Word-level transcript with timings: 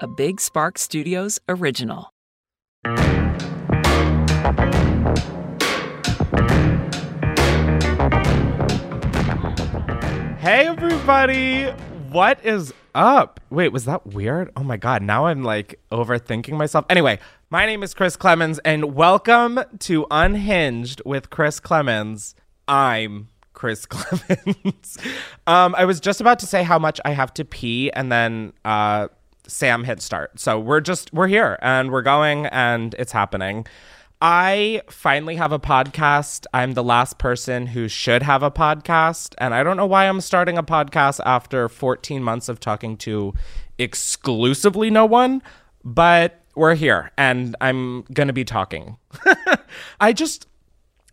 a 0.00 0.06
Big 0.06 0.40
Spark 0.40 0.78
Studios 0.78 1.38
original. 1.46 2.10
Hey 10.38 10.66
everybody, 10.66 11.66
what 12.10 12.42
is 12.42 12.72
up? 12.94 13.40
Wait, 13.50 13.72
was 13.72 13.84
that 13.84 14.06
weird? 14.06 14.50
Oh 14.56 14.64
my 14.64 14.78
god, 14.78 15.02
now 15.02 15.26
I'm 15.26 15.44
like 15.44 15.78
overthinking 15.92 16.56
myself. 16.56 16.86
Anyway, 16.88 17.18
my 17.50 17.66
name 17.66 17.82
is 17.82 17.92
Chris 17.92 18.16
Klemens 18.16 18.58
and 18.64 18.94
welcome 18.94 19.60
to 19.80 20.06
Unhinged 20.10 21.02
with 21.04 21.28
Chris 21.28 21.60
Klemens. 21.60 22.32
I'm 22.66 23.28
Chris 23.52 23.84
Klemens. 23.90 24.96
um, 25.46 25.74
I 25.76 25.84
was 25.84 26.00
just 26.00 26.22
about 26.22 26.38
to 26.38 26.46
say 26.46 26.62
how 26.62 26.78
much 26.78 26.98
I 27.04 27.10
have 27.10 27.34
to 27.34 27.44
pee 27.44 27.90
and 27.92 28.10
then 28.10 28.54
uh, 28.64 29.08
Sam 29.50 29.84
hit 29.84 30.00
start. 30.00 30.38
So 30.38 30.58
we're 30.58 30.80
just 30.80 31.12
we're 31.12 31.28
here 31.28 31.58
and 31.60 31.90
we're 31.90 32.02
going 32.02 32.46
and 32.46 32.94
it's 32.98 33.12
happening. 33.12 33.66
I 34.22 34.82
finally 34.90 35.36
have 35.36 35.50
a 35.50 35.58
podcast. 35.58 36.46
I'm 36.52 36.74
the 36.74 36.84
last 36.84 37.16
person 37.18 37.66
who 37.66 37.88
should 37.88 38.22
have 38.22 38.42
a 38.42 38.50
podcast. 38.50 39.34
And 39.38 39.54
I 39.54 39.62
don't 39.62 39.78
know 39.78 39.86
why 39.86 40.06
I'm 40.06 40.20
starting 40.20 40.58
a 40.58 40.62
podcast 40.62 41.20
after 41.24 41.68
14 41.68 42.22
months 42.22 42.50
of 42.50 42.60
talking 42.60 42.98
to 42.98 43.32
exclusively 43.78 44.90
no 44.90 45.06
one, 45.06 45.42
but 45.84 46.42
we're 46.54 46.74
here 46.74 47.10
and 47.16 47.56
I'm 47.62 48.02
going 48.12 48.26
to 48.26 48.34
be 48.34 48.44
talking. 48.44 48.98
I 50.00 50.12
just 50.12 50.46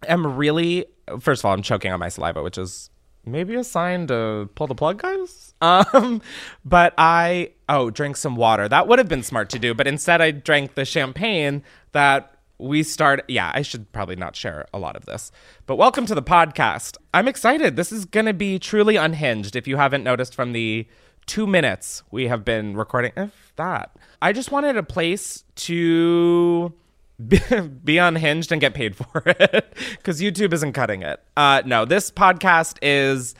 am 0.08 0.36
really, 0.36 0.86
first 1.20 1.42
of 1.42 1.46
all, 1.46 1.54
I'm 1.54 1.62
choking 1.62 1.94
on 1.94 2.00
my 2.00 2.10
saliva, 2.10 2.44
which 2.44 2.58
is 2.58 2.90
maybe 3.26 3.56
a 3.56 3.64
sign 3.64 4.08
to 4.08 4.50
pull 4.56 4.68
the 4.68 4.76
plug, 4.76 5.02
guys. 5.02 5.47
Um, 5.62 6.22
but 6.66 6.94
I, 6.98 7.52
oh, 7.70 7.90
drink 7.90 8.18
some 8.18 8.36
water. 8.36 8.68
That 8.68 8.88
would 8.88 9.00
have 9.00 9.08
been 9.08 9.24
smart 9.24 9.50
to 9.52 9.60
do, 9.60 9.74
but 9.74 9.88
instead 9.88 10.22
I 10.22 10.32
drank 10.32 10.76
the 10.76 10.86
champagne 10.86 11.64
that 11.92 12.38
we 12.60 12.82
start 12.82 13.24
yeah 13.28 13.52
i 13.54 13.62
should 13.62 13.92
probably 13.92 14.16
not 14.16 14.36
share 14.36 14.66
a 14.74 14.80
lot 14.80 14.96
of 14.96 15.06
this. 15.06 15.32
But 15.66 15.76
welcome 15.76 16.06
to 16.08 16.16
the 16.16 16.24
podcast. 16.24 16.98
I'm 17.14 17.28
excited. 17.28 17.76
This 17.76 17.92
is 17.92 18.06
going 18.06 18.26
to 18.26 18.34
be 18.34 18.58
truly 18.58 18.96
unhinged 18.96 19.56
if 19.56 19.68
you 19.68 19.78
haven't 19.78 20.04
noticed 20.04 20.34
from 20.34 20.54
the 20.54 20.88
two 21.26 21.46
minutes 21.46 22.04
we 22.10 22.28
have 22.28 22.44
been 22.46 22.76
recording 22.76 23.12
if 23.16 23.54
that. 23.58 23.96
I 24.22 24.34
just 24.34 24.52
wanted 24.52 24.78
a 24.78 24.84
place 24.84 25.44
to 25.56 26.74
be, 27.28 27.40
be 27.84 27.98
unhinged 27.98 28.52
and 28.52 28.62
get 28.62 28.74
paid 28.74 28.96
for 28.96 29.22
it 29.26 29.74
because 29.92 30.22
youtube 30.22 30.54
isn't 30.54 30.74
cutting 30.74 31.04
it. 31.04 31.22
Uh 31.36 31.62
no 31.66 31.86
this 31.86 32.10
podcast 32.10 32.78
is 32.82 33.36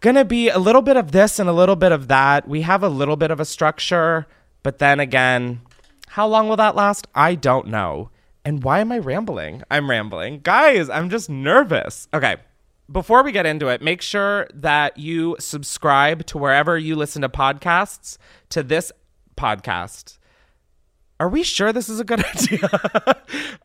gonna 0.00 0.24
be 0.24 0.48
a 0.48 0.58
little 0.58 0.82
bit 0.82 0.96
of 0.96 1.12
this 1.12 1.38
and 1.38 1.48
a 1.48 1.52
little 1.52 1.76
bit 1.76 1.92
of 1.92 2.08
that 2.08 2.48
we 2.48 2.62
have 2.62 2.82
a 2.82 2.88
little 2.88 3.16
bit 3.16 3.30
of 3.30 3.40
a 3.40 3.44
structure 3.44 4.26
but 4.62 4.78
then 4.78 4.98
again 5.00 5.60
how 6.08 6.26
long 6.26 6.48
will 6.48 6.56
that 6.56 6.74
last 6.74 7.06
i 7.14 7.34
don't 7.34 7.66
know 7.66 8.10
and 8.44 8.64
why 8.64 8.80
am 8.80 8.90
I 8.92 8.98
rambling? 8.98 9.62
I'm 9.70 9.90
rambling. 9.90 10.40
Guys, 10.42 10.88
I'm 10.88 11.10
just 11.10 11.28
nervous. 11.28 12.08
Okay. 12.14 12.36
Before 12.90 13.22
we 13.22 13.32
get 13.32 13.46
into 13.46 13.68
it, 13.68 13.82
make 13.82 14.02
sure 14.02 14.48
that 14.52 14.98
you 14.98 15.36
subscribe 15.38 16.26
to 16.26 16.38
wherever 16.38 16.76
you 16.76 16.96
listen 16.96 17.22
to 17.22 17.28
podcasts 17.28 18.18
to 18.48 18.62
this 18.62 18.90
podcast. 19.36 20.18
Are 21.20 21.28
we 21.28 21.42
sure 21.42 21.70
this 21.70 21.90
is 21.90 22.00
a 22.00 22.04
good 22.04 22.24
idea? 22.34 22.68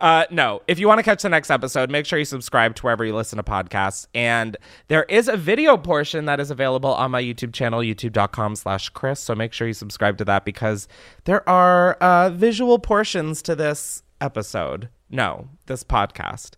uh, 0.02 0.26
no. 0.30 0.62
If 0.68 0.78
you 0.78 0.90
want 0.90 1.00
to 1.00 1.04
catch 1.04 1.22
the 1.24 1.30
next 1.30 1.50
episode, 1.50 1.90
make 1.90 2.06
sure 2.06 2.20
you 2.20 2.26
subscribe 2.26 2.76
to 2.76 2.84
wherever 2.84 3.06
you 3.06 3.16
listen 3.16 3.38
to 3.38 3.44
podcasts. 3.44 4.08
And 4.14 4.58
there 4.90 5.04
is 5.04 5.30
a 5.30 5.38
video 5.38 5.78
portion 5.78 6.26
that 6.26 6.42
is 6.42 6.52
available 6.52 6.94
on 6.94 7.12
my 7.12 7.24
YouTube 7.24 7.54
channel, 7.54 7.80
youtube.com 7.80 8.58
slash 8.58 8.90
Chris. 8.90 9.22
So 9.22 9.34
make 9.36 9.54
sure 9.54 9.68
you 9.68 9.74
subscribe 9.74 10.18
to 10.18 10.26
that 10.26 10.44
because 10.44 10.90
there 11.24 11.48
are 11.48 11.94
uh, 11.96 12.30
visual 12.32 12.78
portions 12.78 13.42
to 13.44 13.56
this 13.56 14.04
episode. 14.20 14.90
No, 15.10 15.48
this 15.68 15.82
podcast. 15.84 16.56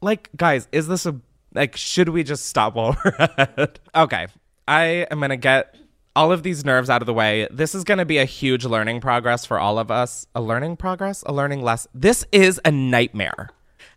Like, 0.00 0.30
guys, 0.34 0.66
is 0.72 0.88
this 0.88 1.04
a 1.04 1.14
like? 1.54 1.76
Should 1.76 2.08
we 2.08 2.24
just 2.24 2.46
stop 2.46 2.74
while 2.74 2.96
we're 3.04 3.14
at? 3.36 3.78
Okay, 3.94 4.28
I 4.66 4.84
am 5.10 5.20
gonna 5.20 5.36
get 5.36 5.76
all 6.14 6.32
of 6.32 6.42
these 6.42 6.64
nerves 6.64 6.90
out 6.90 7.02
of 7.02 7.06
the 7.06 7.14
way. 7.14 7.48
This 7.50 7.74
is 7.74 7.84
gonna 7.84 8.04
be 8.04 8.18
a 8.18 8.24
huge 8.24 8.64
learning 8.64 9.00
progress 9.00 9.46
for 9.46 9.58
all 9.58 9.78
of 9.78 9.90
us. 9.90 10.26
A 10.34 10.40
learning 10.40 10.76
progress, 10.76 11.22
a 11.26 11.32
learning 11.32 11.62
less. 11.62 11.86
This 11.94 12.24
is 12.32 12.60
a 12.64 12.70
nightmare. 12.70 13.50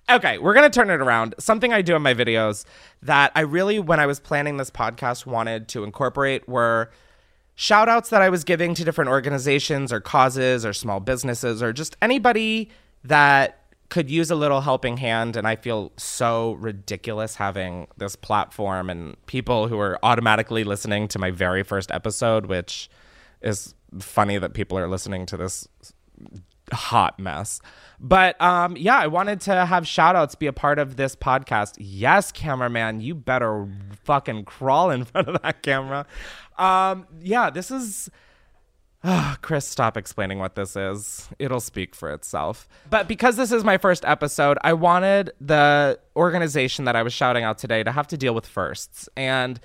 Okay, 0.09 0.38
we're 0.38 0.53
gonna 0.53 0.70
turn 0.70 0.90
it 0.90 1.02
around. 1.02 1.36
Something 1.40 1.74
I 1.74 1.81
do 1.81 1.96
in 1.96 2.02
my 2.02 2.14
videos 2.14 2.64
that 3.02 3.31
I 3.36 3.42
really, 3.42 3.80
when 3.80 4.00
I 4.00 4.06
was 4.06 4.20
planning 4.20 4.58
this 4.58 4.70
podcast, 4.70 5.26
wanted 5.26 5.68
to 5.70 5.84
incorporate 5.84 6.48
were 6.48 6.92
shout 7.56 7.90
outs 7.90 8.09
that 8.09 8.22
I 8.22 8.30
was 8.30 8.44
giving 8.44 8.76
to 8.76 8.84
different 8.84 9.09
organizations 9.09 9.92
or 9.92 10.00
causes 10.00 10.66
or 10.66 10.74
small 10.74 11.00
businesses 11.00 11.64
or 11.64 11.74
just 11.74 11.97
anybody 12.02 12.70
that 13.03 13.65
could 13.90 14.09
use 14.09 14.31
a 14.31 14.35
little 14.35 14.62
helping 14.62 14.97
hand 14.97 15.35
and 15.35 15.47
i 15.47 15.56
feel 15.56 15.91
so 15.97 16.53
ridiculous 16.53 17.35
having 17.35 17.88
this 17.97 18.16
platform 18.16 18.90
and 18.90 19.16
people 19.28 19.68
who 19.68 19.79
are 19.79 20.00
automatically 20.03 20.63
listening 20.63 21.07
to 21.07 21.19
my 21.19 21.31
very 21.31 21.63
first 21.63 21.91
episode 21.91 22.47
which 22.47 22.90
is 23.41 23.75
funny 24.00 24.38
that 24.38 24.53
people 24.53 24.78
are 24.78 24.88
listening 24.88 25.25
to 25.25 25.38
this 25.38 25.68
hot 26.73 27.19
mess. 27.19 27.62
But 28.00 28.40
um 28.41 28.75
yeah 28.78 28.97
i 28.97 29.07
wanted 29.07 29.40
to 29.41 29.66
have 29.66 29.88
shout 29.88 30.16
outs 30.16 30.35
be 30.35 30.47
a 30.47 30.53
part 30.53 30.79
of 30.79 30.97
this 30.97 31.16
podcast. 31.16 31.75
Yes 31.78 32.31
cameraman 32.31 33.02
you 33.02 33.16
better 33.16 33.67
fucking 34.03 34.46
crawl 34.46 34.90
in 34.90 35.06
front 35.06 35.28
of 35.29 35.41
that 35.41 35.62
camera. 35.62 36.06
Um 36.57 37.06
yeah 37.22 37.50
this 37.50 37.72
is 37.72 38.09
Oh, 39.07 39.35
Chris, 39.43 39.67
stop 39.67 39.97
explaining 39.97 40.39
what 40.39 40.55
this 40.55 40.75
is. 40.75 41.29
It'll 41.38 41.59
speak 41.59 41.93
for 41.93 42.11
itself. 42.11 42.67
But 42.89 43.07
because 43.07 43.35
this 43.35 43.51
is 43.51 43.63
my 43.63 43.77
first 43.77 44.03
episode, 44.03 44.57
I 44.63 44.73
wanted 44.73 45.29
the 45.39 45.99
organization 46.16 46.85
that 46.85 46.95
I 46.95 47.03
was 47.03 47.13
shouting 47.13 47.43
out 47.43 47.59
today 47.59 47.83
to 47.83 47.91
have 47.91 48.07
to 48.07 48.17
deal 48.17 48.33
with 48.33 48.47
firsts. 48.47 49.07
And 49.16 49.59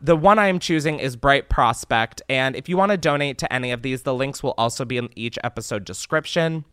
the 0.00 0.16
one 0.16 0.38
I 0.38 0.48
am 0.48 0.58
choosing 0.58 0.98
is 0.98 1.14
Bright 1.14 1.50
Prospect. 1.50 2.22
And 2.30 2.56
if 2.56 2.70
you 2.70 2.78
want 2.78 2.90
to 2.90 2.96
donate 2.96 3.36
to 3.38 3.52
any 3.52 3.70
of 3.70 3.82
these, 3.82 4.02
the 4.02 4.14
links 4.14 4.42
will 4.42 4.54
also 4.56 4.86
be 4.86 4.96
in 4.96 5.10
each 5.14 5.38
episode 5.44 5.84
description. 5.84 6.64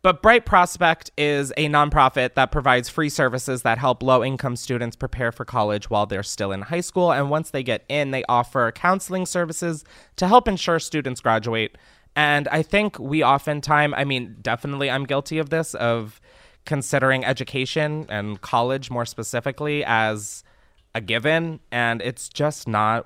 But 0.00 0.22
Bright 0.22 0.46
Prospect 0.46 1.10
is 1.18 1.52
a 1.56 1.68
nonprofit 1.68 2.34
that 2.34 2.52
provides 2.52 2.88
free 2.88 3.08
services 3.08 3.62
that 3.62 3.78
help 3.78 4.00
low 4.00 4.22
income 4.22 4.54
students 4.54 4.94
prepare 4.94 5.32
for 5.32 5.44
college 5.44 5.90
while 5.90 6.06
they're 6.06 6.22
still 6.22 6.52
in 6.52 6.62
high 6.62 6.82
school. 6.82 7.12
And 7.12 7.30
once 7.30 7.50
they 7.50 7.64
get 7.64 7.84
in, 7.88 8.12
they 8.12 8.22
offer 8.28 8.70
counseling 8.70 9.26
services 9.26 9.84
to 10.16 10.28
help 10.28 10.46
ensure 10.46 10.78
students 10.78 11.20
graduate. 11.20 11.76
And 12.14 12.46
I 12.48 12.62
think 12.62 12.98
we 13.00 13.24
oftentimes, 13.24 13.94
I 13.96 14.04
mean, 14.04 14.36
definitely 14.40 14.88
I'm 14.88 15.04
guilty 15.04 15.38
of 15.38 15.50
this, 15.50 15.74
of 15.74 16.20
considering 16.64 17.24
education 17.24 18.06
and 18.08 18.40
college 18.40 18.90
more 18.90 19.06
specifically 19.06 19.84
as 19.84 20.44
a 20.94 21.00
given. 21.00 21.58
And 21.72 22.00
it's 22.02 22.28
just 22.28 22.68
not. 22.68 23.04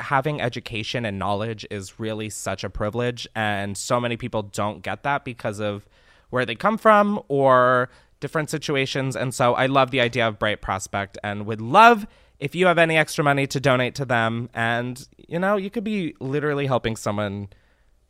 Having 0.00 0.42
education 0.42 1.06
and 1.06 1.18
knowledge 1.18 1.66
is 1.70 1.98
really 1.98 2.28
such 2.28 2.64
a 2.64 2.70
privilege. 2.70 3.26
And 3.34 3.78
so 3.78 3.98
many 3.98 4.18
people 4.18 4.42
don't 4.42 4.82
get 4.82 5.04
that 5.04 5.24
because 5.24 5.58
of 5.58 5.86
where 6.34 6.44
they 6.44 6.56
come 6.56 6.76
from 6.76 7.22
or 7.28 7.88
different 8.18 8.50
situations. 8.50 9.14
And 9.14 9.32
so 9.32 9.54
I 9.54 9.66
love 9.66 9.92
the 9.92 10.00
idea 10.00 10.26
of 10.26 10.36
Bright 10.36 10.60
Prospect 10.60 11.16
and 11.22 11.46
would 11.46 11.60
love 11.60 12.08
if 12.40 12.56
you 12.56 12.66
have 12.66 12.76
any 12.76 12.96
extra 12.96 13.22
money 13.22 13.46
to 13.46 13.60
donate 13.60 13.94
to 13.94 14.04
them. 14.04 14.50
And, 14.52 15.06
you 15.28 15.38
know, 15.38 15.54
you 15.56 15.70
could 15.70 15.84
be 15.84 16.16
literally 16.18 16.66
helping 16.66 16.96
someone 16.96 17.50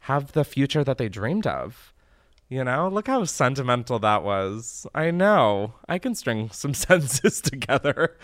have 0.00 0.32
the 0.32 0.42
future 0.42 0.82
that 0.82 0.96
they 0.96 1.10
dreamed 1.10 1.46
of. 1.46 1.92
You 2.48 2.64
know, 2.64 2.88
look 2.88 3.08
how 3.08 3.24
sentimental 3.24 3.98
that 3.98 4.22
was. 4.22 4.86
I 4.94 5.10
know. 5.10 5.74
I 5.86 5.98
can 5.98 6.14
string 6.14 6.48
some 6.52 6.72
sentences 6.72 7.42
together. 7.42 8.16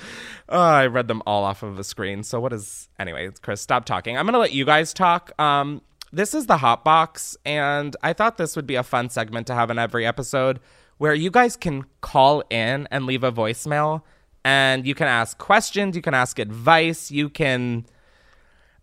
Oh, 0.49 0.61
I 0.61 0.87
read 0.87 1.09
them 1.09 1.23
all 1.27 1.45
off 1.45 1.63
of 1.63 1.77
the 1.77 1.85
screen. 1.85 2.23
So 2.23 2.41
what 2.41 2.55
is 2.55 2.89
anyway, 2.99 3.29
Chris, 3.43 3.61
stop 3.61 3.85
talking. 3.85 4.17
I'm 4.17 4.25
gonna 4.25 4.39
let 4.39 4.55
you 4.55 4.65
guys 4.65 4.95
talk. 4.95 5.39
Um, 5.39 5.83
this 6.13 6.35
is 6.35 6.47
the 6.47 6.59
Hot 6.59 6.85
Box, 6.85 7.37
and 7.45 7.97
I 8.03 8.13
thought 8.13 8.37
this 8.37 8.57
would 8.57 8.67
be 8.67 8.75
a 8.75 8.83
fun 8.83 9.11
segment 9.11 9.47
to 9.47 9.55
have 9.55 9.71
in 9.71 9.79
every 9.79 10.07
episode 10.07 10.61
where 10.99 11.15
you 11.15 11.31
guys 11.31 11.57
can 11.57 11.85
call 12.01 12.43
in 12.51 12.87
and 12.91 13.07
leave 13.07 13.25
a 13.25 13.33
voicemail 13.33 14.03
and 14.45 14.87
you 14.87 14.95
can 14.95 15.07
ask 15.07 15.39
questions, 15.39 15.97
you 15.97 16.03
can 16.03 16.15
ask 16.15 16.39
advice, 16.39 17.11
you 17.11 17.29
can. 17.29 17.87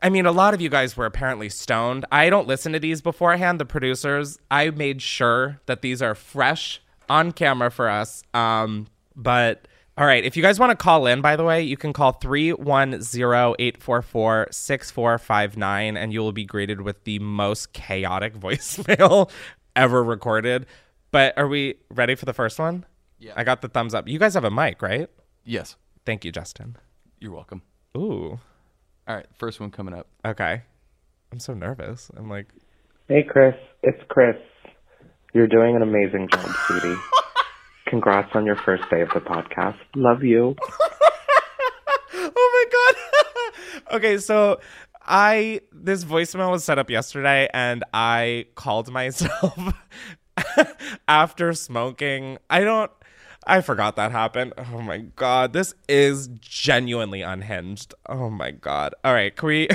I 0.01 0.09
mean, 0.09 0.27
a 0.27 0.31
lot 0.31 0.53
of 0.53 0.61
you 0.61 0.69
guys 0.69 0.95
were 0.95 1.07
apparently 1.07 1.49
stoned. 1.49 2.05
I 2.11 2.29
don't 2.29 2.47
listen 2.47 2.71
to 2.73 2.79
these 2.79 3.01
beforehand. 3.01 3.59
The 3.59 3.65
producers, 3.65 4.37
I 4.51 4.69
made 4.69 5.01
sure 5.01 5.59
that 5.65 5.81
these 5.81 6.03
are 6.03 6.13
fresh 6.13 6.81
on 7.09 7.31
camera 7.31 7.71
for 7.71 7.89
us. 7.89 8.23
Um, 8.33 8.87
but 9.15 9.67
all 9.97 10.05
right. 10.05 10.23
If 10.23 10.37
you 10.37 10.43
guys 10.43 10.59
want 10.59 10.69
to 10.71 10.75
call 10.75 11.07
in, 11.07 11.21
by 11.21 11.35
the 11.35 11.43
way, 11.43 11.63
you 11.63 11.75
can 11.77 11.91
call 11.93 12.11
310 12.13 13.55
844 13.59 14.47
6459 14.51 15.97
and 15.97 16.13
you 16.13 16.19
will 16.21 16.31
be 16.31 16.45
greeted 16.45 16.81
with 16.81 17.03
the 17.03 17.19
most 17.19 17.73
chaotic 17.73 18.35
voicemail 18.39 19.29
ever 19.75 20.03
recorded. 20.03 20.65
But 21.11 21.37
are 21.37 21.47
we 21.47 21.75
ready 21.89 22.15
for 22.15 22.25
the 22.25 22.33
first 22.33 22.59
one? 22.59 22.85
Yeah. 23.19 23.33
I 23.35 23.43
got 23.43 23.61
the 23.61 23.69
thumbs 23.69 23.93
up. 23.95 24.07
You 24.07 24.19
guys 24.19 24.35
have 24.35 24.43
a 24.43 24.51
mic, 24.51 24.81
right? 24.81 25.09
Yes. 25.43 25.75
Thank 26.05 26.23
you, 26.25 26.31
Justin. 26.31 26.77
You're 27.19 27.31
welcome. 27.33 27.63
Ooh. 27.97 28.39
All 29.07 29.15
right. 29.15 29.25
First 29.33 29.59
one 29.59 29.71
coming 29.71 29.93
up. 29.93 30.07
Okay. 30.23 30.61
I'm 31.31 31.39
so 31.39 31.53
nervous. 31.53 32.11
I'm 32.15 32.29
like, 32.29 32.47
Hey, 33.07 33.23
Chris. 33.23 33.55
It's 33.83 34.01
Chris. 34.09 34.35
You're 35.33 35.47
doing 35.47 35.75
an 35.75 35.81
amazing 35.81 36.27
job, 36.31 36.49
sweetie. 36.67 36.95
Congrats 37.87 38.29
on 38.35 38.45
your 38.45 38.57
first 38.57 38.83
day 38.89 39.01
of 39.01 39.09
the 39.13 39.21
podcast. 39.21 39.77
Love 39.95 40.21
you. 40.23 40.55
oh 42.13 42.67
my 42.69 42.93
god. 43.85 43.95
okay, 43.95 44.17
so 44.17 44.59
I 45.05 45.61
this 45.71 46.03
voicemail 46.03 46.51
was 46.51 46.65
set 46.65 46.77
up 46.77 46.89
yesterday 46.89 47.47
and 47.53 47.85
I 47.93 48.47
called 48.55 48.91
myself 48.91 49.57
after 51.07 51.53
smoking. 51.53 52.37
I 52.49 52.61
don't 52.61 52.91
I 53.45 53.61
forgot 53.61 53.95
that 53.95 54.11
happened. 54.11 54.53
Oh 54.57 54.81
my 54.81 54.97
god. 54.97 55.53
This 55.53 55.73
is 55.87 56.27
genuinely 56.41 57.21
unhinged. 57.21 57.93
Oh 58.09 58.29
my 58.29 58.51
god. 58.51 58.95
All 59.05 59.13
right, 59.13 59.33
can 59.33 59.47
we 59.47 59.69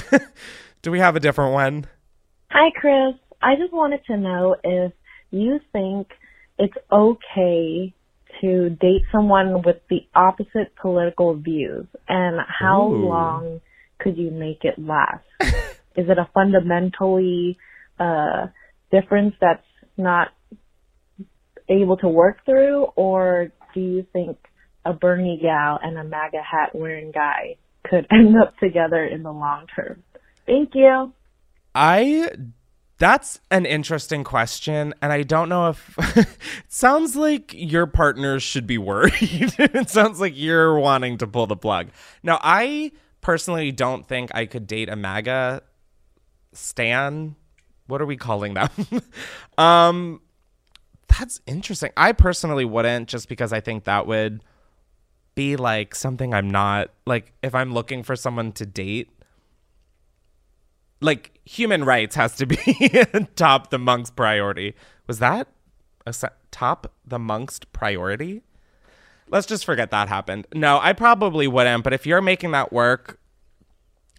do 0.82 0.90
we 0.90 0.98
have 0.98 1.16
a 1.16 1.20
different 1.20 1.54
one? 1.54 1.86
Hi, 2.50 2.70
Chris. 2.76 3.14
I 3.40 3.56
just 3.56 3.72
wanted 3.72 4.04
to 4.06 4.18
know 4.18 4.56
if 4.62 4.92
you 5.30 5.60
think 5.72 6.08
it's 6.58 6.76
okay 6.92 7.94
to 8.42 8.70
date 8.70 9.02
someone 9.10 9.62
with 9.62 9.76
the 9.88 10.00
opposite 10.14 10.74
political 10.80 11.34
views 11.34 11.86
and 12.08 12.38
how 12.46 12.88
Ooh. 12.88 13.08
long 13.08 13.60
could 13.98 14.18
you 14.18 14.30
make 14.30 14.64
it 14.64 14.78
last? 14.78 15.24
Is 15.96 16.08
it 16.08 16.18
a 16.18 16.28
fundamentally 16.34 17.56
uh, 17.98 18.46
difference 18.90 19.34
that's 19.40 19.64
not 19.96 20.28
able 21.68 21.96
to 21.98 22.08
work 22.08 22.44
through 22.44 22.84
or 22.96 23.52
do 23.74 23.80
you 23.80 24.06
think 24.12 24.36
a 24.84 24.92
Bernie 24.92 25.38
gal 25.40 25.78
and 25.82 25.96
a 25.96 26.04
MAGA 26.04 26.42
hat 26.42 26.74
wearing 26.74 27.12
guy 27.12 27.56
could 27.84 28.06
end 28.10 28.34
up 28.40 28.58
together 28.58 29.04
in 29.04 29.22
the 29.22 29.32
long 29.32 29.66
term? 29.74 30.02
Thank 30.46 30.70
you. 30.74 31.12
I 31.74 32.30
that's 33.02 33.40
an 33.50 33.66
interesting 33.66 34.22
question 34.22 34.94
and 35.02 35.12
I 35.12 35.24
don't 35.24 35.48
know 35.48 35.70
if 35.70 36.16
it 36.16 36.28
sounds 36.68 37.16
like 37.16 37.52
your 37.52 37.88
partners 37.88 38.44
should 38.44 38.64
be 38.64 38.78
worried. 38.78 39.12
it 39.58 39.90
sounds 39.90 40.20
like 40.20 40.34
you're 40.36 40.78
wanting 40.78 41.18
to 41.18 41.26
pull 41.26 41.48
the 41.48 41.56
plug. 41.56 41.88
Now, 42.22 42.38
I 42.44 42.92
personally 43.20 43.72
don't 43.72 44.06
think 44.06 44.30
I 44.32 44.46
could 44.46 44.68
date 44.68 44.88
a 44.88 44.94
MAGA 44.94 45.62
stan. 46.52 47.34
What 47.88 48.00
are 48.00 48.06
we 48.06 48.16
calling 48.16 48.54
them? 48.54 48.70
um 49.58 50.20
that's 51.08 51.40
interesting. 51.44 51.90
I 51.96 52.12
personally 52.12 52.64
wouldn't 52.64 53.08
just 53.08 53.28
because 53.28 53.52
I 53.52 53.58
think 53.58 53.82
that 53.82 54.06
would 54.06 54.44
be 55.34 55.56
like 55.56 55.96
something 55.96 56.32
I'm 56.32 56.50
not 56.50 56.90
like 57.04 57.32
if 57.42 57.52
I'm 57.52 57.74
looking 57.74 58.04
for 58.04 58.14
someone 58.14 58.52
to 58.52 58.64
date 58.64 59.10
like 61.02 61.38
human 61.44 61.84
rights 61.84 62.16
has 62.16 62.36
to 62.36 62.46
be 62.46 62.56
top 63.36 63.70
the 63.70 63.78
monk's 63.78 64.10
priority. 64.10 64.74
Was 65.06 65.18
that 65.18 65.48
a 66.06 66.12
se- 66.12 66.28
top 66.50 66.92
the 67.04 67.18
monk's 67.18 67.60
priority? 67.72 68.42
Let's 69.28 69.46
just 69.46 69.64
forget 69.64 69.90
that 69.90 70.08
happened. 70.08 70.46
No, 70.54 70.78
I 70.80 70.92
probably 70.92 71.46
wouldn't, 71.48 71.84
but 71.84 71.92
if 71.92 72.06
you're 72.06 72.20
making 72.22 72.50
that 72.52 72.72
work, 72.72 73.18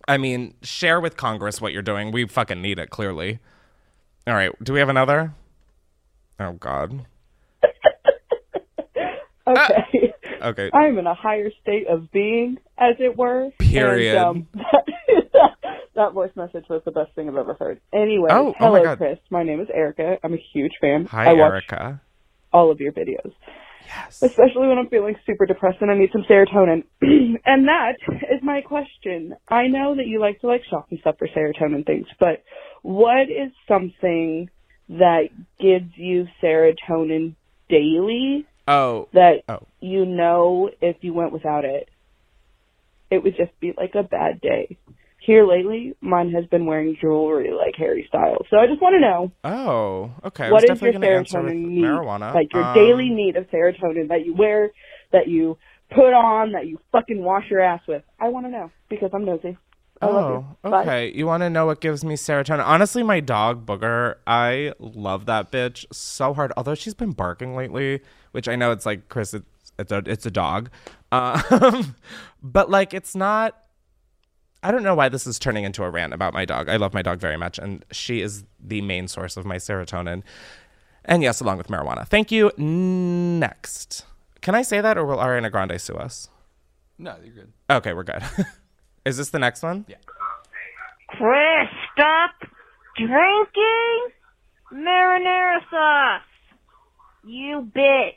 I 0.07 0.17
mean, 0.17 0.55
share 0.63 0.99
with 0.99 1.17
Congress 1.17 1.61
what 1.61 1.71
you're 1.71 1.81
doing. 1.81 2.11
We 2.11 2.27
fucking 2.27 2.61
need 2.61 2.79
it, 2.79 2.89
clearly. 2.89 3.39
All 4.27 4.33
right, 4.33 4.51
do 4.63 4.73
we 4.73 4.79
have 4.79 4.89
another? 4.89 5.33
Oh 6.39 6.53
god. 6.53 7.05
Okay. 9.45 10.13
Okay. 10.41 10.69
I'm 10.73 10.97
in 10.97 11.05
a 11.07 11.13
higher 11.13 11.51
state 11.61 11.87
of 11.87 12.11
being, 12.11 12.57
as 12.77 12.95
it 12.99 13.17
were. 13.17 13.49
Period. 13.59 14.15
And, 14.15 14.25
um, 14.25 14.47
that, 15.95 16.13
voice 16.13 16.31
message 16.35 16.65
was 16.69 16.81
the 16.85 16.91
best 16.91 17.13
thing 17.15 17.29
I've 17.29 17.35
ever 17.35 17.53
heard. 17.53 17.79
Anyway, 17.93 18.29
Oh, 18.31 18.49
oh 18.49 18.53
hello, 18.57 18.83
my 18.83 18.95
Chris. 18.95 19.19
My 19.29 19.43
name 19.43 19.59
is 19.61 19.67
Erica. 19.73 20.17
I'm 20.23 20.33
a 20.33 20.43
huge 20.53 20.73
fan. 20.81 21.05
Hi, 21.05 21.31
I 21.31 21.35
Erica. 21.35 22.01
all 22.51 22.71
of 22.71 22.79
your 22.79 22.91
videos, 22.91 23.33
Yes. 23.85 24.21
especially 24.23 24.67
when 24.67 24.77
I'm 24.77 24.87
feeling 24.89 25.15
super 25.25 25.45
depressed 25.45 25.77
and 25.81 25.91
I 25.91 25.97
need 25.97 26.09
some 26.11 26.23
serotonin. 26.29 26.83
and 27.01 27.67
that 27.67 27.95
is 28.31 28.41
my 28.41 28.61
question. 28.61 29.35
I 29.47 29.67
know 29.67 29.95
that 29.95 30.07
you 30.07 30.19
like 30.19 30.39
to 30.41 30.47
like 30.47 30.61
shop 30.69 30.87
and 30.89 30.99
stuff 30.99 31.15
for 31.19 31.27
serotonin 31.27 31.85
things, 31.85 32.07
but 32.19 32.43
what 32.81 33.23
is 33.29 33.51
something 33.67 34.49
that 34.89 35.29
gives 35.59 35.91
you 35.95 36.27
serotonin 36.41 37.35
daily 37.69 38.45
Oh. 38.67 39.09
that 39.13 39.43
Oh. 39.49 39.59
you 39.81 40.05
know 40.05 40.69
if 40.81 40.97
you 41.01 41.13
went 41.13 41.33
without 41.33 41.65
it, 41.65 41.89
it 43.11 43.21
would 43.23 43.35
just 43.35 43.57
be 43.59 43.73
like 43.77 43.93
a 43.95 44.03
bad 44.03 44.39
day. 44.41 44.77
Here 45.25 45.47
lately, 45.47 45.93
mine 46.01 46.31
has 46.31 46.45
been 46.47 46.65
wearing 46.65 46.97
jewelry 46.99 47.51
like 47.51 47.75
Harry 47.77 48.05
Styles. 48.09 48.45
So 48.49 48.57
I 48.57 48.67
just 48.67 48.81
want 48.81 48.95
to 48.95 48.99
know 48.99 49.31
Oh. 49.43 50.11
Okay. 50.25 50.51
What 50.51 50.63
is 50.63 50.67
your 50.67 50.75
definitely 50.75 50.99
gonna 50.99 51.17
answer 51.19 51.41
with 51.41 51.53
serotonin 51.53 51.65
need, 51.65 51.83
marijuana. 51.85 52.33
like 52.33 52.51
your 52.53 52.63
Um, 52.63 52.73
daily 52.75 53.09
need 53.09 53.37
of 53.37 53.49
serotonin 53.49 54.09
that 54.09 54.25
you 54.25 54.35
wear, 54.35 54.71
that 55.13 55.27
you 55.29 55.57
put 55.91 56.13
on, 56.13 56.51
that 56.51 56.67
you 56.67 56.77
fucking 56.91 57.23
wash 57.23 57.49
your 57.49 57.61
ass 57.61 57.79
with. 57.87 58.03
I 58.19 58.29
want 58.29 58.47
to 58.47 58.51
know 58.51 58.69
because 58.89 59.11
I'm 59.13 59.23
nosy. 59.23 59.57
I 60.01 60.07
Oh, 60.07 60.45
you. 60.65 60.69
Okay. 60.73 61.11
You 61.15 61.25
want 61.25 61.41
to 61.43 61.49
know 61.49 61.67
what 61.67 61.79
gives 61.79 62.03
me 62.03 62.15
serotonin? 62.15 62.65
Honestly, 62.65 63.03
my 63.03 63.21
dog 63.21 63.65
Booger, 63.65 64.15
I 64.27 64.73
love 64.79 65.25
that 65.27 65.51
bitch 65.51 65.85
so 65.93 66.33
hard. 66.33 66.51
Although 66.57 66.75
she's 66.75 66.95
been 66.95 67.11
barking 67.11 67.55
lately, 67.55 68.01
which 68.33 68.49
I 68.49 68.57
know 68.57 68.71
it's 68.71 68.85
like 68.85 69.07
Chris, 69.07 69.33
it's 69.33 69.45
it's 69.79 69.91
a 69.93 70.03
it's 70.05 70.25
a 70.25 70.31
dog, 70.31 70.69
um, 71.13 71.95
but 72.43 72.69
like 72.69 72.93
it's 72.93 73.15
not. 73.15 73.57
I 74.63 74.71
don't 74.71 74.83
know 74.83 74.95
why 74.95 75.09
this 75.09 75.27
is 75.27 75.37
turning 75.37 75.65
into 75.65 75.83
a 75.83 75.89
rant 75.89 76.13
about 76.13 76.33
my 76.33 76.45
dog. 76.45 76.69
I 76.69 76.77
love 76.77 76.93
my 76.93 77.01
dog 77.01 77.19
very 77.19 77.37
much, 77.37 77.59
and 77.59 77.83
she 77.91 78.21
is 78.21 78.45
the 78.59 78.81
main 78.81 79.07
source 79.07 79.35
of 79.35 79.45
my 79.45 79.57
serotonin. 79.57 80.23
And 81.05 81.21
yes, 81.21 81.41
along 81.41 81.57
with 81.57 81.67
marijuana. 81.67 82.07
Thank 82.07 82.31
you. 82.31 82.51
Next, 82.57 84.05
can 84.41 84.55
I 84.55 84.61
say 84.61 84.79
that, 84.79 84.97
or 84.97 85.05
will 85.05 85.17
Ariana 85.17 85.51
Grande 85.51 85.79
sue 85.79 85.95
us? 85.95 86.29
No, 86.97 87.15
you're 87.23 87.33
good. 87.33 87.51
Okay, 87.69 87.93
we're 87.93 88.03
good. 88.03 88.23
is 89.05 89.17
this 89.17 89.29
the 89.29 89.39
next 89.39 89.63
one? 89.63 89.85
Yeah. 89.87 89.97
Chris, 91.09 91.69
stop 91.93 92.31
drinking 92.95 94.07
marinara 94.73 95.59
sauce. 95.69 96.21
You 97.25 97.69
bitch. 97.75 98.13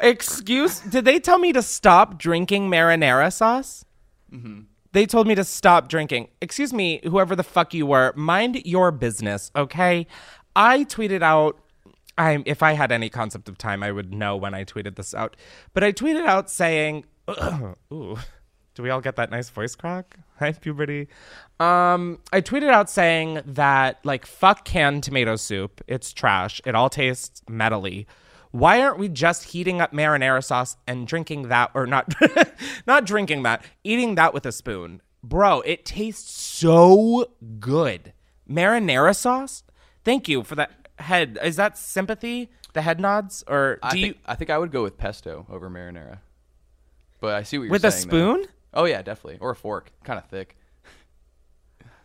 Excuse? 0.00 0.80
Did 0.80 1.04
they 1.04 1.20
tell 1.20 1.38
me 1.38 1.52
to 1.52 1.62
stop 1.62 2.18
drinking 2.18 2.68
marinara 2.68 3.32
sauce? 3.32 3.84
Mm-hmm. 4.32 4.62
They 4.94 5.06
told 5.06 5.26
me 5.26 5.34
to 5.34 5.42
stop 5.42 5.88
drinking. 5.88 6.28
Excuse 6.40 6.72
me, 6.72 7.00
whoever 7.02 7.34
the 7.34 7.42
fuck 7.42 7.74
you 7.74 7.84
were, 7.84 8.12
mind 8.14 8.64
your 8.64 8.92
business, 8.92 9.50
okay? 9.56 10.06
I 10.54 10.84
tweeted 10.84 11.20
out. 11.20 11.58
I, 12.16 12.44
if 12.46 12.62
I 12.62 12.74
had 12.74 12.92
any 12.92 13.10
concept 13.10 13.48
of 13.48 13.58
time, 13.58 13.82
I 13.82 13.90
would 13.90 14.14
know 14.14 14.36
when 14.36 14.54
I 14.54 14.62
tweeted 14.62 14.94
this 14.94 15.12
out. 15.12 15.34
But 15.72 15.82
I 15.82 15.90
tweeted 15.90 16.24
out 16.24 16.48
saying, 16.48 17.06
"Ooh, 17.92 18.16
do 18.76 18.82
we 18.84 18.90
all 18.90 19.00
get 19.00 19.16
that 19.16 19.32
nice 19.32 19.50
voice 19.50 19.74
crack? 19.74 20.16
Hi, 20.38 20.52
puberty." 20.52 21.08
Um, 21.58 22.20
I 22.32 22.40
tweeted 22.40 22.70
out 22.70 22.88
saying 22.88 23.40
that 23.46 23.98
like 24.04 24.24
fuck 24.26 24.64
canned 24.64 25.02
tomato 25.02 25.34
soup. 25.34 25.80
It's 25.88 26.12
trash. 26.12 26.60
It 26.64 26.76
all 26.76 26.88
tastes 26.88 27.42
metally. 27.50 28.06
Why 28.54 28.80
aren't 28.82 29.00
we 29.00 29.08
just 29.08 29.46
heating 29.46 29.80
up 29.80 29.92
marinara 29.92 30.44
sauce 30.44 30.76
and 30.86 31.08
drinking 31.08 31.48
that, 31.48 31.72
or 31.74 31.88
not, 31.88 32.14
not 32.86 33.04
drinking 33.04 33.42
that, 33.42 33.64
eating 33.82 34.14
that 34.14 34.32
with 34.32 34.46
a 34.46 34.52
spoon, 34.52 35.02
bro? 35.24 35.60
It 35.62 35.84
tastes 35.84 36.30
so 36.30 37.32
good. 37.58 38.12
Marinara 38.48 39.16
sauce. 39.16 39.64
Thank 40.04 40.28
you 40.28 40.44
for 40.44 40.54
that 40.54 40.70
head. 41.00 41.36
Is 41.42 41.56
that 41.56 41.76
sympathy? 41.76 42.48
The 42.74 42.82
head 42.82 43.00
nods, 43.00 43.42
or 43.48 43.80
do 43.82 43.88
I 43.88 43.94
you 43.94 44.02
think, 44.06 44.18
I 44.24 44.36
think 44.36 44.50
I 44.50 44.58
would 44.58 44.70
go 44.70 44.84
with 44.84 44.98
pesto 44.98 45.46
over 45.50 45.68
marinara. 45.68 46.20
But 47.18 47.34
I 47.34 47.42
see 47.42 47.58
what 47.58 47.64
you're 47.64 47.70
saying. 47.70 47.72
with 47.72 47.84
a 47.84 47.90
saying. 47.90 48.08
though. 48.08 48.34
spoon? 48.36 48.46
Oh 48.72 48.84
yeah, 48.84 49.02
definitely. 49.02 49.38
Or 49.40 49.50
a 49.50 49.56
fork, 49.56 49.90
kind 50.04 50.16
of 50.16 50.26
thick. 50.26 50.56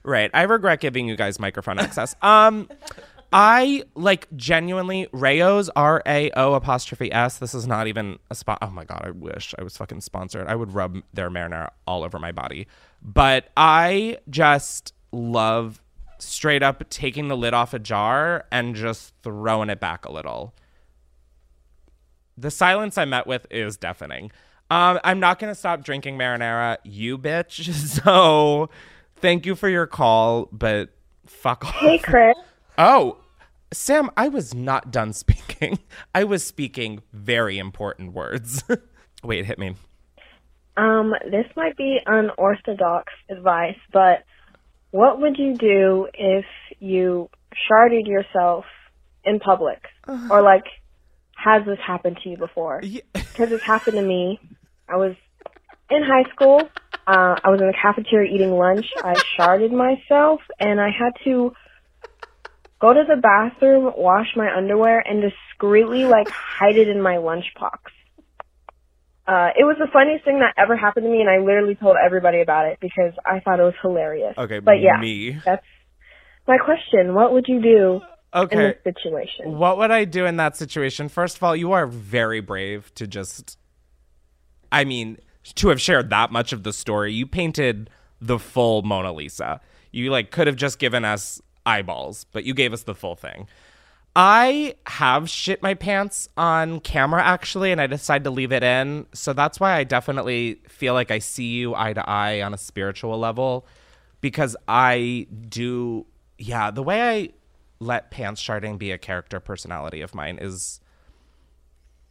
Right. 0.01 0.31
I 0.33 0.41
regret 0.43 0.79
giving 0.79 1.07
you 1.07 1.15
guys 1.15 1.39
microphone 1.39 1.77
access. 1.77 2.15
Um, 2.23 2.69
I 3.31 3.83
like 3.95 4.27
genuinely 4.35 5.07
Rao's 5.11 5.69
R 5.75 6.01
A 6.05 6.31
O 6.31 6.53
apostrophe 6.53 7.11
S. 7.11 7.37
This 7.37 7.53
is 7.53 7.67
not 7.67 7.87
even 7.87 8.17
a 8.31 8.35
spot. 8.35 8.57
Oh 8.61 8.71
my 8.71 8.85
god, 8.85 9.01
I 9.03 9.11
wish 9.11 9.53
I 9.59 9.63
was 9.63 9.77
fucking 9.77 10.01
sponsored. 10.01 10.47
I 10.47 10.55
would 10.55 10.73
rub 10.73 10.97
their 11.13 11.29
marinara 11.29 11.69
all 11.85 12.03
over 12.03 12.17
my 12.17 12.31
body. 12.31 12.67
But 13.01 13.49
I 13.55 14.17
just 14.29 14.93
love 15.11 15.81
straight 16.17 16.63
up 16.63 16.89
taking 16.89 17.27
the 17.27 17.37
lid 17.37 17.53
off 17.53 17.73
a 17.73 17.79
jar 17.79 18.45
and 18.51 18.75
just 18.75 19.13
throwing 19.23 19.69
it 19.69 19.79
back 19.79 20.05
a 20.05 20.11
little. 20.11 20.55
The 22.35 22.51
silence 22.51 22.97
I 22.97 23.05
met 23.05 23.27
with 23.27 23.45
is 23.51 23.77
deafening. 23.77 24.31
Um, 24.71 24.99
I'm 25.03 25.19
not 25.19 25.39
gonna 25.39 25.55
stop 25.55 25.83
drinking 25.83 26.17
marinara, 26.17 26.77
you 26.83 27.17
bitch. 27.17 27.67
So, 28.03 28.69
thank 29.17 29.45
you 29.45 29.55
for 29.55 29.69
your 29.69 29.87
call, 29.87 30.47
but 30.51 30.89
fuck 31.25 31.65
off. 31.65 31.75
Hey, 31.75 31.97
Chris. 31.99 32.35
Oh, 32.79 33.17
Sam, 33.73 34.09
I 34.15 34.29
was 34.29 34.55
not 34.55 34.89
done 34.89 35.11
speaking. 35.11 35.79
I 36.15 36.23
was 36.23 36.45
speaking 36.45 37.03
very 37.11 37.57
important 37.57 38.13
words. 38.13 38.63
Wait, 39.23 39.45
hit 39.45 39.59
me. 39.59 39.75
Um, 40.77 41.13
this 41.29 41.45
might 41.57 41.75
be 41.75 41.99
unorthodox 42.05 43.11
advice, 43.29 43.75
but 43.91 44.23
what 44.91 45.19
would 45.19 45.37
you 45.37 45.55
do 45.55 46.07
if 46.13 46.45
you 46.79 47.29
sharded 47.69 48.07
yourself 48.07 48.63
in 49.25 49.39
public? 49.39 49.83
Or 50.31 50.41
like, 50.41 50.63
has 51.35 51.65
this 51.65 51.79
happened 51.85 52.19
to 52.23 52.29
you 52.29 52.37
before? 52.37 52.81
Because 52.81 53.03
it's 53.51 53.63
happened 53.63 53.97
to 53.97 54.01
me. 54.01 54.39
I 54.87 54.95
was 54.95 55.15
in 55.89 56.01
high 56.01 56.29
school. 56.31 56.61
Uh, 57.05 57.35
I 57.43 57.49
was 57.49 57.59
in 57.59 57.67
the 57.67 57.73
cafeteria 57.79 58.33
eating 58.33 58.51
lunch. 58.51 58.87
I 59.03 59.15
sharded 59.37 59.71
myself, 59.71 60.39
and 60.59 60.79
I 60.79 60.89
had 60.89 61.11
to 61.25 61.53
go 62.79 62.93
to 62.93 63.03
the 63.07 63.17
bathroom, 63.17 63.91
wash 63.97 64.27
my 64.35 64.55
underwear, 64.55 64.99
and 64.99 65.21
discreetly 65.21 66.05
like 66.05 66.27
hide 66.29 66.77
it 66.77 66.87
in 66.87 67.01
my 67.01 67.15
lunchbox. 67.15 67.79
Uh, 69.27 69.49
it 69.55 69.63
was 69.63 69.75
the 69.79 69.87
funniest 69.93 70.25
thing 70.25 70.39
that 70.39 70.55
ever 70.57 70.75
happened 70.75 71.05
to 71.05 71.09
me, 71.09 71.21
and 71.21 71.29
I 71.29 71.37
literally 71.37 71.75
told 71.75 71.97
everybody 72.03 72.41
about 72.41 72.65
it 72.65 72.79
because 72.81 73.13
I 73.25 73.39
thought 73.41 73.59
it 73.59 73.63
was 73.63 73.75
hilarious. 73.81 74.33
Okay, 74.37 74.59
but 74.59 74.81
yeah, 74.81 74.99
me. 74.99 75.37
that's 75.45 75.65
my 76.47 76.57
question. 76.57 77.13
What 77.13 77.31
would 77.33 77.45
you 77.47 77.61
do 77.61 78.01
in 78.33 78.41
Okay. 78.41 78.55
this 78.83 78.95
situation? 78.95 79.57
What 79.57 79.77
would 79.77 79.91
I 79.91 80.05
do 80.05 80.25
in 80.25 80.37
that 80.37 80.55
situation? 80.57 81.09
First 81.09 81.37
of 81.37 81.43
all, 81.43 81.55
you 81.55 81.71
are 81.73 81.85
very 81.85 82.41
brave 82.41 82.91
to 82.95 83.05
just 83.05 83.57
I 84.71 84.83
mean, 84.83 85.17
to 85.55 85.69
have 85.69 85.81
shared 85.81 86.09
that 86.09 86.31
much 86.31 86.53
of 86.53 86.63
the 86.63 86.73
story. 86.73 87.13
You 87.13 87.25
painted 87.25 87.89
the 88.21 88.39
full 88.39 88.81
Mona 88.83 89.11
Lisa. 89.11 89.61
You 89.91 90.11
like 90.11 90.31
could 90.31 90.47
have 90.47 90.55
just 90.55 90.79
given 90.79 91.05
us 91.05 91.41
eyeballs, 91.69 92.25
but 92.31 92.43
you 92.43 92.53
gave 92.53 92.73
us 92.73 92.83
the 92.83 92.95
full 92.95 93.15
thing. 93.15 93.47
I 94.15 94.75
have 94.87 95.29
shit 95.29 95.61
my 95.61 95.75
pants 95.75 96.27
on 96.35 96.79
camera 96.79 97.23
actually, 97.23 97.71
and 97.71 97.79
I 97.79 97.87
decided 97.87 98.23
to 98.23 98.31
leave 98.31 98.51
it 98.51 98.63
in. 98.63 99.05
So 99.13 99.33
that's 99.33 99.59
why 99.59 99.75
I 99.75 99.83
definitely 99.83 100.61
feel 100.67 100.93
like 100.93 101.11
I 101.11 101.19
see 101.19 101.45
you 101.45 101.75
eye 101.75 101.93
to 101.93 102.09
eye 102.09 102.41
on 102.41 102.53
a 102.53 102.57
spiritual 102.57 103.17
level 103.19 103.67
because 104.19 104.57
I 104.67 105.27
do, 105.47 106.05
yeah, 106.37 106.71
the 106.71 106.83
way 106.83 107.01
I 107.01 107.29
let 107.79 108.11
pants 108.11 108.41
sharding 108.43 108.77
be 108.77 108.91
a 108.91 108.97
character 108.97 109.39
personality 109.39 110.01
of 110.01 110.13
mine 110.13 110.39
is 110.41 110.81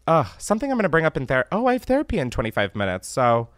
uh, 0.06 0.24
something 0.38 0.70
I'm 0.70 0.78
going 0.78 0.84
to 0.84 0.88
bring 0.88 1.04
up 1.04 1.16
in 1.16 1.26
therapy. 1.26 1.48
Oh, 1.52 1.66
I 1.66 1.74
have 1.74 1.82
therapy 1.82 2.18
in 2.18 2.30
25 2.30 2.74
minutes. 2.74 3.08
So 3.08 3.48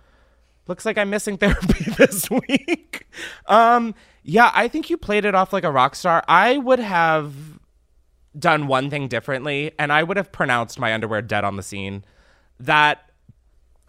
looks 0.67 0.85
like 0.85 0.99
I'm 0.99 1.11
missing 1.11 1.37
therapy 1.45 1.85
this 1.99 2.29
week. 2.31 3.07
um, 3.47 3.95
yeah, 4.23 4.51
I 4.55 4.69
think 4.69 4.91
you 4.91 4.97
played 4.97 5.25
it 5.25 5.35
off 5.35 5.53
like 5.53 5.65
a 5.65 5.71
rock 5.71 5.95
star. 5.95 6.23
I 6.29 6.59
would 6.59 6.79
have 6.79 7.35
done 8.39 8.67
one 8.67 8.91
thing 8.91 9.09
differently, 9.09 9.73
and 9.79 9.93
I 9.93 10.03
would 10.03 10.17
have 10.17 10.33
pronounced 10.33 10.79
my 10.79 10.93
underwear 10.95 11.23
dead 11.23 11.45
on 11.45 11.57
the 11.57 11.63
scene. 11.63 12.05
That, 12.59 13.11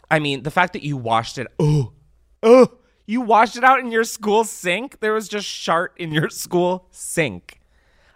I 0.10 0.20
mean, 0.20 0.44
the 0.44 0.52
fact 0.52 0.74
that 0.74 0.84
you 0.84 0.98
washed 0.98 1.38
it, 1.38 1.48
oh, 1.60 1.94
oh, 2.42 2.78
you 3.06 3.22
washed 3.22 3.58
it 3.58 3.64
out 3.64 3.80
in 3.80 3.92
your 3.92 4.04
school 4.04 4.44
sink. 4.44 5.00
There 5.00 5.14
was 5.14 5.28
just 5.28 5.46
shart 5.46 5.94
in 5.98 6.12
your 6.12 6.30
school 6.30 6.88
sink. 6.92 7.60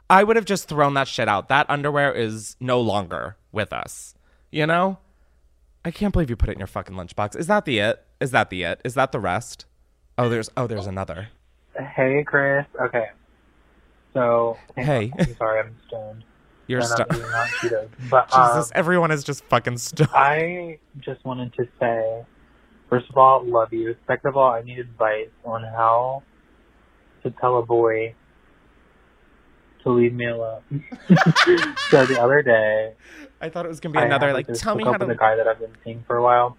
I 0.10 0.24
would 0.24 0.36
have 0.36 0.46
just 0.46 0.68
thrown 0.68 0.94
that 0.94 1.08
shit 1.08 1.28
out. 1.28 1.50
That 1.50 1.70
underwear 1.70 2.14
is 2.14 2.56
no 2.60 2.80
longer 2.80 3.38
with 3.52 3.74
us. 3.74 4.16
You 4.52 4.66
know? 4.66 5.00
I 5.84 5.92
can't 5.92 6.14
believe 6.14 6.30
you 6.30 6.36
put 6.36 6.50
it 6.50 6.54
in 6.54 6.60
your 6.60 6.68
fucking 6.68 6.96
lunchbox. 6.96 7.36
Is 7.36 7.48
that 7.48 7.66
the 7.66 7.80
it? 7.80 8.04
Is 8.20 8.32
that 8.32 8.50
the 8.50 8.64
it? 8.64 8.82
Is 8.84 8.94
that 8.94 9.12
the 9.12 9.20
rest? 9.20 9.66
Oh, 10.18 10.30
there's 10.30 10.50
oh, 10.56 10.66
there's 10.66 10.88
another. 10.88 11.28
Hey, 11.78 12.24
Chris. 12.26 12.66
Okay. 12.82 13.08
So, 14.14 14.58
Hey. 14.76 15.12
on. 15.14 15.20
I'm 15.20 15.36
sorry, 15.38 15.60
I'm 15.60 15.76
stoned. 15.88 16.24
You're 16.68 16.82
stoned. 16.82 17.08
eating 17.12 17.24
on 17.24 17.48
Cheetos. 17.62 17.90
But 18.10 18.34
um, 18.34 18.48
Jesus, 18.48 18.72
everyone 18.74 19.12
is 19.12 19.24
just 19.24 19.44
fucking 19.46 19.78
stoned. 19.78 20.10
I 20.14 20.80
just 21.00 21.24
wanted 21.26 21.54
to 21.56 21.68
say, 21.80 22.26
first 22.90 23.10
of 23.10 23.18
all, 23.18 23.44
love 23.46 23.74
you. 23.74 23.96
Second 24.08 24.30
of 24.30 24.38
all, 24.38 24.52
I 24.52 24.62
need 24.62 24.80
advice 24.80 25.30
on 25.44 25.64
how 25.64 26.24
to 27.24 27.32
tell 27.42 27.60
a 27.60 27.66
boy 27.66 28.16
to 29.84 29.92
leave 29.92 30.14
me 30.14 30.28
alone. 30.28 30.62
so 31.10 32.06
the 32.06 32.20
other 32.20 32.42
day, 32.42 32.94
I 33.42 33.50
thought 33.50 33.66
it 33.66 33.70
was 33.70 33.80
gonna 33.80 33.94
be 33.94 34.00
another 34.00 34.34
like, 34.34 34.48
tell 34.54 34.76
me 34.76 34.84
how 34.84 34.94
to. 34.94 35.06
a 35.08 35.16
guy 35.16 35.36
that 35.36 35.48
I've 35.48 35.60
been 35.60 35.76
seeing 35.84 36.04
for 36.08 36.16
a 36.18 36.24
while, 36.24 36.58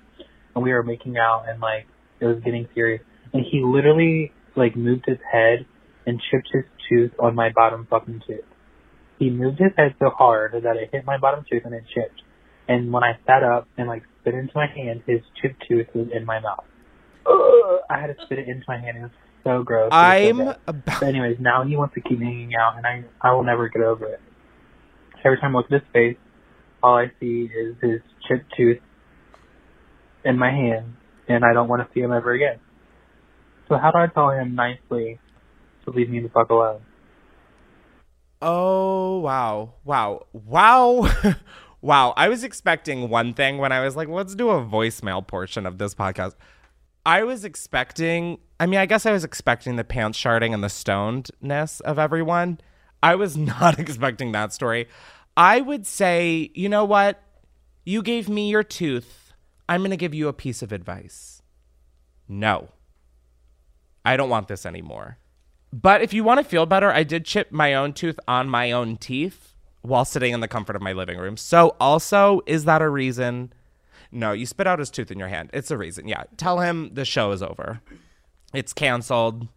and 0.55 0.63
we 0.63 0.73
were 0.73 0.83
making 0.83 1.17
out, 1.19 1.45
and 1.49 1.61
like 1.61 1.87
it 2.21 2.27
was 2.27 2.39
getting 2.45 2.69
serious, 2.75 3.03
and 3.33 3.45
he 3.51 3.63
literally 3.65 4.33
like 4.57 4.77
moved 4.77 5.05
his 5.07 5.19
head 5.31 5.67
and 6.07 6.21
chipped 6.31 6.49
his 6.53 6.65
tooth 6.89 7.13
on 7.19 7.35
my 7.35 7.51
bottom 7.51 7.87
fucking 7.89 8.23
tooth. 8.27 8.45
He 9.19 9.31
moved 9.31 9.59
his 9.59 9.73
head 9.77 9.95
so 9.99 10.11
hard 10.11 10.53
that 10.53 10.77
it 10.77 10.91
hit 10.93 11.05
my 11.05 11.19
bottom 11.19 11.45
tooth 11.51 11.63
and 11.65 11.75
it 11.75 11.85
chipped. 11.95 12.23
And 12.69 12.93
when 12.93 13.05
I 13.05 13.19
sat 13.27 13.43
up 13.43 13.69
and 13.77 13.89
like 13.89 14.03
spit 14.21 14.35
into 14.35 14.53
my 14.55 14.67
hand, 14.67 15.03
his 15.07 15.21
chipped 15.41 15.65
tooth 15.69 15.87
was 15.95 16.09
in 16.13 16.25
my 16.25 16.41
mouth. 16.41 16.65
Ugh, 17.27 17.81
I 17.89 18.01
had 18.01 18.07
to 18.09 18.25
spit 18.25 18.39
it 18.41 18.49
into 18.49 18.65
my 18.69 18.79
hand. 18.79 18.99
It 18.99 19.03
was 19.03 19.11
so 19.45 19.63
gross. 19.63 19.91
So 19.91 19.97
I'm 19.97 20.37
bad. 20.37 20.59
about. 20.77 21.01
But 21.01 21.09
anyways, 21.09 21.39
now 21.41 21.65
he 21.65 21.77
wants 21.77 21.95
to 21.95 22.01
keep 22.01 22.21
hanging 22.21 22.55
out, 22.55 22.77
and 22.77 22.87
I 22.87 23.05
I 23.21 23.33
will 23.33 23.45
never 23.45 23.69
get 23.69 23.83
over 23.83 24.07
it. 24.07 24.21
Every 25.25 25.39
time 25.39 25.57
I 25.57 25.59
look 25.59 25.67
at 25.73 25.83
his 25.83 25.91
face, 25.93 26.17
all 26.83 26.97
I 26.97 27.11
see 27.19 27.49
is 27.53 27.77
his 27.81 28.01
chipped 28.29 28.53
tooth 28.57 28.79
in 30.25 30.39
my 30.39 30.51
hand, 30.51 30.95
and 31.29 31.45
I 31.45 31.53
don't 31.53 31.69
want 31.69 31.83
to 31.83 31.89
see 31.95 32.01
him 32.01 32.13
ever 32.13 32.33
again. 32.33 32.59
So 33.69 33.77
how 33.77 33.91
do 33.91 33.99
I 33.99 34.07
tell 34.07 34.31
him 34.31 34.55
nicely 34.55 35.19
to 35.85 35.91
leave 35.91 36.09
me 36.09 36.21
the 36.21 36.29
fuck 36.29 36.51
alone? 36.51 36.81
Oh 38.43 39.21
wow, 39.21 39.75
wow, 39.85 40.27
wow, 40.33 41.11
wow! 41.81 42.15
I 42.17 42.29
was 42.29 42.45
expecting 42.45 43.09
one 43.09 43.33
thing 43.35 43.59
when 43.59 43.73
I 43.73 43.81
was 43.81 43.97
like, 43.97 44.09
"Let's 44.09 44.35
do 44.35 44.51
a 44.51 44.61
voicemail 44.61 45.27
portion 45.27 45.67
of 45.67 45.79
this 45.79 45.95
podcast." 45.95 46.35
I 47.07 47.25
was 47.25 47.45
expecting. 47.45 48.39
I 48.61 48.67
mean, 48.67 48.79
I 48.81 48.87
guess 48.87 49.07
I 49.07 49.13
was 49.13 49.25
expecting 49.25 49.77
the 49.77 49.85
pants 49.85 50.19
sharding 50.19 50.53
and 50.53 50.63
the 50.63 50.69
stonedness 50.69 51.81
of 51.83 51.99
everyone. 51.99 52.59
I 53.03 53.15
was 53.15 53.37
not 53.37 53.79
expecting 53.79 54.33
that 54.33 54.53
story. 54.53 54.89
I 55.37 55.61
would 55.61 55.87
say, 55.87 56.51
you 56.55 56.69
know 56.69 56.85
what? 56.85 57.23
You 57.85 58.03
gave 58.03 58.29
me 58.29 58.51
your 58.51 58.65
tooth. 58.65 59.33
I'm 59.69 59.81
going 59.81 59.91
to 59.91 59.97
give 59.97 60.15
you 60.15 60.29
a 60.29 60.33
piece 60.33 60.63
of 60.63 60.73
advice. 60.73 61.43
No. 62.29 62.71
I 64.07 64.17
don't 64.17 64.31
want 64.31 64.49
this 64.49 64.65
anymore. 64.65 65.19
But 65.73 66.01
if 66.01 66.15
you 66.15 66.25
want 66.25 66.39
to 66.39 66.45
feel 66.45 66.65
better, 66.65 66.91
I 66.91 67.03
did 67.03 67.25
chip 67.25 67.51
my 67.51 67.75
own 67.75 67.93
tooth 67.93 68.19
on 68.29 68.49
my 68.49 68.71
own 68.71 68.97
teeth 68.97 69.55
while 69.83 70.05
sitting 70.05 70.33
in 70.33 70.41
the 70.41 70.49
comfort 70.49 70.77
of 70.77 70.83
my 70.83 70.93
living 70.93 71.19
room. 71.19 71.37
So, 71.37 71.77
also, 71.81 72.41
is 72.47 72.65
that 72.65 72.83
a 72.83 72.89
reason? 72.89 73.53
No, 74.13 74.33
you 74.33 74.47
spit 74.47 74.67
out 74.67 74.79
his 74.79 74.91
tooth 74.91 75.11
in 75.11 75.19
your 75.19 75.29
hand. 75.29 75.51
It's 75.53 75.71
a 75.71 75.77
reason. 75.77 76.09
Yeah. 76.09 76.25
Tell 76.37 76.61
him 76.61 76.95
the 76.95 77.05
show 77.05 77.33
is 77.33 77.43
over. 77.43 77.81
It's 78.55 78.73
canceled. 78.73 79.49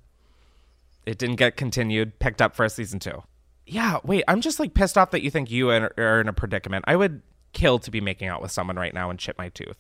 It 1.06 1.18
didn't 1.18 1.38
get 1.38 1.56
continued, 1.56 2.20
picked 2.20 2.42
up 2.42 2.56
for 2.56 2.66
a 2.66 2.70
season 2.70 3.00
two. 3.00 3.24
Yeah, 3.66 4.00
wait, 4.04 4.24
I'm 4.28 4.42
just 4.42 4.60
like 4.60 4.74
pissed 4.74 4.98
off 4.98 5.12
that 5.12 5.22
you 5.22 5.30
think 5.30 5.52
you 5.52 5.70
are 5.70 5.94
are 5.98 6.20
in 6.20 6.28
a 6.28 6.34
predicament. 6.34 6.86
I 6.88 6.96
would 6.96 7.22
kill 7.54 7.78
to 7.80 7.92
be 7.92 8.02
making 8.02 8.28
out 8.28 8.42
with 8.42 8.52
someone 8.52 8.78
right 8.78 8.94
now 8.94 9.12
and 9.12 9.20
chip 9.20 9.38
my 9.38 9.50
tooth. 9.50 9.78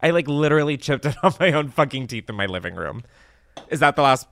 I 0.00 0.10
like 0.10 0.26
literally 0.26 0.76
chipped 0.76 1.06
it 1.06 1.16
off 1.22 1.38
my 1.38 1.52
own 1.52 1.68
fucking 1.68 2.08
teeth 2.08 2.28
in 2.28 2.34
my 2.34 2.46
living 2.46 2.74
room. 2.74 3.04
Is 3.68 3.80
that 3.80 3.96
the 3.96 4.02
last 4.02 4.26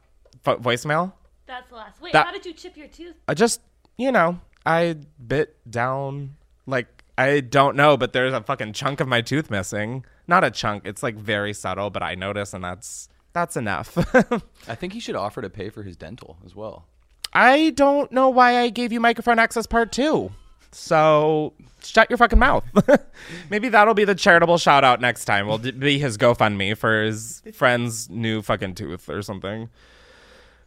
vo- 0.45 0.59
voicemail? 0.59 1.13
That's 1.47 1.69
the 1.69 1.77
last. 1.77 2.01
Wait, 2.01 2.13
That- 2.13 2.27
how 2.27 2.33
did 2.33 2.45
you 2.47 2.53
chip 2.53 2.77
your 2.77 2.89
tooth? 2.89 3.15
I 3.27 3.35
just, 3.35 3.61
you 3.97 4.13
know, 4.13 4.41
I 4.67 4.97
bit 5.25 5.57
down 5.71 6.37
like 6.67 6.87
I 7.17 7.41
don't 7.41 7.75
know, 7.77 7.97
but 7.97 8.13
there's 8.13 8.33
a 8.33 8.43
fucking 8.43 8.75
chunk 8.75 9.01
of 9.01 9.09
my 9.09 9.21
tooth 9.23 9.51
missing. 9.51 10.05
Not 10.29 10.45
a 10.45 10.51
chunk, 10.51 10.85
it's 10.87 11.03
like 11.03 11.17
very 11.17 11.53
subtle, 11.53 11.91
but 11.91 12.03
I 12.03 12.15
notice 12.15 12.53
and 12.55 12.63
that's 12.63 13.09
that's 13.33 13.57
enough. 13.57 13.97
I 14.69 14.75
think 14.75 14.93
he 14.93 15.01
should 15.01 15.17
offer 15.17 15.43
to 15.43 15.51
pay 15.51 15.69
for 15.71 15.83
his 15.83 15.97
dental 15.97 16.37
as 16.45 16.55
well. 16.55 16.87
I 17.33 17.71
don't 17.71 18.11
know 18.13 18.29
why 18.29 18.57
I 18.59 18.69
gave 18.71 18.93
you 18.93 19.01
microphone 19.01 19.39
access 19.39 19.67
part 19.67 19.93
2. 19.93 20.31
So, 20.71 21.55
shut 21.83 22.11
your 22.11 22.17
fucking 22.19 22.39
mouth. 22.39 22.65
Maybe 23.51 23.69
that'll 23.69 23.95
be 23.95 24.05
the 24.05 24.15
charitable 24.15 24.59
shout 24.59 24.85
out 24.85 25.01
next 25.01 25.25
time. 25.25 25.47
Will 25.47 25.59
be 25.59 25.99
his 25.99 26.19
GoFundMe 26.19 26.77
for 26.77 27.03
his 27.03 27.43
friend's 27.53 28.09
new 28.11 28.43
fucking 28.43 28.75
tooth 28.75 29.09
or 29.09 29.23
something. 29.23 29.71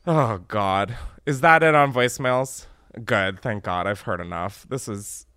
Oh 0.08 0.40
god. 0.48 0.96
Is 1.26 1.42
that 1.42 1.62
it 1.64 1.76
on 1.76 1.94
voicemails? 1.94 2.66
Good. 3.06 3.42
Thank 3.42 3.64
God. 3.64 3.86
I've 3.88 4.02
heard 4.02 4.20
enough. 4.20 4.66
This 4.70 4.88
is 4.88 5.28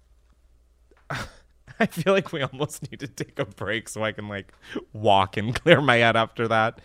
I 1.10 1.86
feel 1.86 2.12
like 2.12 2.32
we 2.32 2.42
almost 2.42 2.90
need 2.90 3.00
to 3.00 3.08
take 3.08 3.38
a 3.38 3.44
break 3.44 3.88
so 3.88 4.02
I 4.02 4.12
can 4.12 4.28
like 4.28 4.52
walk 4.92 5.36
and 5.36 5.54
clear 5.54 5.80
my 5.80 5.96
head 5.96 6.16
after 6.16 6.48
that. 6.48 6.80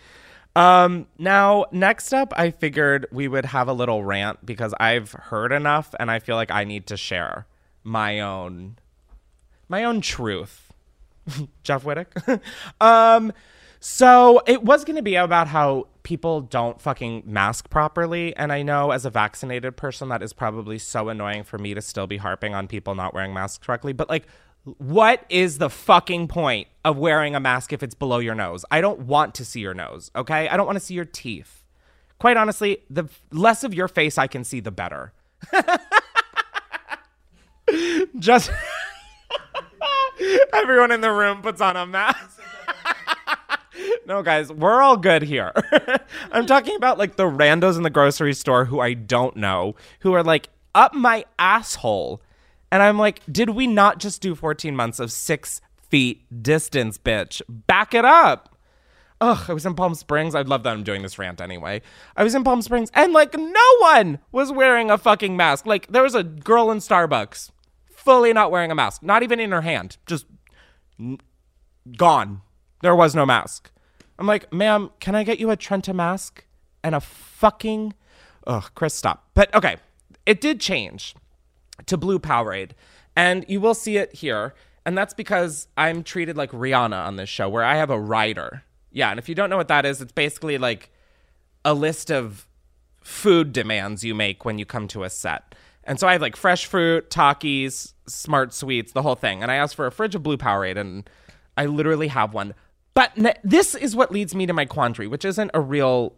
Um 0.54 1.06
now 1.18 1.66
next 1.72 2.12
up 2.12 2.34
I 2.36 2.50
figured 2.50 3.06
we 3.10 3.28
would 3.28 3.46
have 3.46 3.68
a 3.68 3.72
little 3.72 4.04
rant 4.04 4.44
because 4.44 4.74
I've 4.78 5.12
heard 5.12 5.52
enough 5.52 5.94
and 5.98 6.10
I 6.10 6.18
feel 6.18 6.36
like 6.36 6.50
I 6.50 6.64
need 6.64 6.86
to 6.88 6.96
share 6.98 7.46
my 7.84 8.20
own 8.20 8.76
my 9.68 9.84
own 9.84 10.00
truth. 10.00 10.72
Jeff 11.62 11.84
Wittek. 11.84 12.40
um 12.80 13.32
so 13.80 14.42
it 14.46 14.62
was 14.62 14.84
going 14.84 14.96
to 14.96 15.02
be 15.02 15.14
about 15.14 15.48
how 15.48 15.88
people 16.02 16.42
don't 16.42 16.80
fucking 16.80 17.22
mask 17.24 17.70
properly. 17.70 18.36
And 18.36 18.52
I 18.52 18.62
know 18.62 18.90
as 18.90 19.06
a 19.06 19.10
vaccinated 19.10 19.76
person, 19.78 20.10
that 20.10 20.22
is 20.22 20.34
probably 20.34 20.78
so 20.78 21.08
annoying 21.08 21.44
for 21.44 21.56
me 21.56 21.72
to 21.72 21.80
still 21.80 22.06
be 22.06 22.18
harping 22.18 22.54
on 22.54 22.68
people 22.68 22.94
not 22.94 23.14
wearing 23.14 23.32
masks 23.32 23.64
correctly. 23.64 23.94
But 23.94 24.10
like, 24.10 24.26
what 24.64 25.24
is 25.30 25.56
the 25.56 25.70
fucking 25.70 26.28
point 26.28 26.68
of 26.84 26.98
wearing 26.98 27.34
a 27.34 27.40
mask 27.40 27.72
if 27.72 27.82
it's 27.82 27.94
below 27.94 28.18
your 28.18 28.34
nose? 28.34 28.66
I 28.70 28.82
don't 28.82 29.00
want 29.00 29.34
to 29.36 29.46
see 29.46 29.60
your 29.60 29.72
nose, 29.72 30.10
okay? 30.14 30.46
I 30.48 30.58
don't 30.58 30.66
want 30.66 30.76
to 30.76 30.84
see 30.84 30.94
your 30.94 31.06
teeth. 31.06 31.64
Quite 32.18 32.36
honestly, 32.36 32.82
the 32.90 33.08
less 33.32 33.64
of 33.64 33.72
your 33.72 33.88
face 33.88 34.18
I 34.18 34.26
can 34.26 34.44
see, 34.44 34.60
the 34.60 34.70
better. 34.70 35.14
Just 38.18 38.50
everyone 40.52 40.90
in 40.90 41.00
the 41.00 41.10
room 41.10 41.42
puts 41.42 41.60
on 41.60 41.76
a 41.76 41.86
mask. 41.86 42.40
no, 44.06 44.22
guys, 44.22 44.52
we're 44.52 44.82
all 44.82 44.96
good 44.96 45.22
here. 45.22 45.52
I'm 46.32 46.46
talking 46.46 46.76
about 46.76 46.98
like 46.98 47.16
the 47.16 47.24
randos 47.24 47.76
in 47.76 47.82
the 47.82 47.90
grocery 47.90 48.34
store 48.34 48.64
who 48.64 48.80
I 48.80 48.94
don't 48.94 49.36
know, 49.36 49.74
who 50.00 50.12
are 50.12 50.22
like 50.22 50.48
up 50.74 50.94
my 50.94 51.24
asshole. 51.38 52.22
And 52.72 52.82
I'm 52.82 52.98
like, 52.98 53.20
did 53.30 53.50
we 53.50 53.66
not 53.66 53.98
just 53.98 54.20
do 54.22 54.34
14 54.34 54.76
months 54.76 55.00
of 55.00 55.10
six 55.10 55.60
feet 55.88 56.42
distance, 56.42 56.98
bitch? 56.98 57.42
Back 57.48 57.94
it 57.94 58.04
up. 58.04 58.56
Ugh, 59.20 59.44
I 59.48 59.52
was 59.52 59.66
in 59.66 59.74
Palm 59.74 59.94
Springs. 59.94 60.34
I'd 60.34 60.48
love 60.48 60.62
that 60.62 60.70
I'm 60.72 60.82
doing 60.82 61.02
this 61.02 61.18
rant 61.18 61.40
anyway. 61.42 61.82
I 62.16 62.24
was 62.24 62.34
in 62.34 62.42
Palm 62.42 62.62
Springs 62.62 62.90
and 62.94 63.12
like 63.12 63.36
no 63.36 63.76
one 63.80 64.18
was 64.32 64.50
wearing 64.50 64.90
a 64.90 64.96
fucking 64.96 65.36
mask. 65.36 65.66
Like 65.66 65.88
there 65.88 66.02
was 66.02 66.14
a 66.14 66.22
girl 66.22 66.70
in 66.70 66.78
Starbucks 66.78 67.50
fully 68.04 68.32
not 68.32 68.50
wearing 68.50 68.70
a 68.70 68.74
mask, 68.74 69.02
not 69.02 69.22
even 69.22 69.40
in 69.40 69.52
her 69.52 69.62
hand, 69.62 69.98
just 70.06 70.26
gone. 71.96 72.40
There 72.82 72.94
was 72.94 73.14
no 73.14 73.26
mask. 73.26 73.70
I'm 74.18 74.26
like, 74.26 74.52
ma'am, 74.52 74.90
can 75.00 75.14
I 75.14 75.22
get 75.22 75.38
you 75.38 75.50
a 75.50 75.56
Trenta 75.56 75.94
mask 75.94 76.44
and 76.82 76.94
a 76.94 77.00
fucking. 77.00 77.94
Ugh, 78.46 78.70
Chris, 78.74 78.94
stop. 78.94 79.28
But 79.34 79.54
okay, 79.54 79.76
it 80.26 80.40
did 80.40 80.60
change 80.60 81.14
to 81.86 81.96
Blue 81.96 82.18
Powerade. 82.18 82.72
And 83.16 83.44
you 83.48 83.60
will 83.60 83.74
see 83.74 83.96
it 83.96 84.14
here. 84.14 84.54
And 84.86 84.96
that's 84.96 85.14
because 85.14 85.68
I'm 85.76 86.02
treated 86.02 86.36
like 86.36 86.52
Rihanna 86.52 87.06
on 87.06 87.16
this 87.16 87.28
show, 87.28 87.48
where 87.48 87.64
I 87.64 87.76
have 87.76 87.90
a 87.90 88.00
rider. 88.00 88.62
Yeah. 88.92 89.10
And 89.10 89.18
if 89.18 89.28
you 89.28 89.34
don't 89.34 89.50
know 89.50 89.56
what 89.56 89.68
that 89.68 89.84
is, 89.84 90.00
it's 90.00 90.12
basically 90.12 90.58
like 90.58 90.90
a 91.64 91.74
list 91.74 92.10
of 92.10 92.46
food 93.02 93.52
demands 93.52 94.04
you 94.04 94.14
make 94.14 94.44
when 94.44 94.58
you 94.58 94.64
come 94.64 94.88
to 94.88 95.04
a 95.04 95.10
set. 95.10 95.54
And 95.84 95.98
so 95.98 96.06
I 96.06 96.12
have 96.12 96.20
like 96.20 96.36
fresh 96.36 96.66
fruit, 96.66 97.10
Takis, 97.10 97.94
smart 98.06 98.52
sweets, 98.52 98.92
the 98.92 99.02
whole 99.02 99.14
thing. 99.14 99.42
And 99.42 99.50
I 99.50 99.56
asked 99.56 99.74
for 99.74 99.86
a 99.86 99.92
fridge 99.92 100.14
of 100.14 100.22
Blue 100.22 100.36
Powerade, 100.36 100.76
and 100.76 101.08
I 101.56 101.66
literally 101.66 102.08
have 102.08 102.34
one. 102.34 102.54
But 102.94 103.12
this 103.42 103.74
is 103.74 103.96
what 103.96 104.12
leads 104.12 104.34
me 104.34 104.46
to 104.46 104.52
my 104.52 104.64
quandary, 104.64 105.06
which 105.06 105.24
isn't 105.24 105.50
a 105.54 105.60
real 105.60 106.14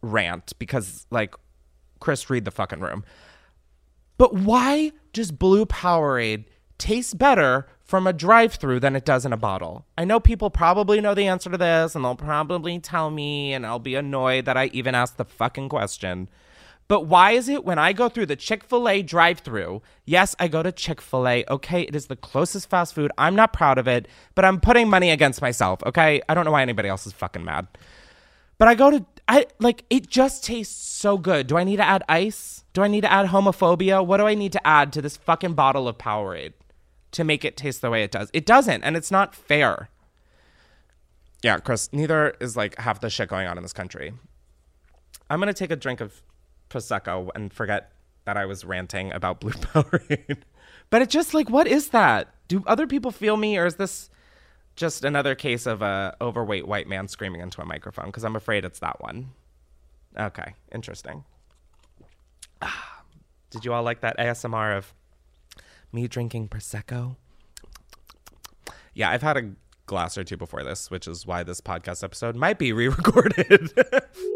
rant 0.00 0.52
because, 0.58 1.06
like, 1.10 1.34
Chris, 2.00 2.30
read 2.30 2.44
the 2.44 2.50
fucking 2.50 2.80
room. 2.80 3.04
But 4.16 4.34
why 4.34 4.92
does 5.12 5.32
Blue 5.32 5.66
Powerade 5.66 6.44
taste 6.78 7.18
better 7.18 7.66
from 7.84 8.06
a 8.06 8.12
drive 8.12 8.54
through 8.54 8.80
than 8.80 8.96
it 8.96 9.04
does 9.04 9.26
in 9.26 9.32
a 9.32 9.36
bottle? 9.36 9.86
I 9.98 10.04
know 10.04 10.20
people 10.20 10.50
probably 10.50 11.00
know 11.00 11.14
the 11.14 11.26
answer 11.26 11.50
to 11.50 11.58
this 11.58 11.94
and 11.94 12.04
they'll 12.04 12.14
probably 12.14 12.78
tell 12.78 13.10
me, 13.10 13.52
and 13.52 13.66
I'll 13.66 13.78
be 13.78 13.94
annoyed 13.94 14.44
that 14.46 14.56
I 14.56 14.66
even 14.66 14.94
asked 14.94 15.16
the 15.18 15.24
fucking 15.24 15.68
question. 15.68 16.28
But 16.88 17.06
why 17.06 17.32
is 17.32 17.48
it 17.48 17.64
when 17.64 17.78
I 17.78 17.92
go 17.92 18.08
through 18.08 18.26
the 18.26 18.36
Chick 18.36 18.64
fil 18.64 18.88
A 18.88 19.02
drive 19.02 19.38
through? 19.38 19.82
Yes, 20.04 20.36
I 20.38 20.48
go 20.48 20.62
to 20.62 20.72
Chick 20.72 21.00
fil 21.00 21.26
A. 21.26 21.44
Okay, 21.48 21.82
it 21.82 21.96
is 21.96 22.06
the 22.06 22.16
closest 22.16 22.68
fast 22.68 22.94
food. 22.94 23.10
I'm 23.16 23.34
not 23.34 23.52
proud 23.52 23.78
of 23.78 23.88
it, 23.88 24.08
but 24.34 24.44
I'm 24.44 24.60
putting 24.60 24.88
money 24.88 25.10
against 25.10 25.40
myself. 25.40 25.82
Okay, 25.84 26.20
I 26.28 26.34
don't 26.34 26.44
know 26.44 26.50
why 26.50 26.62
anybody 26.62 26.88
else 26.88 27.06
is 27.06 27.12
fucking 27.12 27.44
mad. 27.44 27.66
But 28.58 28.68
I 28.68 28.74
go 28.74 28.90
to, 28.90 29.04
I 29.26 29.46
like, 29.58 29.84
it 29.90 30.08
just 30.08 30.44
tastes 30.44 30.76
so 30.76 31.18
good. 31.18 31.46
Do 31.46 31.56
I 31.56 31.64
need 31.64 31.76
to 31.76 31.84
add 31.84 32.02
ice? 32.08 32.64
Do 32.74 32.82
I 32.82 32.88
need 32.88 33.00
to 33.02 33.12
add 33.12 33.28
homophobia? 33.28 34.04
What 34.04 34.18
do 34.18 34.26
I 34.26 34.34
need 34.34 34.52
to 34.52 34.66
add 34.66 34.92
to 34.92 35.02
this 35.02 35.16
fucking 35.16 35.54
bottle 35.54 35.88
of 35.88 35.98
Powerade 35.98 36.52
to 37.12 37.24
make 37.24 37.44
it 37.44 37.56
taste 37.56 37.80
the 37.80 37.90
way 37.90 38.02
it 38.02 38.10
does? 38.10 38.30
It 38.32 38.46
doesn't, 38.46 38.82
and 38.82 38.96
it's 38.96 39.10
not 39.10 39.34
fair. 39.34 39.88
Yeah, 41.42 41.58
Chris, 41.58 41.92
neither 41.92 42.36
is 42.40 42.56
like 42.56 42.78
half 42.78 43.00
the 43.00 43.10
shit 43.10 43.28
going 43.28 43.48
on 43.48 43.56
in 43.56 43.62
this 43.62 43.72
country. 43.72 44.12
I'm 45.28 45.40
gonna 45.40 45.52
take 45.52 45.70
a 45.70 45.76
drink 45.76 46.00
of 46.00 46.22
prosecco 46.72 47.28
and 47.34 47.52
forget 47.52 47.92
that 48.24 48.36
I 48.36 48.46
was 48.46 48.64
ranting 48.64 49.12
about 49.12 49.40
blue 49.40 49.50
Powerade. 49.52 50.42
but 50.90 51.02
it 51.02 51.10
just 51.10 51.34
like, 51.34 51.50
what 51.50 51.66
is 51.66 51.88
that? 51.88 52.34
Do 52.48 52.62
other 52.66 52.86
people 52.86 53.10
feel 53.10 53.36
me, 53.36 53.58
or 53.58 53.66
is 53.66 53.76
this 53.76 54.10
just 54.76 55.04
another 55.04 55.34
case 55.34 55.66
of 55.66 55.82
a 55.82 56.16
overweight 56.20 56.66
white 56.66 56.88
man 56.88 57.08
screaming 57.08 57.40
into 57.40 57.60
a 57.60 57.66
microphone? 57.66 58.06
Because 58.06 58.24
I'm 58.24 58.36
afraid 58.36 58.64
it's 58.64 58.78
that 58.80 59.00
one. 59.00 59.30
Okay, 60.18 60.54
interesting. 60.72 61.24
Did 63.50 63.64
you 63.64 63.72
all 63.72 63.82
like 63.82 64.00
that 64.00 64.18
ASMR 64.18 64.76
of 64.76 64.94
me 65.92 66.08
drinking 66.08 66.48
prosecco? 66.48 67.16
Yeah, 68.94 69.10
I've 69.10 69.22
had 69.22 69.36
a 69.36 69.50
glass 69.86 70.16
or 70.16 70.24
two 70.24 70.36
before 70.36 70.62
this, 70.62 70.90
which 70.90 71.06
is 71.06 71.26
why 71.26 71.42
this 71.42 71.60
podcast 71.60 72.02
episode 72.04 72.36
might 72.36 72.58
be 72.58 72.72
re-recorded. 72.72 73.72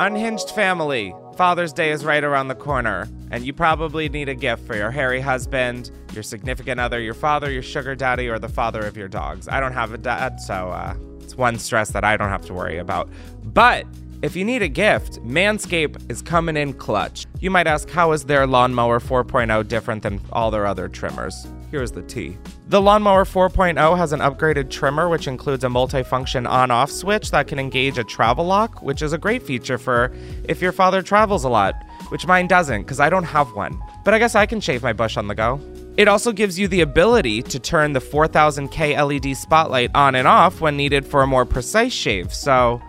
Unhinged 0.00 0.50
family. 0.50 1.12
Father's 1.34 1.72
Day 1.72 1.90
is 1.90 2.04
right 2.04 2.22
around 2.22 2.46
the 2.46 2.54
corner, 2.54 3.08
and 3.32 3.44
you 3.44 3.52
probably 3.52 4.08
need 4.08 4.28
a 4.28 4.34
gift 4.36 4.64
for 4.64 4.76
your 4.76 4.92
hairy 4.92 5.20
husband, 5.20 5.90
your 6.12 6.22
significant 6.22 6.78
other, 6.78 7.00
your 7.00 7.14
father, 7.14 7.50
your 7.50 7.64
sugar 7.64 7.96
daddy, 7.96 8.28
or 8.28 8.38
the 8.38 8.48
father 8.48 8.86
of 8.86 8.96
your 8.96 9.08
dogs. 9.08 9.48
I 9.48 9.58
don't 9.58 9.72
have 9.72 9.92
a 9.92 9.98
dad, 9.98 10.40
so 10.40 10.68
uh, 10.68 10.94
it's 11.20 11.34
one 11.34 11.58
stress 11.58 11.90
that 11.90 12.04
I 12.04 12.16
don't 12.16 12.28
have 12.28 12.46
to 12.46 12.54
worry 12.54 12.78
about. 12.78 13.10
But 13.42 13.86
if 14.22 14.36
you 14.36 14.44
need 14.44 14.62
a 14.62 14.68
gift, 14.68 15.20
Manscaped 15.24 16.08
is 16.08 16.22
coming 16.22 16.56
in 16.56 16.74
clutch. 16.74 17.26
You 17.40 17.50
might 17.50 17.66
ask, 17.66 17.90
how 17.90 18.12
is 18.12 18.24
their 18.24 18.46
Lawnmower 18.46 19.00
4.0 19.00 19.66
different 19.66 20.04
than 20.04 20.20
all 20.32 20.52
their 20.52 20.66
other 20.66 20.88
trimmers? 20.88 21.48
Here's 21.70 21.92
the 21.92 22.02
tea. 22.02 22.38
The 22.68 22.80
Lawnmower 22.80 23.24
4.0 23.24 23.96
has 23.98 24.12
an 24.12 24.20
upgraded 24.20 24.70
trimmer, 24.70 25.08
which 25.08 25.26
includes 25.26 25.64
a 25.64 25.68
multifunction 25.68 26.48
on 26.48 26.70
off 26.70 26.90
switch 26.90 27.30
that 27.30 27.46
can 27.46 27.58
engage 27.58 27.98
a 27.98 28.04
travel 28.04 28.46
lock, 28.46 28.82
which 28.82 29.02
is 29.02 29.12
a 29.12 29.18
great 29.18 29.42
feature 29.42 29.76
for 29.76 30.10
if 30.44 30.62
your 30.62 30.72
father 30.72 31.02
travels 31.02 31.44
a 31.44 31.48
lot, 31.50 31.74
which 32.08 32.26
mine 32.26 32.46
doesn't, 32.46 32.82
because 32.82 33.00
I 33.00 33.10
don't 33.10 33.24
have 33.24 33.52
one. 33.54 33.78
But 34.02 34.14
I 34.14 34.18
guess 34.18 34.34
I 34.34 34.46
can 34.46 34.60
shave 34.60 34.82
my 34.82 34.94
bush 34.94 35.18
on 35.18 35.28
the 35.28 35.34
go. 35.34 35.60
It 35.98 36.08
also 36.08 36.32
gives 36.32 36.58
you 36.58 36.68
the 36.68 36.80
ability 36.80 37.42
to 37.42 37.58
turn 37.58 37.92
the 37.92 38.00
4000K 38.00 38.96
LED 38.96 39.36
spotlight 39.36 39.90
on 39.94 40.14
and 40.14 40.26
off 40.26 40.62
when 40.62 40.76
needed 40.76 41.04
for 41.04 41.22
a 41.22 41.26
more 41.26 41.44
precise 41.44 41.92
shave. 41.92 42.32
So, 42.32 42.80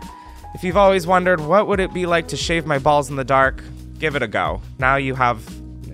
if 0.53 0.63
you've 0.63 0.77
always 0.77 1.05
wondered 1.05 1.41
what 1.41 1.67
would 1.67 1.79
it 1.81 1.93
be 1.93 2.05
like 2.05 2.29
to 2.29 2.37
shave 2.37 2.65
my 2.65 2.79
balls 2.79 3.09
in 3.09 3.17
the 3.17 3.25
dark, 3.25 3.61
give 3.97 4.15
it 4.15 4.23
a 4.23 4.27
go. 4.27 4.61
Now 4.77 4.95
you 4.95 5.15
have 5.15 5.43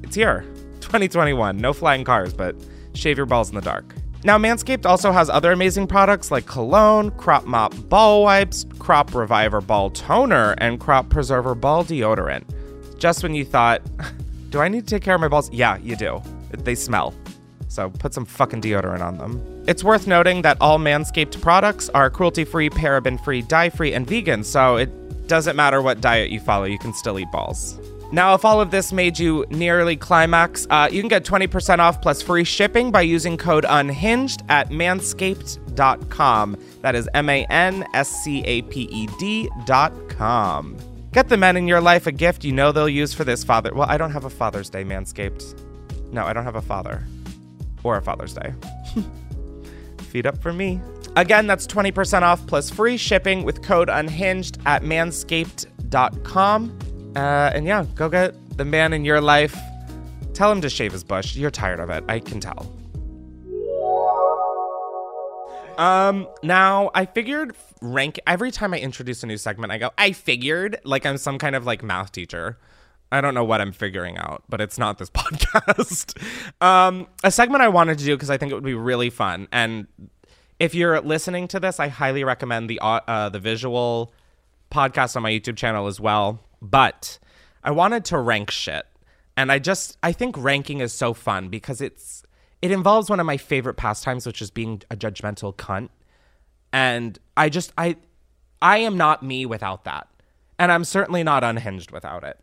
it's 0.03 0.15
here. 0.15 0.45
2021. 0.81 1.57
No 1.57 1.73
flying 1.73 2.03
cars, 2.03 2.33
but 2.33 2.55
shave 2.95 3.17
your 3.17 3.25
balls 3.25 3.49
in 3.49 3.55
the 3.55 3.61
dark. 3.61 3.95
Now, 4.23 4.39
Manscaped 4.39 4.87
also 4.87 5.11
has 5.11 5.29
other 5.29 5.51
amazing 5.51 5.85
products 5.85 6.31
like 6.31 6.47
cologne, 6.47 7.11
crop 7.11 7.45
mop 7.45 7.75
ball 7.89 8.23
wipes, 8.23 8.65
crop 8.79 9.13
reviver 9.13 9.61
ball 9.61 9.91
toner, 9.91 10.55
and 10.57 10.79
crop 10.79 11.09
preserver 11.09 11.53
ball 11.53 11.83
deodorant. 11.83 12.43
Just 12.97 13.21
when 13.21 13.35
you 13.35 13.45
thought, 13.45 13.81
do 14.49 14.61
I 14.61 14.67
need 14.67 14.87
to 14.87 14.95
take 14.95 15.03
care 15.03 15.13
of 15.13 15.21
my 15.21 15.27
balls? 15.27 15.51
Yeah, 15.51 15.77
you 15.77 15.95
do. 15.95 16.23
They 16.49 16.73
smell. 16.73 17.13
So 17.67 17.91
put 17.91 18.13
some 18.15 18.25
fucking 18.25 18.61
deodorant 18.61 19.01
on 19.01 19.17
them. 19.17 19.63
It's 19.67 19.83
worth 19.83 20.07
noting 20.07 20.41
that 20.41 20.57
all 20.59 20.79
Manscaped 20.79 21.39
products 21.41 21.89
are 21.89 22.09
cruelty 22.09 22.45
free, 22.45 22.69
paraben 22.69 23.23
free, 23.23 23.43
dye 23.43 23.69
free, 23.69 23.93
and 23.93 24.07
vegan, 24.07 24.43
so 24.43 24.77
it 24.77 25.27
doesn't 25.27 25.55
matter 25.55 25.81
what 25.81 26.01
diet 26.01 26.29
you 26.29 26.39
follow, 26.39 26.65
you 26.65 26.79
can 26.79 26.93
still 26.93 27.19
eat 27.19 27.31
balls. 27.31 27.79
Now, 28.15 28.33
if 28.33 28.45
all 28.45 28.61
of 28.61 28.71
this 28.71 28.93
made 28.93 29.19
you 29.19 29.45
nearly 29.49 29.97
climax, 29.97 30.65
uh, 30.69 30.87
you 30.89 31.01
can 31.01 31.09
get 31.09 31.25
20% 31.25 31.79
off 31.79 32.01
plus 32.01 32.21
free 32.21 32.45
shipping 32.45 32.89
by 32.89 33.01
using 33.01 33.35
code 33.35 33.65
UNHINGED 33.65 34.45
at 34.47 34.69
manscaped.com. 34.69 36.57
That 36.79 36.95
is 36.95 37.09
M 37.13 37.29
A 37.29 37.45
N 37.49 37.85
S 37.93 38.09
C 38.23 38.41
A 38.45 38.61
P 38.61 38.83
E 38.89 39.07
D.com. 39.19 40.77
Get 41.11 41.27
the 41.27 41.35
men 41.35 41.57
in 41.57 41.67
your 41.67 41.81
life 41.81 42.07
a 42.07 42.13
gift 42.13 42.45
you 42.45 42.53
know 42.53 42.71
they'll 42.71 42.87
use 42.87 43.13
for 43.13 43.25
this 43.25 43.43
father. 43.43 43.73
Well, 43.73 43.89
I 43.89 43.97
don't 43.97 44.11
have 44.11 44.23
a 44.23 44.29
Father's 44.29 44.69
Day, 44.69 44.85
Manscaped. 44.85 45.61
No, 46.13 46.23
I 46.23 46.31
don't 46.31 46.45
have 46.45 46.55
a 46.55 46.61
father 46.61 47.03
or 47.83 47.97
a 47.97 48.01
Father's 48.01 48.33
Day. 48.33 48.53
Feed 49.97 50.25
up 50.25 50.41
for 50.41 50.53
me. 50.53 50.79
Again, 51.17 51.47
that's 51.47 51.67
20% 51.67 52.21
off 52.21 52.47
plus 52.47 52.69
free 52.69 52.95
shipping 52.95 53.43
with 53.43 53.61
code 53.61 53.89
unhinged 53.89 54.57
at 54.65 54.83
manscaped.com. 54.83 56.79
Uh, 57.15 57.51
and 57.53 57.65
yeah, 57.65 57.85
go 57.95 58.09
get 58.09 58.35
the 58.57 58.65
man 58.65 58.93
in 58.93 59.05
your 59.05 59.21
life. 59.21 59.57
Tell 60.33 60.51
him 60.51 60.61
to 60.61 60.69
shave 60.69 60.91
his 60.91 61.03
bush. 61.03 61.35
You're 61.35 61.51
tired 61.51 61.79
of 61.79 61.89
it. 61.89 62.03
I 62.09 62.19
can 62.19 62.39
tell. 62.39 62.71
Um, 65.77 66.27
now 66.43 66.91
I 66.93 67.05
figured 67.05 67.55
rank 67.81 68.19
every 68.27 68.51
time 68.51 68.73
I 68.73 68.79
introduce 68.79 69.23
a 69.23 69.27
new 69.27 69.37
segment, 69.37 69.71
I 69.71 69.77
go, 69.77 69.91
I 69.97 70.11
figured 70.11 70.79
like 70.83 71.05
I'm 71.05 71.17
some 71.17 71.37
kind 71.37 71.55
of 71.55 71.65
like 71.65 71.83
math 71.83 72.11
teacher. 72.11 72.57
I 73.11 73.21
don't 73.21 73.33
know 73.33 73.43
what 73.43 73.61
I'm 73.61 73.71
figuring 73.71 74.17
out, 74.17 74.43
but 74.49 74.61
it's 74.61 74.77
not 74.77 74.97
this 74.97 75.09
podcast. 75.11 76.17
um, 76.61 77.07
a 77.23 77.31
segment 77.31 77.61
I 77.61 77.67
wanted 77.67 77.97
to 77.99 78.05
do 78.05 78.15
because 78.15 78.29
I 78.29 78.37
think 78.37 78.51
it 78.51 78.55
would 78.55 78.63
be 78.63 78.73
really 78.73 79.09
fun. 79.09 79.47
And 79.51 79.87
if 80.59 80.73
you're 80.73 80.99
listening 81.01 81.47
to 81.49 81.59
this, 81.59 81.79
I 81.79 81.87
highly 81.87 82.23
recommend 82.23 82.69
the 82.69 82.79
uh, 82.81 83.29
the 83.29 83.39
visual 83.39 84.13
podcast 84.71 85.15
on 85.15 85.23
my 85.23 85.31
YouTube 85.31 85.57
channel 85.57 85.87
as 85.87 85.99
well. 85.99 86.39
But 86.69 87.19
I 87.63 87.71
wanted 87.71 88.05
to 88.05 88.17
rank 88.17 88.51
shit, 88.51 88.85
and 89.37 89.51
I 89.51 89.59
just 89.59 89.97
I 90.01 90.11
think 90.11 90.35
ranking 90.37 90.81
is 90.81 90.93
so 90.93 91.13
fun 91.13 91.49
because 91.49 91.81
it's 91.81 92.23
it 92.61 92.71
involves 92.71 93.09
one 93.09 93.19
of 93.19 93.25
my 93.25 93.37
favorite 93.37 93.75
pastimes, 93.75 94.25
which 94.25 94.41
is 94.41 94.51
being 94.51 94.81
a 94.89 94.95
judgmental 94.95 95.55
cunt. 95.55 95.89
And 96.73 97.19
I 97.37 97.49
just 97.49 97.71
I 97.77 97.97
I 98.61 98.77
am 98.79 98.97
not 98.97 99.23
me 99.23 99.45
without 99.45 99.83
that, 99.85 100.07
and 100.57 100.71
I'm 100.71 100.83
certainly 100.83 101.23
not 101.23 101.43
unhinged 101.43 101.91
without 101.91 102.23
it. 102.23 102.39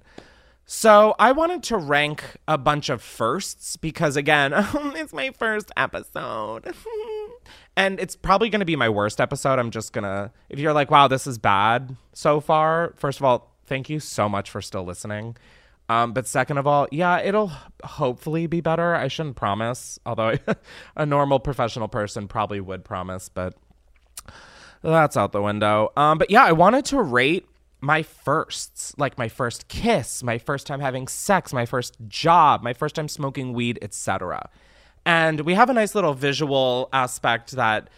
So 0.64 1.14
I 1.18 1.32
wanted 1.32 1.62
to 1.64 1.76
rank 1.76 2.22
a 2.46 2.56
bunch 2.56 2.88
of 2.88 3.02
firsts 3.02 3.76
because, 3.76 4.16
again, 4.16 4.52
oh, 4.56 4.92
it's 4.96 5.12
my 5.12 5.30
first 5.30 5.70
episode. 5.76 6.74
and 7.76 8.00
it's 8.00 8.16
probably 8.16 8.48
going 8.48 8.60
to 8.60 8.66
be 8.66 8.76
my 8.76 8.88
worst 8.88 9.20
episode. 9.20 9.58
I'm 9.58 9.70
just 9.70 9.92
going 9.92 10.04
to, 10.04 10.30
if 10.48 10.58
you're 10.58 10.72
like, 10.72 10.90
wow, 10.90 11.08
this 11.08 11.26
is 11.26 11.36
bad 11.36 11.96
so 12.12 12.40
far, 12.40 12.94
first 12.96 13.18
of 13.18 13.24
all, 13.24 13.51
thank 13.72 13.88
you 13.88 13.98
so 13.98 14.28
much 14.28 14.50
for 14.50 14.60
still 14.60 14.84
listening. 14.84 15.34
Um, 15.88 16.12
but 16.12 16.26
second 16.26 16.58
of 16.58 16.66
all, 16.66 16.86
yeah, 16.92 17.22
it'll 17.22 17.50
hopefully 17.82 18.46
be 18.46 18.60
better. 18.60 18.94
I 18.94 19.08
shouldn't 19.08 19.36
promise, 19.36 19.98
although 20.04 20.34
a 20.96 21.06
normal 21.06 21.40
professional 21.40 21.88
person 21.88 22.28
probably 22.28 22.60
would 22.60 22.84
promise, 22.84 23.30
but 23.30 23.54
that's 24.82 25.16
out 25.16 25.32
the 25.32 25.40
window. 25.40 25.90
Um, 25.96 26.18
but 26.18 26.30
yeah, 26.30 26.44
I 26.44 26.52
wanted 26.52 26.84
to 26.86 27.00
rate 27.00 27.46
my 27.80 28.02
firsts, 28.02 28.94
like 28.98 29.16
my 29.16 29.28
first 29.28 29.68
kiss, 29.68 30.22
my 30.22 30.36
first 30.36 30.66
time 30.66 30.80
having 30.80 31.08
sex, 31.08 31.54
my 31.54 31.64
first 31.64 31.96
job, 32.08 32.62
my 32.62 32.74
first 32.74 32.94
time 32.94 33.08
smoking 33.08 33.54
weed, 33.54 33.78
etc. 33.80 34.50
And 35.06 35.40
we 35.40 35.54
have 35.54 35.70
a 35.70 35.72
nice 35.72 35.94
little 35.94 36.12
visual 36.12 36.90
aspect 36.92 37.52
that 37.52 37.88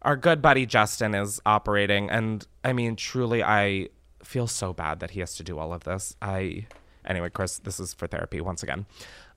our 0.00 0.16
good 0.16 0.40
buddy 0.40 0.64
Justin 0.64 1.14
is 1.14 1.38
operating. 1.44 2.08
And 2.08 2.46
I 2.64 2.72
mean, 2.72 2.96
truly, 2.96 3.42
I 3.42 3.90
feel 4.22 4.46
so 4.46 4.72
bad 4.72 5.00
that 5.00 5.12
he 5.12 5.20
has 5.20 5.34
to 5.36 5.42
do 5.42 5.58
all 5.58 5.72
of 5.72 5.84
this. 5.84 6.16
I, 6.20 6.66
anyway, 7.04 7.30
Chris, 7.30 7.58
this 7.58 7.80
is 7.80 7.94
for 7.94 8.06
therapy 8.06 8.40
once 8.40 8.62
again. 8.62 8.86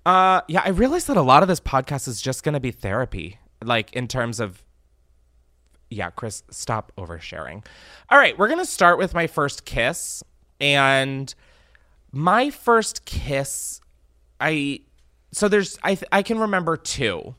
Uh, 0.05 0.41
yeah, 0.47 0.61
I 0.65 0.69
realized 0.69 1.07
that 1.07 1.17
a 1.17 1.21
lot 1.21 1.43
of 1.43 1.49
this 1.49 1.59
podcast 1.59 2.07
is 2.07 2.21
just 2.21 2.43
to 2.53 2.59
be 2.59 2.71
therapy, 2.71 3.39
like 3.63 3.93
in 3.93 4.07
terms 4.07 4.39
of 4.39 4.63
yeah, 5.91 6.09
Chris, 6.09 6.43
stop 6.49 6.91
oversharing. 6.97 7.63
All 8.09 8.17
right, 8.17 8.37
we're 8.37 8.47
to 8.59 8.65
start 8.65 8.97
with 8.97 9.13
my 9.13 9.27
first 9.27 9.65
kiss. 9.65 10.23
And 10.59 11.33
my 12.11 12.49
first 12.49 13.05
kiss, 13.05 13.81
I, 14.39 14.79
so 15.31 15.47
there's, 15.47 15.77
I, 15.83 15.97
I 16.11 16.23
can 16.23 16.39
remember 16.39 16.77
two. 16.77 17.35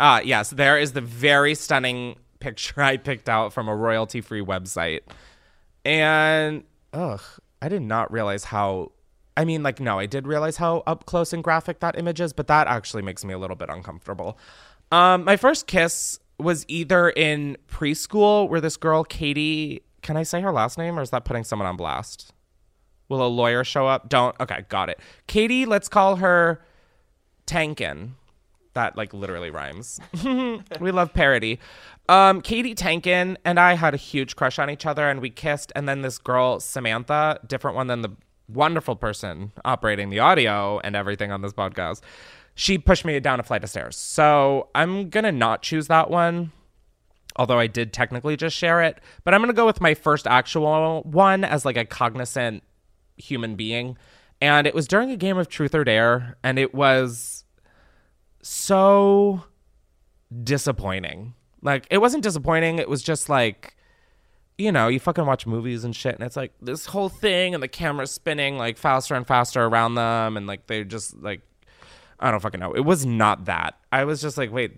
Uh, 0.00 0.20
yes, 0.24 0.50
there 0.50 0.78
is 0.78 0.92
the 0.92 1.00
very 1.00 1.54
stunning 1.54 2.16
picture 2.40 2.82
I 2.82 2.96
picked 2.96 3.28
out 3.28 3.52
from 3.52 3.68
a 3.68 3.76
royalty 3.76 4.20
free 4.20 4.42
website. 4.42 5.00
And, 5.88 6.64
ugh, 6.92 7.22
I 7.62 7.70
did 7.70 7.80
not 7.80 8.12
realize 8.12 8.44
how, 8.44 8.92
I 9.38 9.46
mean, 9.46 9.62
like, 9.62 9.80
no, 9.80 9.98
I 9.98 10.04
did 10.04 10.26
realize 10.26 10.58
how 10.58 10.82
up 10.86 11.06
close 11.06 11.32
and 11.32 11.42
graphic 11.42 11.80
that 11.80 11.98
image 11.98 12.20
is, 12.20 12.34
but 12.34 12.46
that 12.48 12.66
actually 12.66 13.00
makes 13.00 13.24
me 13.24 13.32
a 13.32 13.38
little 13.38 13.56
bit 13.56 13.70
uncomfortable. 13.70 14.38
Um, 14.92 15.24
my 15.24 15.38
first 15.38 15.66
kiss 15.66 16.18
was 16.38 16.66
either 16.68 17.08
in 17.08 17.56
preschool 17.70 18.50
where 18.50 18.60
this 18.60 18.76
girl 18.76 19.02
Katie, 19.02 19.80
can 20.02 20.18
I 20.18 20.24
say 20.24 20.42
her 20.42 20.52
last 20.52 20.76
name 20.76 20.98
or 20.98 21.02
is 21.02 21.08
that 21.08 21.24
putting 21.24 21.42
someone 21.42 21.66
on 21.66 21.78
blast? 21.78 22.34
Will 23.08 23.26
a 23.26 23.26
lawyer 23.26 23.64
show 23.64 23.86
up? 23.86 24.10
Don't. 24.10 24.36
Okay, 24.38 24.66
got 24.68 24.90
it. 24.90 25.00
Katie, 25.26 25.64
let's 25.64 25.88
call 25.88 26.16
her 26.16 26.62
Tankin. 27.46 28.14
That 28.74 28.96
like 28.96 29.12
literally 29.12 29.50
rhymes. 29.50 30.00
we 30.24 30.90
love 30.90 31.12
parody. 31.12 31.58
Um, 32.08 32.40
Katie 32.40 32.74
Tankin 32.74 33.36
and 33.44 33.58
I 33.60 33.74
had 33.74 33.94
a 33.94 33.98
huge 33.98 34.36
crush 34.36 34.58
on 34.58 34.70
each 34.70 34.86
other 34.86 35.08
and 35.08 35.20
we 35.20 35.30
kissed. 35.30 35.72
And 35.74 35.88
then 35.88 36.02
this 36.02 36.18
girl, 36.18 36.60
Samantha, 36.60 37.40
different 37.46 37.76
one 37.76 37.86
than 37.86 38.02
the 38.02 38.10
wonderful 38.48 38.96
person 38.96 39.52
operating 39.64 40.08
the 40.08 40.20
audio 40.20 40.80
and 40.80 40.96
everything 40.96 41.30
on 41.30 41.42
this 41.42 41.52
podcast 41.52 42.00
she 42.58 42.76
pushed 42.76 43.04
me 43.04 43.18
down 43.20 43.38
a 43.38 43.44
flight 43.44 43.62
of 43.62 43.70
stairs. 43.70 43.96
So 43.96 44.68
I'm 44.74 45.10
to 45.10 45.30
not 45.30 45.62
choose 45.62 45.86
that 45.86 46.10
one, 46.10 46.50
although 47.36 47.60
I 47.60 47.68
did 47.68 47.92
technically 47.92 48.36
just 48.36 48.56
share 48.56 48.82
it. 48.82 48.98
But 49.22 49.32
I'm 49.32 49.40
to 49.50 49.54
go 49.54 49.64
with 49.64 49.80
my 49.80 49.94
first 49.94 50.26
actual 50.26 51.02
one 51.04 51.44
as 51.44 51.64
like 51.64 51.76
a 51.76 51.84
cognizant 51.84 52.64
human 53.16 53.54
being. 53.54 53.96
And 54.40 54.66
it 54.66 54.74
was 54.74 54.88
during 54.88 55.12
a 55.12 55.16
game 55.16 55.38
of 55.38 55.48
Truth 55.48 55.72
or 55.72 55.84
Dare, 55.84 56.36
and 56.42 56.58
it 56.58 56.74
was 56.74 57.37
so 58.42 59.44
disappointing. 60.42 61.34
Like, 61.62 61.86
it 61.90 61.98
wasn't 61.98 62.22
disappointing, 62.22 62.78
it 62.78 62.88
was 62.88 63.02
just 63.02 63.28
like, 63.28 63.74
you 64.58 64.72
know, 64.72 64.88
you 64.88 64.98
fucking 64.98 65.24
watch 65.24 65.46
movies 65.46 65.84
and 65.84 65.94
shit, 65.94 66.14
and 66.14 66.24
it's 66.24 66.36
like 66.36 66.52
this 66.60 66.86
whole 66.86 67.08
thing, 67.08 67.54
and 67.54 67.62
the 67.62 67.68
camera's 67.68 68.10
spinning 68.10 68.58
like 68.58 68.76
faster 68.76 69.14
and 69.14 69.26
faster 69.26 69.64
around 69.64 69.94
them, 69.94 70.36
and 70.36 70.46
like 70.46 70.66
they're 70.66 70.84
just 70.84 71.16
like 71.22 71.42
I 72.20 72.32
don't 72.32 72.40
fucking 72.40 72.58
know. 72.58 72.72
It 72.72 72.84
was 72.84 73.06
not 73.06 73.44
that. 73.44 73.78
I 73.92 74.04
was 74.04 74.20
just 74.20 74.36
like, 74.36 74.52
wait, 74.52 74.72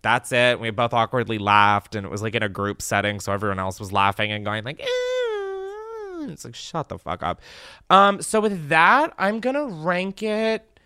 that's 0.00 0.32
it. 0.32 0.58
We 0.58 0.70
both 0.70 0.94
awkwardly 0.94 1.38
laughed, 1.38 1.94
and 1.94 2.06
it 2.06 2.10
was 2.10 2.22
like 2.22 2.34
in 2.34 2.42
a 2.42 2.48
group 2.48 2.80
setting, 2.80 3.20
so 3.20 3.32
everyone 3.32 3.58
else 3.58 3.78
was 3.78 3.92
laughing 3.92 4.32
and 4.32 4.44
going 4.44 4.64
like, 4.64 4.80
eh. 4.80 6.26
it's 6.30 6.46
like 6.46 6.54
shut 6.54 6.88
the 6.88 6.98
fuck 6.98 7.22
up. 7.22 7.42
Um, 7.90 8.22
so 8.22 8.40
with 8.40 8.70
that, 8.70 9.12
I'm 9.18 9.40
gonna 9.40 9.66
rank 9.66 10.22
it 10.22 10.77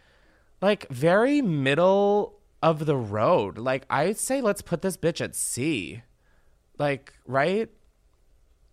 like 0.63 0.89
very 0.89 1.43
middle 1.43 2.39
of 2.63 2.87
the 2.87 2.97
road. 2.97 3.59
Like 3.59 3.85
I'd 3.91 4.17
say, 4.17 4.41
let's 4.41 4.63
put 4.63 4.81
this 4.81 4.97
bitch 4.97 5.21
at 5.21 5.35
C. 5.35 6.03
Like 6.79 7.13
right. 7.27 7.69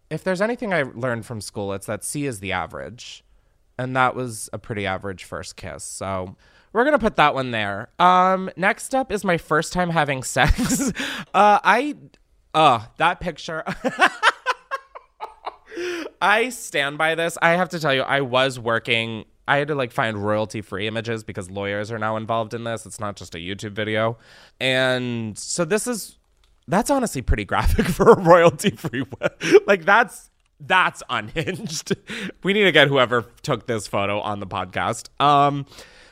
If 0.10 0.24
there's 0.24 0.42
anything 0.42 0.74
I 0.74 0.84
learned 0.84 1.26
from 1.26 1.42
school, 1.42 1.74
it's 1.74 1.88
that 1.88 2.04
C 2.04 2.26
is 2.26 2.40
the 2.40 2.52
average. 2.52 3.24
And 3.78 3.96
that 3.96 4.16
was 4.16 4.50
a 4.54 4.60
pretty 4.60 4.86
average 4.86 5.24
first 5.24 5.56
kiss. 5.56 5.84
So 5.84 6.36
we're 6.72 6.86
gonna 6.86 7.00
put 7.00 7.16
that 7.16 7.34
one 7.34 7.52
there. 7.52 7.90
Um, 7.98 8.50
next 8.56 8.94
up 8.94 9.12
is 9.12 9.24
my 9.24 9.38
first 9.38 9.74
time 9.74 9.90
having 9.90 10.24
sex. 10.24 10.92
uh, 11.34 11.60
I, 11.64 11.96
uh, 12.54 12.86
that 12.98 13.20
picture. 13.20 13.64
I 16.22 16.50
stand 16.50 16.98
by 16.98 17.16
this. 17.16 17.38
I 17.42 17.52
have 17.52 17.70
to 17.70 17.80
tell 17.80 17.94
you, 17.94 18.02
I 18.02 18.22
was 18.22 18.60
working. 18.60 19.26
I 19.50 19.58
had 19.58 19.68
to 19.70 19.76
like 19.76 19.92
find 19.92 20.24
royalty 20.24 20.62
free 20.62 20.88
images 20.88 21.24
because 21.24 21.50
lawyers 21.50 21.92
are 21.92 21.98
now 22.00 22.18
involved 22.18 22.54
in 22.54 22.64
this. 22.64 22.86
It's 22.86 23.00
not 23.00 23.16
just 23.16 23.34
a 23.36 23.40
YouTube 23.40 23.72
video. 23.72 24.18
And 24.60 25.38
so 25.38 25.66
this 25.66 25.88
is 25.88 26.18
that's 26.68 26.90
honestly 26.90 27.22
pretty 27.22 27.46
graphic 27.46 27.86
for 27.88 28.12
a 28.12 28.20
royalty 28.20 28.70
free 28.72 29.04
like 29.66 29.86
that's 29.86 30.30
that's 30.60 31.02
unhinged. 31.10 31.96
we 32.44 32.54
need 32.54 32.66
to 32.66 32.72
get 32.72 32.88
whoever 32.88 33.26
took 33.42 33.66
this 33.66 33.88
photo 33.88 34.20
on 34.20 34.40
the 34.40 34.48
podcast. 34.48 35.10
Um 35.20 35.66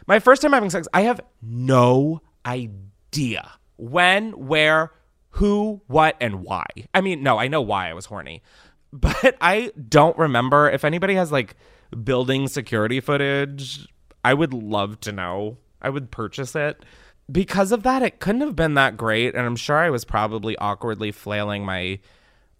my 0.07 0.19
first 0.19 0.41
time 0.41 0.53
having 0.53 0.69
sex, 0.69 0.87
I 0.93 1.01
have 1.01 1.19
no 1.41 2.21
idea 2.45 3.51
when, 3.75 4.31
where, 4.31 4.91
who, 5.31 5.81
what, 5.87 6.15
and 6.19 6.43
why. 6.43 6.65
I 6.93 7.01
mean, 7.01 7.21
no, 7.21 7.37
I 7.37 7.49
know 7.49 7.61
why 7.61 7.89
I 7.89 7.93
was 7.93 8.05
horny, 8.05 8.41
but 8.93 9.37
I 9.41 9.71
don't 9.89 10.17
remember. 10.17 10.69
If 10.69 10.85
anybody 10.85 11.15
has 11.15 11.31
like 11.31 11.55
building 12.03 12.47
security 12.47 12.99
footage, 12.99 13.87
I 14.23 14.33
would 14.33 14.53
love 14.53 14.99
to 15.01 15.11
know. 15.11 15.57
I 15.81 15.89
would 15.89 16.11
purchase 16.11 16.55
it. 16.55 16.83
Because 17.31 17.71
of 17.71 17.83
that, 17.83 18.01
it 18.01 18.19
couldn't 18.19 18.41
have 18.41 18.55
been 18.55 18.75
that 18.75 18.97
great. 18.97 19.35
And 19.35 19.45
I'm 19.45 19.55
sure 19.55 19.77
I 19.77 19.89
was 19.89 20.05
probably 20.05 20.57
awkwardly 20.57 21.11
flailing 21.11 21.65
my 21.65 21.99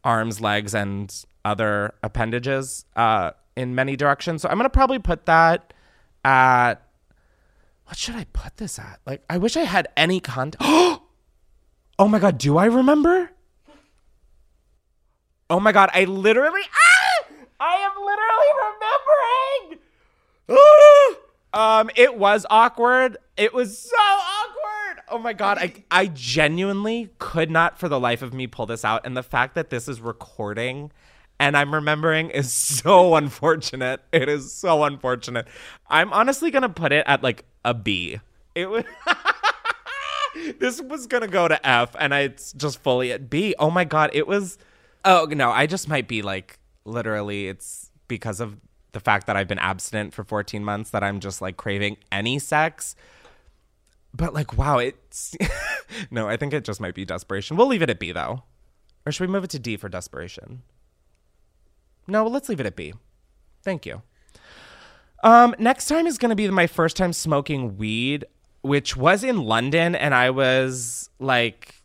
arms, 0.04 0.42
legs, 0.42 0.74
and 0.74 1.14
other 1.44 1.94
appendages 2.04 2.86
uh, 2.96 3.32
in 3.56 3.76
many 3.76 3.96
directions. 3.96 4.42
So 4.42 4.50
I'm 4.50 4.58
going 4.58 4.66
to 4.66 4.70
probably 4.70 5.00
put 5.00 5.26
that 5.26 5.74
at 6.24 6.76
what 7.86 7.98
should 7.98 8.16
I 8.16 8.26
put 8.34 8.58
this 8.58 8.78
at? 8.80 9.00
Like, 9.06 9.24
I 9.30 9.38
wish 9.38 9.56
I 9.56 9.62
had 9.62 9.88
any 9.96 10.20
content. 10.20 10.58
oh 10.62 12.08
my 12.08 12.20
god, 12.20 12.38
do 12.38 12.58
I 12.58 12.66
remember? 12.66 13.32
Oh 15.50 15.62
my 15.62 15.72
god, 15.72 15.90
I 15.94 16.04
literally 16.04 16.62
ah! 16.64 16.97
I 17.60 17.76
am 17.78 17.92
literally 18.06 18.52
remembering. 19.70 21.20
Ah! 21.54 21.80
um, 21.82 21.90
it 21.96 22.18
was 22.18 22.46
awkward. 22.50 23.18
It 23.36 23.54
was 23.54 23.78
so 23.78 23.96
awkward. 23.98 25.04
Oh 25.10 25.20
my 25.20 25.34
god, 25.34 25.58
I 25.58 25.84
I 25.90 26.08
genuinely 26.08 27.10
could 27.20 27.50
not 27.50 27.80
for 27.80 27.90
the 27.90 28.00
life 28.00 28.22
of 28.22 28.34
me 28.34 28.48
pull 28.48 28.66
this 28.66 28.86
out, 28.86 29.06
and 29.06 29.16
the 29.16 29.24
fact 29.24 29.56
that 29.56 29.70
this 29.70 29.88
is 29.88 30.02
recording 30.02 30.92
and 31.40 31.56
I'm 31.56 31.74
remembering 31.74 32.30
is 32.30 32.52
so 32.54 33.16
unfortunate. 33.16 34.02
It 34.12 34.30
is 34.30 34.52
so 34.52 34.84
unfortunate. 34.84 35.48
I'm 35.90 36.12
honestly 36.14 36.52
gonna 36.52 36.70
put 36.70 36.92
it 36.92 37.06
at 37.08 37.24
like 37.24 37.46
a 37.64 37.74
B. 37.74 38.20
It 38.56 38.70
was. 38.70 38.84
this 40.60 40.82
was 40.82 41.08
gonna 41.08 41.28
go 41.28 41.48
to 41.48 41.68
F, 41.68 41.96
and 42.00 42.14
it's 42.14 42.54
just 42.54 42.82
fully 42.82 43.12
at 43.12 43.30
B. 43.30 43.56
Oh 43.60 43.70
my 43.70 43.84
god, 43.84 44.12
it 44.14 44.28
was. 44.28 44.58
Oh 45.06 45.26
no, 45.30 45.52
I 45.52 45.68
just 45.68 45.88
might 45.88 46.08
be 46.08 46.22
like 46.22 46.60
literally. 46.88 47.48
It's 47.48 47.92
because 48.08 48.40
of 48.40 48.58
the 48.94 49.00
fact 49.00 49.28
that 49.28 49.36
I've 49.36 49.48
been 49.48 49.60
abstinent 49.60 50.14
for 50.14 50.24
14 50.24 50.64
months 50.64 50.90
that 50.92 51.04
I'm 51.04 51.20
just 51.20 51.42
like 51.42 51.58
craving 51.58 51.98
any 52.12 52.40
sex. 52.40 52.96
But 54.14 54.34
like, 54.34 54.58
wow, 54.58 54.80
it's 54.80 55.36
no. 56.12 56.28
I 56.28 56.38
think 56.38 56.54
it 56.54 56.64
just 56.64 56.82
might 56.82 56.96
be 56.96 57.06
desperation. 57.06 57.58
We'll 57.58 57.68
leave 57.68 57.82
it 57.82 57.90
at 57.90 58.00
B 58.00 58.12
though, 58.12 58.44
or 59.06 59.12
should 59.12 59.28
we 59.28 59.32
move 59.32 59.44
it 59.44 59.50
to 59.52 59.60
D 59.60 59.78
for 59.78 59.90
desperation? 59.90 60.64
No, 62.08 62.26
let's 62.26 62.50
leave 62.50 62.60
it 62.60 62.66
at 62.66 62.76
B. 62.76 62.94
Thank 63.64 63.86
you. 63.86 64.02
Um, 65.24 65.56
next 65.60 65.88
time 65.88 66.08
is 66.08 66.18
going 66.18 66.30
to 66.30 66.36
be 66.36 66.50
my 66.50 66.68
first 66.68 66.96
time 66.96 67.12
smoking 67.12 67.78
weed, 67.78 68.26
which 68.62 68.96
was 68.96 69.24
in 69.24 69.44
London, 69.44 69.94
and 69.94 70.16
I 70.16 70.30
was 70.30 71.10
like 71.20 71.76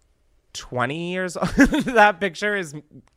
20 0.53 1.13
years 1.13 1.37
old. 1.37 1.49
that 1.49 2.21
picture 2.21 2.55
is 2.55 2.75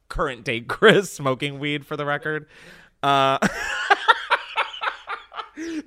current 0.09 0.43
day 0.43 0.61
Chris 0.67 1.11
smoking 1.11 1.59
weed 1.59 1.85
for 1.85 1.97
the 1.97 2.05
record. 2.05 2.47
Uh, 3.03 3.37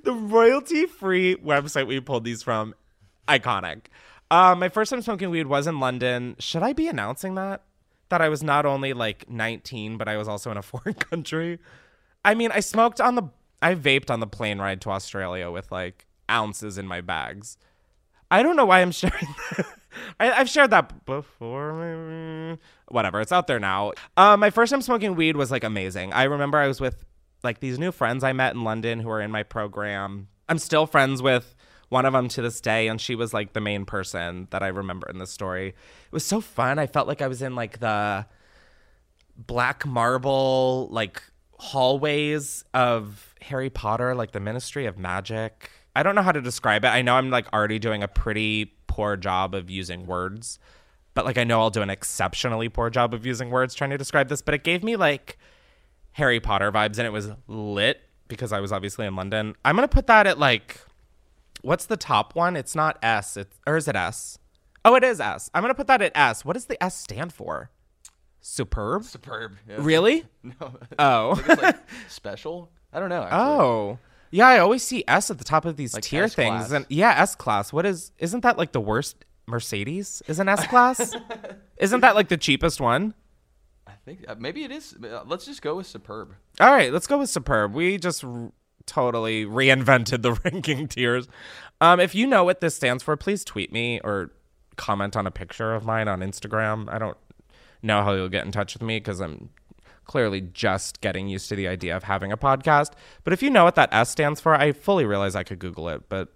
the 0.05 0.13
royalty 0.13 0.87
free 0.87 1.37
website 1.37 1.87
we 1.87 2.01
pulled 2.01 2.25
these 2.25 2.43
from, 2.43 2.75
iconic. 3.27 3.87
Uh, 4.31 4.55
my 4.57 4.69
first 4.69 4.91
time 4.91 5.03
smoking 5.03 5.31
weed 5.31 5.47
was 5.47 5.67
in 5.67 5.81
London. 5.81 6.37
Should 6.39 6.63
I 6.63 6.73
be 6.73 6.89
announcing 6.89 7.35
that? 7.37 7.63
That 8.11 8.21
I 8.21 8.29
was 8.29 8.43
not 8.43 8.67
only 8.67 8.93
like 8.93 9.29
19, 9.29 9.97
but 9.97 10.09
I 10.09 10.17
was 10.17 10.29
also 10.29 10.51
in 10.51 10.57
a 10.57 10.63
foreign 10.71 10.95
country. 10.95 11.59
I 12.25 12.35
mean, 12.35 12.51
I 12.53 12.61
smoked 12.61 13.01
on 13.01 13.15
the, 13.15 13.25
I 13.63 13.75
vaped 13.75 14.11
on 14.11 14.21
the 14.21 14.27
plane 14.27 14.59
ride 14.59 14.81
to 14.83 14.91
Australia 14.91 15.51
with 15.51 15.71
like 15.73 16.07
ounces 16.31 16.79
in 16.79 16.87
my 16.87 17.01
bags. 17.01 17.57
I 18.31 18.43
don't 18.43 18.57
know 18.57 18.67
why 18.67 18.81
I'm 18.81 18.93
sharing. 18.93 19.29
I, 20.21 20.33
I've 20.33 20.49
shared 20.49 20.71
that 20.71 21.05
before. 21.05 21.73
Maybe. 21.75 22.61
Whatever, 22.89 23.21
it's 23.21 23.33
out 23.33 23.47
there 23.47 23.61
now. 23.61 23.93
Uh, 24.17 24.37
my 24.37 24.51
first 24.51 24.71
time 24.71 24.83
smoking 24.83 25.15
weed 25.15 25.37
was 25.37 25.51
like 25.51 25.65
amazing. 25.65 26.13
I 26.13 26.25
remember 26.25 26.59
I 26.59 26.69
was 26.69 26.81
with 26.81 27.05
like 27.43 27.61
these 27.61 27.79
new 27.79 27.93
friends 27.93 28.25
I 28.25 28.33
met 28.33 28.55
in 28.55 28.65
London 28.65 29.01
who 29.01 29.11
are 29.11 29.21
in 29.21 29.31
my 29.31 29.43
program. 29.43 30.29
I'm 30.49 30.59
still 30.59 30.87
friends 30.87 31.23
with 31.23 31.55
one 31.89 32.05
of 32.05 32.13
them 32.13 32.29
to 32.29 32.43
this 32.43 32.61
day, 32.61 32.89
and 32.89 33.01
she 33.01 33.15
was 33.15 33.33
like 33.33 33.53
the 33.53 33.61
main 33.61 33.85
person 33.85 34.49
that 34.51 34.63
I 34.63 34.69
remember 34.69 35.09
in 35.09 35.19
the 35.19 35.27
story. 35.27 35.69
It 35.69 36.13
was 36.13 36.25
so 36.25 36.41
fun. 36.41 36.79
I 36.79 36.87
felt 36.87 37.09
like 37.09 37.23
I 37.23 37.29
was 37.29 37.43
in 37.43 37.55
like 37.55 37.81
the 37.81 38.27
black 39.37 39.87
marble 39.87 40.89
like 40.91 41.23
hallways 41.59 42.65
of 42.75 43.35
Harry 43.41 43.71
Potter, 43.71 44.15
like 44.15 44.33
the 44.33 44.41
Ministry 44.41 44.87
of 44.87 44.99
Magic. 44.99 45.71
I 45.95 46.03
don't 46.03 46.15
know 46.15 46.23
how 46.23 46.33
to 46.33 46.41
describe 46.41 46.85
it. 46.85 46.89
I 46.89 47.03
know 47.03 47.15
I'm 47.15 47.31
like 47.31 47.53
already 47.53 47.79
doing 47.79 48.03
a 48.03 48.09
pretty 48.09 48.78
poor 48.99 49.17
job 49.17 49.55
of 49.55 49.71
using 49.71 50.07
words, 50.07 50.59
but 51.15 51.25
like 51.25 51.39
I 51.39 51.45
know 51.45 51.61
I'll 51.61 51.71
do 51.71 51.83
an 51.83 51.89
exceptionally 51.89 52.69
poor 52.69 52.91
job 52.91 53.15
of 53.15 53.25
using 53.25 53.49
words 53.49 53.73
trying 53.73 53.91
to 53.91 53.97
describe 53.97 54.29
this, 54.29 54.43
but 54.43 54.55
it 54.55 54.65
gave 54.65 54.83
me 54.83 54.97
like 54.97 55.39
Harry 56.15 56.41
Potter 56.41 56.73
vibes 56.73 56.99
and 56.99 57.07
it 57.07 57.13
was 57.13 57.31
lit 57.47 58.01
because 58.27 58.53
I 58.53 58.59
was 58.59 58.73
obviously 58.73 59.07
in 59.07 59.15
London. 59.15 59.55
I'm 59.65 59.77
going 59.77 59.87
to 59.87 59.95
put 59.95 60.09
that 60.09 60.27
at 60.27 60.37
like 60.41 60.81
what's 61.63 61.87
the 61.87 61.97
top 61.97 62.35
one? 62.35 62.57
It's 62.57 62.75
not 62.75 62.99
S, 63.01 63.37
it's 63.37 63.57
or 63.69 63.77
is 63.77 63.87
it 63.87 63.95
S? 63.95 64.41
Oh, 64.85 64.97
it 64.97 65.05
is 65.05 65.21
S. 65.21 65.49
I'm 65.55 65.63
going 65.63 65.71
to 65.71 65.77
put 65.77 65.87
that 65.87 66.03
at 66.03 66.11
S. 66.17 66.45
What 66.45 66.55
does 66.55 66.65
the 66.67 66.83
S 66.83 66.97
stand 66.99 67.33
for? 67.33 67.71
Superb? 68.41 69.05
Superb. 69.05 69.59
yeah. 69.69 69.77
Really? 69.79 70.25
No. 70.43 70.73
Oh. 70.99 71.31
I 71.31 71.35
think 71.35 71.49
it's 71.51 71.63
like 71.63 71.79
special. 72.09 72.71
I 72.93 72.99
don't 72.99 73.11
know. 73.11 73.23
Actually. 73.23 73.39
Oh. 73.39 73.99
Yeah, 74.31 74.47
I 74.49 74.59
always 74.59 74.83
see 74.83 75.05
S 75.09 75.31
at 75.31 75.39
the 75.39 75.45
top 75.45 75.65
of 75.65 75.77
these 75.77 75.95
Like 75.95 76.03
tier 76.05 76.25
S-class. 76.25 76.61
things. 76.69 76.73
And 76.73 76.87
yeah, 76.89 77.15
S 77.19 77.35
class. 77.35 77.73
What 77.73 77.87
is 77.87 78.13
isn't 78.19 78.41
that 78.43 78.59
like 78.59 78.73
the 78.73 78.81
worst 78.81 79.25
Mercedes? 79.47 80.23
Is 80.29 80.39
an 80.39 80.49
S 80.49 80.67
class? 80.67 81.15
isn't 81.79 82.01
that 82.01 82.15
like 82.15 82.29
the 82.29 82.37
cheapest 82.37 82.81
one? 82.81 83.15
I 83.87 83.93
think 84.05 84.25
uh, 84.29 84.35
maybe 84.39 84.65
it 84.65 84.71
is. 84.71 84.95
Uh, 85.03 85.23
Let's 85.27 85.47
just 85.47 85.63
go 85.63 85.77
with 85.77 85.87
superb. 85.87 86.35
All 86.61 86.71
right, 86.71 86.93
let's 86.93 87.07
go 87.07 87.19
with 87.19 87.31
superb. 87.31 87.73
We 87.75 87.97
just 87.99 88.23
r- 88.25 88.53
totally 88.87 89.45
reinvented 89.47 90.23
the 90.23 90.33
ranking 90.45 90.89
tiers. 90.89 91.27
Um, 91.81 91.99
if 92.01 92.15
you 92.15 92.27
know 92.27 92.45
what 92.45 92.61
this 92.61 92.75
stands 92.75 93.03
for, 93.03 93.17
please 93.17 93.45
tweet 93.45 93.73
me 93.73 94.01
or 94.05 94.31
comment 94.77 95.17
on 95.17 95.27
a 95.27 95.31
picture 95.31 95.75
of 95.75 95.85
mine 95.85 96.07
on 96.09 96.21
Instagram. 96.21 96.89
I 96.93 96.99
don't 96.99 97.17
know 97.83 98.03
how 98.03 98.13
you'll 98.13 98.29
get 98.29 98.45
in 98.45 98.53
touch 98.53 98.75
with 98.75 98.83
me 98.83 98.99
because 98.99 99.21
I'm 99.21 99.51
clearly 100.09 100.41
just 100.41 101.01
getting 101.01 101.29
used 101.29 101.49
to 101.51 101.55
the 101.55 101.69
idea 101.69 101.97
of 101.97 102.03
having 102.03 102.33
a 102.33 102.37
podcast. 102.37 102.93
But 103.23 103.33
if 103.33 103.43
you 103.43 103.51
know 103.51 103.63
what 103.63 103.77
that 103.77 103.91
S 103.93 104.11
stands 104.11 104.41
for, 104.41 104.55
I 104.55 104.73
fully 104.73 105.05
realize 105.05 105.37
I 105.37 105.45
could 105.45 105.61
Google 105.61 105.89
it, 105.91 106.09
but 106.09 106.33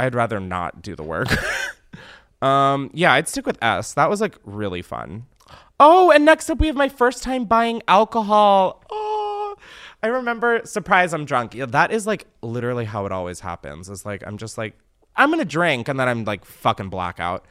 I'd 0.00 0.16
rather 0.16 0.40
not 0.40 0.82
do 0.82 0.96
the 0.96 1.04
work. 1.04 1.28
um, 2.42 2.90
yeah, 2.92 3.12
I'd 3.12 3.28
stick 3.28 3.46
with 3.46 3.62
S. 3.62 3.94
That 3.94 4.10
was 4.10 4.20
like 4.20 4.36
really 4.44 4.82
fun. 4.82 5.26
Oh, 5.78 6.10
and 6.10 6.24
next 6.24 6.50
up 6.50 6.58
we 6.58 6.66
have 6.66 6.76
my 6.76 6.88
first 6.88 7.22
time 7.22 7.44
buying 7.44 7.82
alcohol. 7.86 8.82
Oh, 8.90 9.56
I 10.02 10.08
remember 10.08 10.62
surprise 10.64 11.12
I'm 11.12 11.24
drunk. 11.24 11.54
Yeah, 11.54 11.66
that 11.66 11.92
is 11.92 12.06
like 12.06 12.26
literally 12.42 12.86
how 12.86 13.06
it 13.06 13.12
always 13.12 13.40
happens. 13.40 13.88
It's 13.88 14.06
like 14.06 14.22
I'm 14.26 14.38
just 14.38 14.56
like 14.56 14.78
I'm 15.16 15.28
going 15.28 15.38
to 15.38 15.44
drink 15.44 15.88
and 15.88 16.00
then 16.00 16.08
I'm 16.08 16.24
like 16.24 16.44
fucking 16.44 16.88
blackout. 16.88 17.46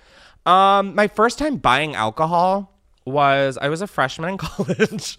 Um 0.46 0.96
my 0.96 1.08
first 1.08 1.38
time 1.38 1.58
buying 1.58 1.96
alcohol 1.96 2.73
was 3.06 3.58
I 3.62 3.70
was 3.70 3.82
a 3.82 3.88
freshman 3.88 4.30
in 4.32 4.38
college. 4.40 5.18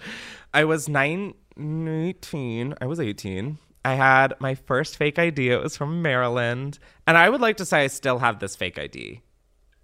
I 0.52 0.64
was 0.64 0.88
19. 0.88 2.74
I 2.80 2.86
was 2.86 3.00
18. 3.00 3.58
I 3.84 3.94
had 3.94 4.34
my 4.40 4.54
first 4.54 4.96
fake 4.96 5.18
ID. 5.18 5.50
It 5.50 5.62
was 5.62 5.76
from 5.76 6.00
Maryland. 6.00 6.78
And 7.06 7.18
I 7.18 7.28
would 7.28 7.40
like 7.40 7.58
to 7.58 7.66
say 7.66 7.84
I 7.84 7.86
still 7.88 8.18
have 8.18 8.38
this 8.38 8.56
fake 8.56 8.78
ID. 8.78 9.20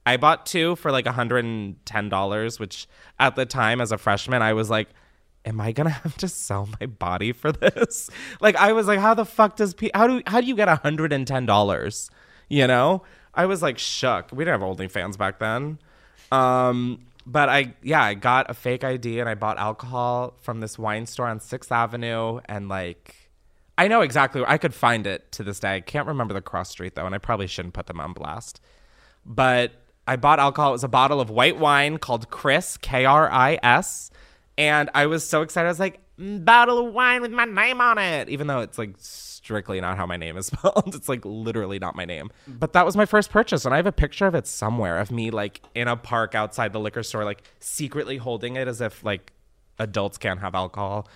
I 0.06 0.16
bought 0.16 0.46
two 0.46 0.76
for 0.76 0.90
like 0.90 1.04
$110, 1.04 2.60
which 2.60 2.88
at 3.18 3.36
the 3.36 3.44
time 3.44 3.80
as 3.80 3.92
a 3.92 3.98
freshman, 3.98 4.40
I 4.40 4.54
was 4.54 4.70
like, 4.70 4.88
am 5.44 5.60
I 5.60 5.72
gonna 5.72 5.90
have 5.90 6.16
to 6.18 6.28
sell 6.28 6.68
my 6.80 6.86
body 6.86 7.32
for 7.32 7.52
this? 7.52 8.08
like 8.40 8.56
I 8.56 8.72
was 8.72 8.86
like, 8.86 8.98
how 8.98 9.14
the 9.14 9.24
fuck 9.26 9.56
does 9.56 9.74
pe- 9.74 9.90
how 9.94 10.06
do 10.06 10.22
how 10.26 10.40
do 10.40 10.46
you 10.46 10.56
get 10.56 10.68
$110? 10.68 12.10
You 12.48 12.66
know? 12.66 13.02
I 13.34 13.46
was 13.46 13.62
like 13.62 13.78
shook. 13.78 14.32
We 14.32 14.44
didn't 14.44 14.60
have 14.60 14.76
OnlyFans 14.76 15.18
back 15.18 15.38
then. 15.38 15.78
Um 16.32 17.00
but 17.30 17.48
I 17.48 17.74
yeah, 17.82 18.02
I 18.02 18.14
got 18.14 18.50
a 18.50 18.54
fake 18.54 18.82
ID 18.82 19.20
and 19.20 19.28
I 19.28 19.34
bought 19.34 19.56
alcohol 19.58 20.34
from 20.40 20.60
this 20.60 20.78
wine 20.78 21.06
store 21.06 21.28
on 21.28 21.38
6th 21.38 21.70
Avenue 21.70 22.40
and 22.46 22.68
like 22.68 23.14
I 23.78 23.88
know 23.88 24.00
exactly 24.00 24.40
where 24.40 24.50
I 24.50 24.58
could 24.58 24.74
find 24.74 25.06
it 25.06 25.30
to 25.32 25.42
this 25.42 25.60
day. 25.60 25.76
I 25.76 25.80
can't 25.80 26.06
remember 26.06 26.34
the 26.34 26.42
cross 26.42 26.68
street 26.68 26.96
though, 26.96 27.06
and 27.06 27.14
I 27.14 27.18
probably 27.18 27.46
shouldn't 27.46 27.72
put 27.72 27.86
them 27.86 28.00
on 28.00 28.12
blast. 28.12 28.60
But 29.24 29.72
I 30.06 30.16
bought 30.16 30.38
alcohol. 30.40 30.70
It 30.70 30.72
was 30.72 30.84
a 30.84 30.88
bottle 30.88 31.20
of 31.20 31.30
white 31.30 31.58
wine 31.58 31.98
called 31.98 32.30
Chris, 32.30 32.76
K 32.76 33.04
R 33.04 33.30
I 33.30 33.58
S. 33.62 34.10
And 34.58 34.90
I 34.94 35.06
was 35.06 35.26
so 35.26 35.40
excited. 35.42 35.66
I 35.66 35.70
was 35.70 35.80
like, 35.80 36.00
"Mm, 36.18 36.44
bottle 36.44 36.86
of 36.86 36.92
wine 36.92 37.22
with 37.22 37.30
my 37.30 37.46
name 37.46 37.80
on 37.80 37.96
it, 37.96 38.28
even 38.28 38.48
though 38.48 38.60
it's 38.60 38.76
like 38.76 38.96
strictly 39.50 39.80
not 39.80 39.96
how 39.96 40.06
my 40.06 40.16
name 40.16 40.36
is 40.36 40.46
spelled. 40.52 40.94
It's 40.94 41.08
like 41.08 41.24
literally 41.24 41.80
not 41.80 41.96
my 41.96 42.04
name. 42.04 42.30
But 42.46 42.72
that 42.74 42.86
was 42.86 42.96
my 42.96 43.04
first 43.04 43.30
purchase. 43.30 43.64
And 43.64 43.74
I 43.74 43.78
have 43.78 43.86
a 43.86 43.92
picture 43.92 44.26
of 44.26 44.34
it 44.36 44.46
somewhere 44.46 45.00
of 45.00 45.10
me 45.10 45.32
like 45.32 45.60
in 45.74 45.88
a 45.88 45.96
park 45.96 46.36
outside 46.36 46.72
the 46.72 46.78
liquor 46.78 47.02
store, 47.02 47.24
like 47.24 47.42
secretly 47.58 48.18
holding 48.18 48.54
it 48.54 48.68
as 48.68 48.80
if 48.80 49.02
like 49.02 49.32
adults 49.80 50.18
can't 50.18 50.38
have 50.38 50.54
alcohol. 50.54 51.08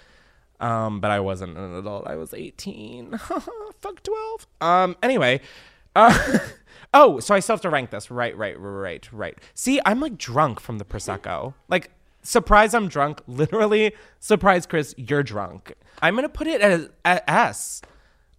Um, 0.58 1.00
but 1.00 1.12
I 1.12 1.20
wasn't 1.20 1.56
an 1.56 1.76
adult. 1.76 2.08
I 2.08 2.16
was 2.16 2.34
18. 2.34 3.18
Fuck 3.80 4.02
12. 4.02 4.46
Um, 4.60 4.96
anyway. 5.00 5.40
Uh, 5.94 6.38
oh, 6.94 7.20
so 7.20 7.36
I 7.36 7.40
still 7.40 7.54
have 7.54 7.62
to 7.62 7.70
rank 7.70 7.90
this. 7.90 8.10
Right, 8.10 8.36
right, 8.36 8.58
right, 8.58 9.12
right. 9.12 9.38
See, 9.54 9.80
I'm 9.86 10.00
like 10.00 10.18
drunk 10.18 10.58
from 10.58 10.78
the 10.78 10.84
Prosecco. 10.84 11.54
Like, 11.68 11.92
surprise, 12.22 12.74
I'm 12.74 12.88
drunk. 12.88 13.20
Literally, 13.28 13.94
surprise, 14.18 14.66
Chris, 14.66 14.92
you're 14.96 15.22
drunk. 15.22 15.74
I'm 16.02 16.14
going 16.14 16.24
to 16.24 16.28
put 16.28 16.48
it 16.48 16.60
at, 16.60 16.90
at 17.04 17.24
S. 17.28 17.80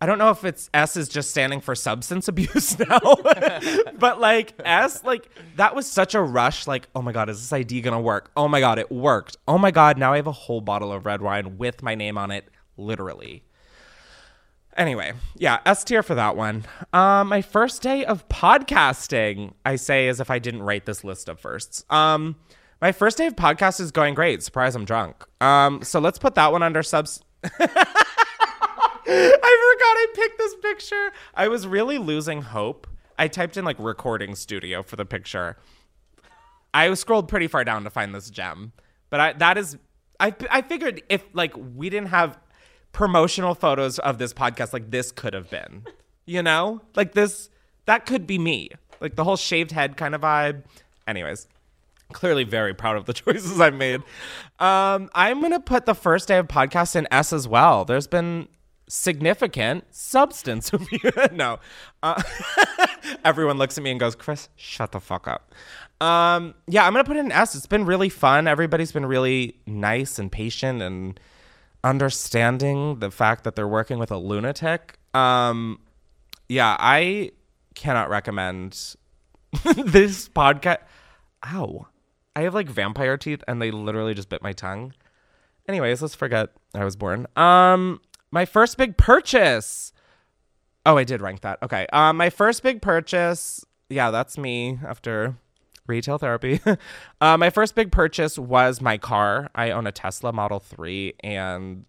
I 0.01 0.05
don't 0.05 0.17
know 0.17 0.29
if 0.29 0.43
it's 0.43 0.69
S 0.73 0.97
is 0.97 1.07
just 1.07 1.31
standing 1.31 1.61
for 1.61 1.73
substance 1.73 2.27
abuse 2.29 2.77
now, 2.77 2.99
but 3.97 4.19
like 4.19 4.53
S, 4.63 5.03
like 5.03 5.29
that 5.55 5.75
was 5.75 5.87
such 5.87 6.15
a 6.15 6.21
rush. 6.21 6.67
Like, 6.67 6.87
oh 6.95 7.01
my 7.01 7.11
God, 7.11 7.29
is 7.29 7.39
this 7.39 7.53
ID 7.53 7.81
gonna 7.81 8.01
work? 8.01 8.31
Oh 8.35 8.47
my 8.47 8.59
God, 8.59 8.79
it 8.79 8.91
worked. 8.91 9.37
Oh 9.47 9.57
my 9.57 9.71
God, 9.71 9.97
now 9.97 10.13
I 10.13 10.17
have 10.17 10.27
a 10.27 10.31
whole 10.31 10.61
bottle 10.61 10.91
of 10.91 11.05
red 11.05 11.21
wine 11.21 11.57
with 11.57 11.81
my 11.81 11.95
name 11.95 12.17
on 12.17 12.31
it, 12.31 12.49
literally. 12.77 13.43
Anyway, 14.77 15.13
yeah, 15.35 15.59
S 15.65 15.85
tier 15.85 16.03
for 16.03 16.15
that 16.15 16.35
one. 16.35 16.65
Um, 16.91 17.29
my 17.29 17.41
first 17.41 17.81
day 17.81 18.03
of 18.03 18.27
podcasting, 18.27 19.53
I 19.63 19.77
say 19.77 20.09
as 20.09 20.19
if 20.19 20.29
I 20.29 20.37
didn't 20.37 20.63
write 20.63 20.85
this 20.85 21.05
list 21.05 21.29
of 21.29 21.39
firsts. 21.39 21.85
Um, 21.89 22.35
my 22.81 22.91
first 22.91 23.17
day 23.17 23.27
of 23.27 23.37
podcast 23.37 23.79
is 23.79 23.91
going 23.91 24.15
great. 24.15 24.43
Surprise, 24.43 24.75
I'm 24.75 24.83
drunk. 24.83 25.23
Um, 25.39 25.81
so 25.81 26.01
let's 26.01 26.19
put 26.19 26.35
that 26.35 26.51
one 26.51 26.61
under 26.61 26.83
subs. 26.83 27.21
I 29.07 29.75
forgot 29.77 29.95
I 29.95 30.07
picked 30.13 30.37
this 30.37 30.55
picture. 30.55 31.11
I 31.33 31.47
was 31.47 31.67
really 31.67 31.97
losing 31.97 32.41
hope. 32.41 32.87
I 33.17 33.27
typed 33.27 33.57
in 33.57 33.65
like 33.65 33.77
recording 33.79 34.35
studio 34.35 34.83
for 34.83 34.95
the 34.95 35.05
picture. 35.05 35.57
I 36.73 36.93
scrolled 36.95 37.27
pretty 37.27 37.47
far 37.47 37.63
down 37.63 37.83
to 37.85 37.89
find 37.89 38.13
this 38.13 38.29
gem, 38.29 38.73
but 39.09 39.19
I 39.19 39.33
that 39.33 39.57
is 39.57 39.77
I 40.19 40.33
I 40.49 40.61
figured 40.61 41.01
if 41.09 41.23
like 41.33 41.53
we 41.55 41.89
didn't 41.89 42.09
have 42.09 42.37
promotional 42.91 43.55
photos 43.55 43.99
of 43.99 44.17
this 44.17 44.33
podcast, 44.33 44.73
like 44.73 44.91
this 44.91 45.11
could 45.11 45.33
have 45.33 45.49
been, 45.49 45.83
you 46.25 46.43
know, 46.43 46.81
like 46.95 47.13
this 47.13 47.49
that 47.85 48.05
could 48.05 48.27
be 48.27 48.37
me, 48.37 48.71
like 48.99 49.15
the 49.15 49.23
whole 49.23 49.37
shaved 49.37 49.71
head 49.71 49.95
kind 49.95 50.15
of 50.15 50.21
vibe. 50.21 50.63
Anyways, 51.07 51.47
clearly 52.11 52.43
very 52.43 52.73
proud 52.73 52.97
of 52.97 53.05
the 53.05 53.13
choices 53.13 53.61
I've 53.61 53.75
made. 53.75 54.01
Um, 54.59 55.09
I'm 55.13 55.41
gonna 55.41 55.59
put 55.59 55.85
the 55.85 55.95
first 55.95 56.27
day 56.27 56.37
of 56.37 56.47
podcast 56.47 56.95
in 56.95 57.07
S 57.11 57.31
as 57.31 57.47
well. 57.47 57.85
There's 57.85 58.07
been 58.07 58.47
significant 58.87 59.83
substance 59.93 60.71
abuse. 60.73 61.01
no, 61.31 61.59
uh, 62.03 62.21
everyone 63.25 63.57
looks 63.57 63.77
at 63.77 63.83
me 63.83 63.91
and 63.91 63.99
goes, 63.99 64.15
"Chris, 64.15 64.49
shut 64.55 64.91
the 64.91 64.99
fuck 64.99 65.27
up." 65.27 65.53
Um, 66.01 66.55
yeah, 66.67 66.85
I'm 66.85 66.93
gonna 66.93 67.03
put 67.03 67.17
it 67.17 67.21
in 67.21 67.31
S. 67.31 67.55
It's 67.55 67.65
been 67.67 67.85
really 67.85 68.09
fun. 68.09 68.47
Everybody's 68.47 68.91
been 68.91 69.05
really 69.05 69.57
nice 69.65 70.19
and 70.19 70.31
patient 70.31 70.81
and 70.81 71.19
understanding 71.83 72.99
the 72.99 73.11
fact 73.11 73.43
that 73.43 73.55
they're 73.55 73.67
working 73.67 73.99
with 73.99 74.11
a 74.11 74.17
lunatic. 74.17 74.97
Um, 75.13 75.79
yeah, 76.49 76.75
I 76.79 77.31
cannot 77.75 78.09
recommend 78.09 78.95
this 79.63 80.27
podcast. 80.29 80.79
Ow. 81.45 81.87
I 82.35 82.41
have 82.41 82.53
like 82.53 82.67
vampire 82.67 83.17
teeth 83.17 83.43
and 83.47 83.61
they 83.61 83.71
literally 83.71 84.13
just 84.13 84.29
bit 84.29 84.41
my 84.41 84.51
tongue. 84.51 84.93
Anyways, 85.67 86.01
let's 86.01 86.15
forget 86.15 86.49
I 86.73 86.83
was 86.83 86.95
born. 86.95 87.27
Um, 87.35 88.01
my 88.35 88.45
first 88.45 88.77
big 88.77 88.97
purchase. 88.97 89.93
Oh, 90.85 90.97
I 90.97 91.05
did 91.05 91.21
rank 91.21 91.39
that. 91.41 91.57
Okay. 91.63 91.87
Um, 91.93 92.17
my 92.17 92.29
first 92.29 92.61
big 92.61 92.81
purchase. 92.81 93.65
Yeah, 93.89 94.11
that's 94.11 94.37
me 94.37 94.77
after 94.85 95.37
retail 95.87 96.17
therapy. 96.17 96.59
uh, 97.21 97.37
my 97.37 97.49
first 97.49 97.75
big 97.75 97.93
purchase 97.93 98.37
was 98.37 98.81
my 98.81 98.97
car. 98.97 99.49
I 99.55 99.71
own 99.71 99.87
a 99.87 99.91
Tesla 99.93 100.33
Model 100.33 100.59
3, 100.59 101.13
and 101.21 101.85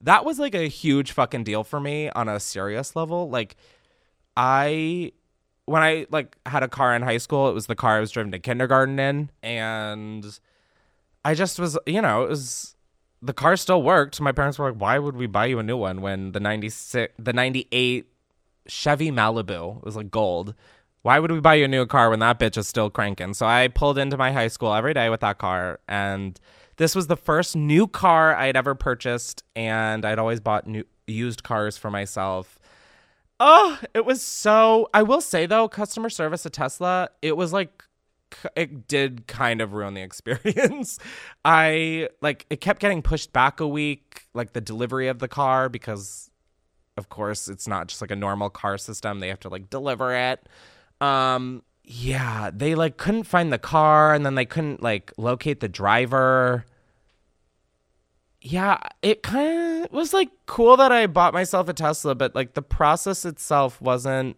that 0.00 0.24
was 0.24 0.38
like 0.38 0.54
a 0.54 0.68
huge 0.68 1.12
fucking 1.12 1.44
deal 1.44 1.64
for 1.64 1.78
me 1.78 2.08
on 2.10 2.30
a 2.30 2.40
serious 2.40 2.96
level. 2.96 3.28
Like, 3.28 3.56
I 4.36 5.12
when 5.66 5.82
I 5.82 6.06
like 6.10 6.34
had 6.46 6.62
a 6.62 6.68
car 6.68 6.96
in 6.96 7.02
high 7.02 7.18
school, 7.18 7.50
it 7.50 7.52
was 7.52 7.66
the 7.66 7.76
car 7.76 7.98
I 7.98 8.00
was 8.00 8.10
driven 8.10 8.32
to 8.32 8.38
kindergarten 8.38 8.98
in, 8.98 9.30
and 9.42 10.40
I 11.26 11.34
just 11.34 11.58
was, 11.58 11.78
you 11.86 12.00
know, 12.00 12.24
it 12.24 12.30
was 12.30 12.74
the 13.22 13.32
car 13.32 13.56
still 13.56 13.82
worked. 13.82 14.20
My 14.20 14.32
parents 14.32 14.58
were 14.58 14.70
like, 14.70 14.80
"Why 14.80 14.98
would 14.98 15.16
we 15.16 15.26
buy 15.26 15.46
you 15.46 15.58
a 15.58 15.62
new 15.62 15.76
one 15.76 16.00
when 16.00 16.32
the 16.32 16.40
ninety 16.40 16.70
six, 16.70 17.12
the 17.18 17.32
ninety 17.32 17.68
eight 17.72 18.06
Chevy 18.66 19.10
Malibu 19.10 19.82
was 19.84 19.96
like 19.96 20.10
gold? 20.10 20.54
Why 21.02 21.18
would 21.18 21.30
we 21.30 21.40
buy 21.40 21.54
you 21.54 21.64
a 21.64 21.68
new 21.68 21.86
car 21.86 22.10
when 22.10 22.18
that 22.20 22.38
bitch 22.38 22.56
is 22.56 22.68
still 22.68 22.90
cranking?" 22.90 23.34
So 23.34 23.46
I 23.46 23.68
pulled 23.68 23.98
into 23.98 24.16
my 24.16 24.32
high 24.32 24.48
school 24.48 24.74
every 24.74 24.94
day 24.94 25.10
with 25.10 25.20
that 25.20 25.38
car, 25.38 25.80
and 25.88 26.38
this 26.76 26.94
was 26.94 27.08
the 27.08 27.16
first 27.16 27.54
new 27.54 27.86
car 27.86 28.34
I'd 28.34 28.56
ever 28.56 28.74
purchased, 28.74 29.42
and 29.54 30.04
I'd 30.04 30.18
always 30.18 30.40
bought 30.40 30.66
new 30.66 30.84
used 31.06 31.42
cars 31.42 31.76
for 31.76 31.90
myself. 31.90 32.58
Oh, 33.38 33.78
it 33.94 34.04
was 34.04 34.22
so. 34.22 34.88
I 34.94 35.02
will 35.02 35.20
say 35.20 35.46
though, 35.46 35.68
customer 35.68 36.10
service 36.10 36.46
at 36.46 36.52
Tesla, 36.52 37.08
it 37.22 37.36
was 37.36 37.52
like 37.52 37.84
it 38.56 38.88
did 38.88 39.26
kind 39.26 39.60
of 39.60 39.72
ruin 39.72 39.94
the 39.94 40.02
experience. 40.02 40.98
I 41.44 42.08
like 42.20 42.46
it 42.50 42.60
kept 42.60 42.80
getting 42.80 43.02
pushed 43.02 43.32
back 43.32 43.60
a 43.60 43.68
week, 43.68 44.26
like 44.34 44.52
the 44.52 44.60
delivery 44.60 45.08
of 45.08 45.18
the 45.18 45.28
car, 45.28 45.68
because 45.68 46.30
of 46.96 47.08
course 47.08 47.48
it's 47.48 47.66
not 47.66 47.88
just 47.88 48.00
like 48.00 48.10
a 48.10 48.16
normal 48.16 48.50
car 48.50 48.78
system. 48.78 49.20
They 49.20 49.28
have 49.28 49.40
to 49.40 49.48
like 49.48 49.70
deliver 49.70 50.14
it. 50.14 50.46
Um, 51.00 51.62
yeah, 51.82 52.50
they 52.52 52.74
like 52.74 52.96
couldn't 52.96 53.24
find 53.24 53.52
the 53.52 53.58
car 53.58 54.14
and 54.14 54.24
then 54.24 54.34
they 54.34 54.44
couldn't 54.44 54.82
like 54.82 55.12
locate 55.16 55.60
the 55.60 55.68
driver. 55.68 56.64
Yeah, 58.42 58.78
it 59.02 59.22
kind 59.22 59.84
of 59.84 59.92
was 59.92 60.12
like 60.12 60.30
cool 60.46 60.76
that 60.76 60.92
I 60.92 61.06
bought 61.06 61.34
myself 61.34 61.68
a 61.68 61.74
Tesla, 61.74 62.14
but 62.14 62.34
like 62.34 62.54
the 62.54 62.62
process 62.62 63.24
itself 63.24 63.80
wasn't 63.80 64.36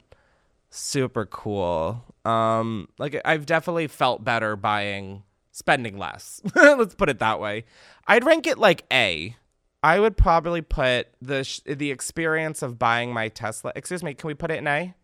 super 0.73 1.27
cool. 1.27 2.03
Um, 2.25 2.89
like 2.99 3.21
I've 3.25 3.47
definitely 3.47 3.87
felt 3.87 4.25
better 4.25 4.57
buying 4.57 5.23
spending 5.53 5.99
less. 5.99 6.41
Let's 6.55 6.95
put 6.95 7.09
it 7.09 7.19
that 7.21 7.41
way. 7.41 7.65
I'd 8.07 8.25
rank 8.25 8.47
it 8.47 8.59
like 8.59 8.85
A. 8.93 9.37
I 9.83 10.01
would 10.01 10.17
probably 10.17 10.63
put 10.63 11.09
the 11.21 11.45
sh- 11.45 11.61
the 11.67 11.91
experience 11.91 12.63
of 12.63 12.79
buying 12.79 13.13
my 13.13 13.29
Tesla. 13.29 13.73
Excuse 13.75 14.03
me, 14.03 14.15
can 14.15 14.29
we 14.29 14.35
put 14.35 14.51
it 14.51 14.59
in 14.59 14.67
A? 14.67 14.95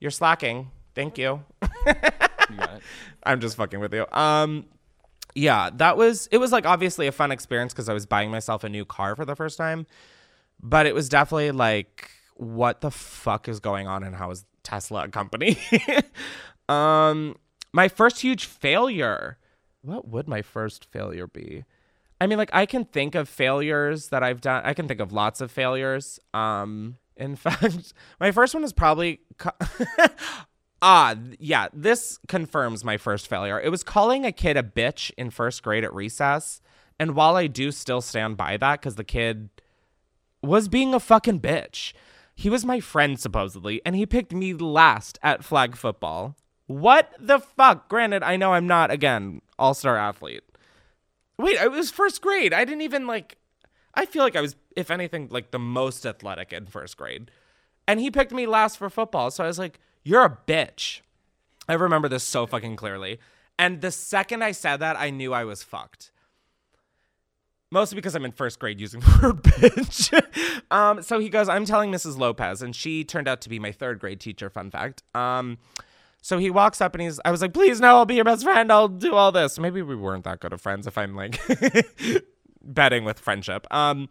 You're 0.00 0.10
slacking. 0.10 0.70
Thank 0.94 1.18
you. 1.18 1.44
I'm 3.22 3.40
just 3.40 3.56
fucking 3.56 3.80
with 3.80 3.94
you. 3.94 4.06
Um 4.12 4.66
yeah, 5.34 5.70
that 5.74 5.96
was 5.96 6.28
it 6.32 6.38
was 6.38 6.52
like 6.52 6.66
obviously 6.66 7.06
a 7.06 7.12
fun 7.12 7.30
experience 7.30 7.72
because 7.72 7.88
I 7.88 7.92
was 7.92 8.06
buying 8.06 8.30
myself 8.30 8.64
a 8.64 8.68
new 8.68 8.84
car 8.84 9.14
for 9.14 9.24
the 9.24 9.36
first 9.36 9.58
time. 9.58 9.86
But 10.62 10.86
it 10.86 10.94
was 10.94 11.08
definitely 11.08 11.50
like 11.50 12.10
what 12.34 12.80
the 12.80 12.90
fuck 12.90 13.48
is 13.48 13.60
going 13.60 13.86
on 13.86 14.02
and 14.02 14.14
how 14.14 14.30
is 14.30 14.44
Tesla 14.66 15.08
company? 15.08 15.56
um 16.68 17.36
my 17.72 17.88
first 17.88 18.20
huge 18.20 18.44
failure. 18.46 19.38
What 19.82 20.08
would 20.08 20.26
my 20.26 20.42
first 20.42 20.84
failure 20.84 21.28
be? 21.28 21.64
I 22.20 22.26
mean 22.26 22.36
like 22.38 22.50
I 22.52 22.66
can 22.66 22.84
think 22.84 23.14
of 23.14 23.28
failures 23.28 24.08
that 24.08 24.22
I've 24.24 24.40
done. 24.40 24.62
I 24.64 24.74
can 24.74 24.88
think 24.88 25.00
of 25.00 25.12
lots 25.12 25.40
of 25.40 25.50
failures. 25.50 26.18
Um 26.34 26.96
in 27.16 27.36
fact, 27.44 27.92
my 28.20 28.32
first 28.32 28.52
one 28.54 28.64
is 28.64 28.72
probably 28.72 29.20
co- 29.38 29.52
Ah, 30.82 31.14
yeah, 31.38 31.68
this 31.72 32.18
confirms 32.28 32.84
my 32.84 32.98
first 32.98 33.28
failure. 33.28 33.58
It 33.58 33.70
was 33.70 33.82
calling 33.82 34.26
a 34.26 34.32
kid 34.32 34.56
a 34.58 34.62
bitch 34.62 35.10
in 35.16 35.30
first 35.30 35.62
grade 35.62 35.84
at 35.84 35.94
recess. 35.94 36.60
And 36.98 37.14
while 37.14 37.36
I 37.36 37.46
do 37.46 37.72
still 37.72 38.00
stand 38.02 38.36
by 38.36 38.56
that, 38.58 38.80
because 38.80 38.96
the 38.96 39.04
kid 39.04 39.48
was 40.42 40.68
being 40.68 40.92
a 40.92 41.00
fucking 41.00 41.40
bitch, 41.40 41.94
he 42.36 42.50
was 42.50 42.66
my 42.66 42.80
friend, 42.80 43.18
supposedly, 43.18 43.80
and 43.86 43.96
he 43.96 44.04
picked 44.04 44.32
me 44.32 44.52
last 44.52 45.18
at 45.22 45.42
flag 45.42 45.74
football. 45.74 46.36
What 46.66 47.12
the 47.18 47.38
fuck? 47.38 47.88
Granted, 47.88 48.22
I 48.22 48.36
know 48.36 48.52
I'm 48.52 48.66
not, 48.66 48.90
again, 48.90 49.40
all 49.58 49.72
star 49.72 49.96
athlete. 49.96 50.44
Wait, 51.38 51.56
it 51.56 51.70
was 51.70 51.90
first 51.90 52.20
grade. 52.20 52.52
I 52.52 52.64
didn't 52.64 52.82
even 52.82 53.06
like, 53.06 53.38
I 53.94 54.04
feel 54.04 54.22
like 54.22 54.36
I 54.36 54.42
was, 54.42 54.54
if 54.76 54.90
anything, 54.90 55.28
like 55.30 55.50
the 55.50 55.58
most 55.58 56.04
athletic 56.04 56.52
in 56.52 56.66
first 56.66 56.98
grade. 56.98 57.30
And 57.88 58.00
he 58.00 58.10
picked 58.10 58.32
me 58.32 58.46
last 58.46 58.76
for 58.76 58.90
football. 58.90 59.30
So 59.30 59.42
I 59.42 59.46
was 59.46 59.58
like, 59.58 59.80
you're 60.02 60.24
a 60.24 60.38
bitch. 60.46 61.00
I 61.68 61.74
remember 61.74 62.08
this 62.08 62.24
so 62.24 62.46
fucking 62.46 62.76
clearly. 62.76 63.18
And 63.58 63.80
the 63.80 63.90
second 63.90 64.44
I 64.44 64.52
said 64.52 64.78
that, 64.78 64.96
I 64.98 65.08
knew 65.08 65.32
I 65.32 65.44
was 65.44 65.62
fucked. 65.62 66.10
Mostly 67.72 67.96
because 67.96 68.14
I'm 68.14 68.24
in 68.24 68.32
first 68.32 68.58
grade 68.58 68.80
using 68.80 69.00
the 69.00 69.18
word 69.22 69.42
bitch. 69.42 70.22
um, 70.70 71.02
so 71.02 71.18
he 71.18 71.28
goes, 71.28 71.48
I'm 71.48 71.64
telling 71.64 71.90
Mrs. 71.90 72.16
Lopez, 72.16 72.62
and 72.62 72.74
she 72.74 73.04
turned 73.04 73.26
out 73.26 73.40
to 73.42 73.48
be 73.48 73.58
my 73.58 73.72
third 73.72 73.98
grade 73.98 74.20
teacher, 74.20 74.48
fun 74.48 74.70
fact. 74.70 75.02
Um, 75.14 75.58
so 76.22 76.38
he 76.38 76.50
walks 76.50 76.80
up 76.80 76.94
and 76.94 77.02
he's, 77.02 77.20
I 77.24 77.30
was 77.30 77.40
like, 77.40 77.52
please 77.52 77.80
no, 77.80 77.96
I'll 77.96 78.04
be 78.04 78.16
your 78.16 78.24
best 78.24 78.42
friend. 78.44 78.72
I'll 78.72 78.88
do 78.88 79.14
all 79.14 79.32
this. 79.32 79.58
Maybe 79.58 79.82
we 79.82 79.94
weren't 79.96 80.24
that 80.24 80.40
good 80.40 80.52
of 80.52 80.60
friends 80.60 80.86
if 80.86 80.96
I'm 80.98 81.14
like 81.14 81.40
betting 82.62 83.04
with 83.04 83.18
friendship. 83.18 83.66
Um, 83.72 84.08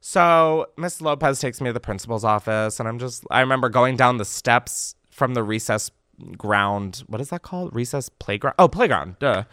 so 0.00 0.66
Miss 0.76 1.00
Lopez 1.00 1.38
takes 1.38 1.60
me 1.60 1.68
to 1.70 1.72
the 1.72 1.80
principal's 1.80 2.24
office, 2.24 2.80
and 2.80 2.88
I'm 2.88 2.98
just, 2.98 3.24
I 3.30 3.40
remember 3.40 3.68
going 3.68 3.96
down 3.96 4.16
the 4.16 4.24
steps 4.24 4.96
from 5.10 5.34
the 5.34 5.44
recess 5.44 5.90
ground. 6.36 7.04
What 7.06 7.20
is 7.20 7.28
that 7.30 7.42
called? 7.42 7.74
Recess 7.74 8.08
playground? 8.08 8.54
Oh, 8.58 8.66
playground. 8.68 9.16
Duh. 9.20 9.44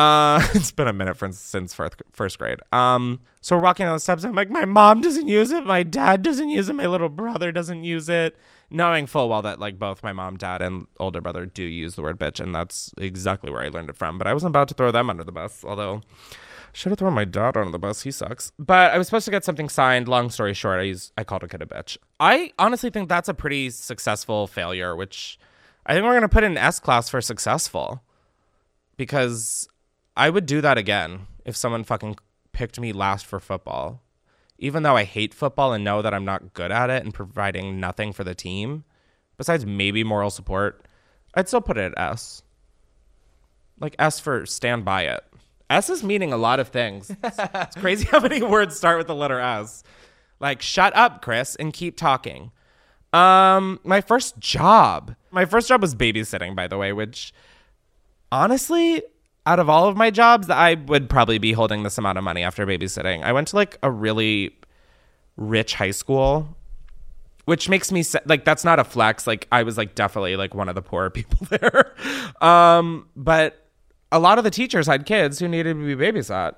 Uh, 0.00 0.40
it's 0.54 0.72
been 0.72 0.88
a 0.88 0.94
minute 0.94 1.18
since 1.34 1.74
first, 1.74 2.38
grade. 2.38 2.60
Um, 2.72 3.20
so 3.42 3.56
we're 3.56 3.62
walking 3.62 3.84
down 3.84 3.94
the 3.96 4.00
steps. 4.00 4.24
I'm 4.24 4.34
like, 4.34 4.48
my 4.48 4.64
mom 4.64 5.02
doesn't 5.02 5.28
use 5.28 5.50
it. 5.50 5.66
My 5.66 5.82
dad 5.82 6.22
doesn't 6.22 6.48
use 6.48 6.70
it. 6.70 6.72
My 6.72 6.86
little 6.86 7.10
brother 7.10 7.52
doesn't 7.52 7.84
use 7.84 8.08
it. 8.08 8.34
Knowing 8.70 9.06
full 9.06 9.28
well 9.28 9.42
that 9.42 9.60
like 9.60 9.78
both 9.78 10.02
my 10.02 10.12
mom, 10.12 10.38
dad, 10.38 10.62
and 10.62 10.86
older 10.98 11.20
brother 11.20 11.44
do 11.44 11.64
use 11.64 11.96
the 11.96 12.02
word 12.02 12.18
bitch, 12.18 12.40
and 12.40 12.54
that's 12.54 12.94
exactly 12.96 13.50
where 13.50 13.62
I 13.62 13.68
learned 13.68 13.90
it 13.90 13.96
from. 13.96 14.16
But 14.16 14.26
I 14.26 14.32
wasn't 14.32 14.52
about 14.52 14.68
to 14.68 14.74
throw 14.74 14.90
them 14.90 15.10
under 15.10 15.24
the 15.24 15.32
bus, 15.32 15.64
although 15.64 16.00
should 16.72 16.90
have 16.90 16.98
thrown 16.98 17.12
my 17.12 17.24
dad 17.24 17.56
under 17.56 17.72
the 17.72 17.78
bus. 17.78 18.02
He 18.02 18.10
sucks. 18.10 18.52
But 18.58 18.92
I 18.92 18.98
was 18.98 19.08
supposed 19.08 19.24
to 19.26 19.30
get 19.32 19.44
something 19.44 19.68
signed. 19.68 20.08
Long 20.08 20.30
story 20.30 20.54
short, 20.54 20.78
I 20.78 20.84
used, 20.84 21.12
I 21.18 21.24
called 21.24 21.42
a 21.42 21.48
kid 21.48 21.62
a 21.62 21.66
bitch. 21.66 21.98
I 22.20 22.52
honestly 22.58 22.90
think 22.90 23.08
that's 23.08 23.28
a 23.28 23.34
pretty 23.34 23.70
successful 23.70 24.46
failure, 24.46 24.94
which 24.96 25.38
I 25.84 25.92
think 25.92 26.04
we're 26.04 26.14
gonna 26.14 26.28
put 26.28 26.44
in 26.44 26.56
S 26.56 26.78
class 26.78 27.10
for 27.10 27.20
successful, 27.20 28.02
because 28.96 29.68
I 30.16 30.30
would 30.30 30.46
do 30.46 30.60
that 30.60 30.78
again 30.78 31.26
if 31.44 31.56
someone 31.56 31.84
fucking 31.84 32.16
picked 32.52 32.80
me 32.80 32.92
last 32.92 33.26
for 33.26 33.40
football. 33.40 34.02
Even 34.58 34.82
though 34.82 34.96
I 34.96 35.04
hate 35.04 35.32
football 35.32 35.72
and 35.72 35.82
know 35.82 36.02
that 36.02 36.12
I'm 36.12 36.24
not 36.24 36.52
good 36.52 36.70
at 36.70 36.90
it 36.90 37.02
and 37.02 37.14
providing 37.14 37.80
nothing 37.80 38.12
for 38.12 38.24
the 38.24 38.34
team, 38.34 38.84
besides 39.38 39.64
maybe 39.64 40.04
moral 40.04 40.28
support, 40.28 40.84
I'd 41.34 41.48
still 41.48 41.62
put 41.62 41.78
it 41.78 41.92
at 41.92 41.98
S. 41.98 42.42
Like 43.78 43.96
S 43.98 44.20
for 44.20 44.44
stand 44.44 44.84
by 44.84 45.04
it. 45.04 45.24
S 45.70 45.88
is 45.88 46.02
meaning 46.02 46.32
a 46.32 46.36
lot 46.36 46.60
of 46.60 46.68
things. 46.68 47.10
It's, 47.22 47.38
it's 47.54 47.76
crazy 47.76 48.04
how 48.04 48.20
many 48.20 48.42
words 48.42 48.76
start 48.76 48.98
with 48.98 49.06
the 49.06 49.14
letter 49.14 49.40
S. 49.40 49.82
Like 50.40 50.60
shut 50.60 50.94
up, 50.94 51.22
Chris, 51.22 51.54
and 51.56 51.72
keep 51.72 51.96
talking. 51.96 52.50
Um, 53.12 53.80
my 53.84 54.00
first 54.00 54.38
job. 54.38 55.14
My 55.30 55.44
first 55.44 55.68
job 55.68 55.80
was 55.80 55.94
babysitting, 55.94 56.54
by 56.54 56.66
the 56.66 56.76
way, 56.76 56.92
which 56.92 57.32
honestly, 58.30 59.02
out 59.46 59.58
of 59.58 59.68
all 59.68 59.88
of 59.88 59.96
my 59.96 60.10
jobs, 60.10 60.50
I 60.50 60.74
would 60.74 61.08
probably 61.08 61.38
be 61.38 61.52
holding 61.52 61.82
this 61.82 61.98
amount 61.98 62.18
of 62.18 62.24
money 62.24 62.42
after 62.42 62.66
babysitting. 62.66 63.22
I 63.22 63.32
went 63.32 63.48
to 63.48 63.56
like 63.56 63.78
a 63.82 63.90
really 63.90 64.56
rich 65.36 65.74
high 65.74 65.90
school, 65.90 66.56
which 67.46 67.68
makes 67.68 67.90
me 67.90 68.04
like 68.26 68.44
that's 68.44 68.64
not 68.64 68.78
a 68.78 68.84
flex. 68.84 69.26
Like 69.26 69.48
I 69.50 69.62
was 69.62 69.78
like 69.78 69.94
definitely 69.94 70.36
like 70.36 70.54
one 70.54 70.68
of 70.68 70.74
the 70.74 70.82
poorer 70.82 71.10
people 71.10 71.46
there. 71.48 71.94
um, 72.42 73.08
but 73.16 73.66
a 74.12 74.18
lot 74.18 74.38
of 74.38 74.44
the 74.44 74.50
teachers 74.50 74.86
had 74.86 75.06
kids 75.06 75.38
who 75.38 75.48
needed 75.48 75.74
to 75.74 75.96
be 75.96 75.96
babysat. 75.96 76.54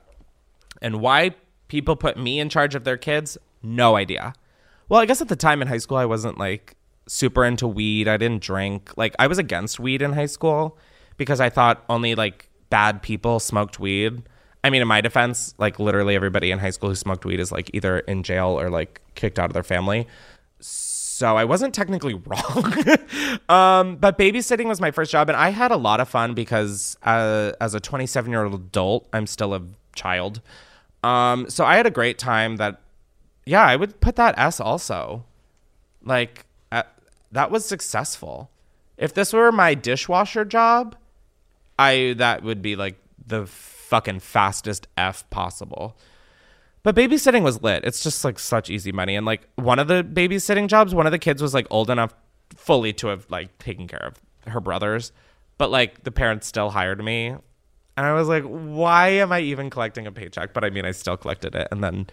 And 0.81 1.01
why 1.01 1.37
people 1.69 1.95
put 1.95 2.19
me 2.19 2.41
in 2.41 2.49
charge 2.49 2.75
of 2.75 2.83
their 2.83 2.97
kids, 2.97 3.39
no 3.63 3.95
idea. 3.97 4.35
Well, 4.89 5.01
I 5.01 5.07
guess 5.07 5.23
at 5.23 5.29
the 5.29 5.37
time 5.37 5.63
in 5.63 5.69
high 5.69 5.79
school 5.79 5.97
I 5.97 6.07
wasn't 6.07 6.39
like 6.39 6.75
super 7.07 7.45
into 7.45 7.69
weed. 7.69 8.09
I 8.09 8.17
didn't 8.17 8.43
drink. 8.43 8.93
Like 8.97 9.15
I 9.19 9.29
was 9.29 9.39
against 9.39 9.79
weed 9.79 10.03
in 10.03 10.13
high 10.13 10.27
school 10.27 10.77
because 11.17 11.41
I 11.41 11.49
thought 11.49 11.85
only 11.89 12.15
like 12.15 12.49
bad 12.73 13.03
people 13.03 13.39
smoked 13.39 13.79
weed. 13.79 14.23
I 14.65 14.71
mean, 14.71 14.81
in 14.81 14.89
my 14.89 15.03
defense, 15.03 15.55
like 15.59 15.79
literally 15.79 16.17
everybody 16.17 16.51
in 16.51 16.59
high 16.59 16.71
school 16.71 16.89
who 16.89 16.95
smoked 16.95 17.27
weed 17.27 17.39
is 17.39 17.53
like 17.53 17.71
either 17.75 17.99
in 17.99 18.23
jail 18.23 18.59
or 18.59 18.71
like 18.71 19.03
kicked 19.15 19.39
out 19.39 19.51
of 19.51 19.53
their 19.53 19.63
family. 19.63 20.09
So 20.59 21.37
I 21.37 21.45
wasn't 21.45 21.75
technically 21.75 22.15
wrong. 22.27 22.75
um, 23.51 23.97
but 23.97 24.17
babysitting 24.17 24.69
was 24.69 24.81
my 24.81 24.91
first 24.91 25.13
job, 25.13 25.29
and 25.29 25.37
I 25.37 25.51
had 25.51 25.71
a 25.71 25.77
lot 25.77 26.01
of 26.01 26.09
fun 26.09 26.33
because 26.33 26.97
uh, 27.03 27.53
as 27.61 27.75
a 27.75 27.81
27 27.81 28.31
year 28.31 28.45
old 28.45 28.55
adult, 28.55 29.07
I'm 29.13 29.27
still 29.27 29.53
a 29.53 29.61
child. 29.95 30.41
Um, 31.05 31.51
so 31.51 31.67
I 31.67 31.77
had 31.77 31.85
a 31.85 31.91
great 31.91 32.19
time. 32.19 32.57
That, 32.57 32.81
yeah, 33.45 33.67
I 33.67 33.77
would 33.77 34.01
put 34.01 34.17
that 34.17 34.35
S 34.39 34.61
also. 34.61 35.27
Like, 36.03 36.47
uh, 36.71 36.85
that 37.31 37.51
was 37.51 37.67
successful. 37.67 38.49
If 38.97 39.13
this 39.13 39.35
were 39.35 39.53
my 39.53 39.75
dishwasher 39.75 40.47
job, 40.47 40.97
I 41.83 42.15
that 42.15 42.43
would 42.43 42.63
be 42.63 42.77
like 42.77 42.97
the 43.27 43.47
fucking 43.47 44.21
fastest 44.21 44.87
F 44.97 45.29
possible. 45.31 45.97
But 46.83 46.97
babysitting 46.97 47.43
was 47.43 47.63
lit. 47.63 47.85
It's 47.85 48.03
just 48.03 48.25
like 48.25 48.39
such 48.39 48.71
easy 48.71 48.93
money. 48.93 49.15
And 49.15 49.25
like 49.25 49.49
one 49.57 49.79
of 49.79 49.89
the 49.89 50.03
babysitting 50.03 50.67
jobs, 50.67 50.95
one 50.95 51.07
of 51.07 51.13
the 51.13 51.19
kids 51.19 51.41
was 51.41 51.55
like 51.55 51.67
old 51.71 51.91
enough 51.91 52.15
fully 52.55 52.93
to 52.95 53.09
have 53.09 53.27
like 53.31 53.57
taken 53.59 53.87
care 53.87 54.05
of 54.05 54.21
her 54.51 54.61
brothers. 54.61 55.13
But 55.59 55.71
like 55.71 56.03
the 56.05 56.11
parents 56.11 56.47
still 56.47 56.71
hired 56.71 57.03
me. 57.05 57.37
And 57.97 58.07
I 58.07 58.13
was 58.15 58.29
like, 58.29 58.45
why 58.45 59.09
am 59.09 59.33
I 59.33 59.41
even 59.41 59.71
collecting 59.71 60.07
a 60.07 60.13
paycheck? 60.13 60.55
But 60.55 60.65
I 60.65 60.71
mean, 60.71 60.85
I 60.85 60.93
still 60.93 61.17
collected 61.17 61.55
it 61.55 61.69
and 61.71 61.85
then 61.85 62.09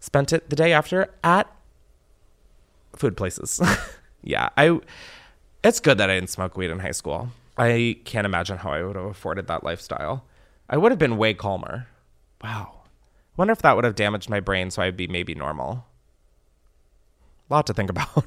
spent 0.00 0.32
it 0.32 0.48
the 0.48 0.56
day 0.56 0.72
after 0.72 1.12
at 1.24 1.50
food 2.96 3.16
places. 3.16 3.60
yeah, 4.22 4.48
I 4.56 4.80
it's 5.64 5.80
good 5.80 5.98
that 5.98 6.08
I 6.08 6.14
didn't 6.14 6.30
smoke 6.30 6.56
weed 6.56 6.70
in 6.70 6.78
high 6.78 6.92
school. 6.92 7.30
I 7.56 7.98
can't 8.04 8.26
imagine 8.26 8.58
how 8.58 8.70
I 8.70 8.82
would 8.82 8.96
have 8.96 9.06
afforded 9.06 9.46
that 9.46 9.64
lifestyle. 9.64 10.24
I 10.68 10.76
would 10.76 10.92
have 10.92 10.98
been 10.98 11.16
way 11.16 11.34
calmer. 11.34 11.86
Wow. 12.42 12.82
Wonder 13.36 13.52
if 13.52 13.62
that 13.62 13.76
would 13.76 13.84
have 13.84 13.94
damaged 13.94 14.28
my 14.28 14.40
brain 14.40 14.70
so 14.70 14.82
I'd 14.82 14.96
be 14.96 15.06
maybe 15.06 15.34
normal. 15.34 15.86
lot 17.48 17.66
to 17.66 17.74
think 17.74 17.90
about. 17.96 18.24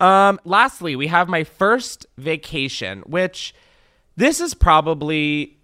um, 0.00 0.40
lastly, 0.44 0.96
we 0.96 1.06
have 1.08 1.28
my 1.28 1.44
first 1.44 2.06
vacation, 2.16 3.02
which 3.06 3.54
this 4.16 4.40
is 4.40 4.54
probably 4.54 5.58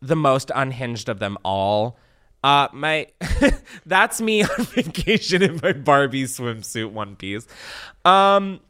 the 0.00 0.16
most 0.16 0.50
unhinged 0.54 1.08
of 1.08 1.18
them 1.18 1.36
all. 1.44 1.98
Uh, 2.44 2.68
my 2.72 3.08
that's 3.86 4.20
me 4.20 4.42
on 4.58 4.64
vacation 4.66 5.42
in 5.42 5.58
my 5.62 5.72
Barbie 5.72 6.24
swimsuit 6.24 6.92
one 6.92 7.16
piece. 7.16 7.46
Um, 8.04 8.60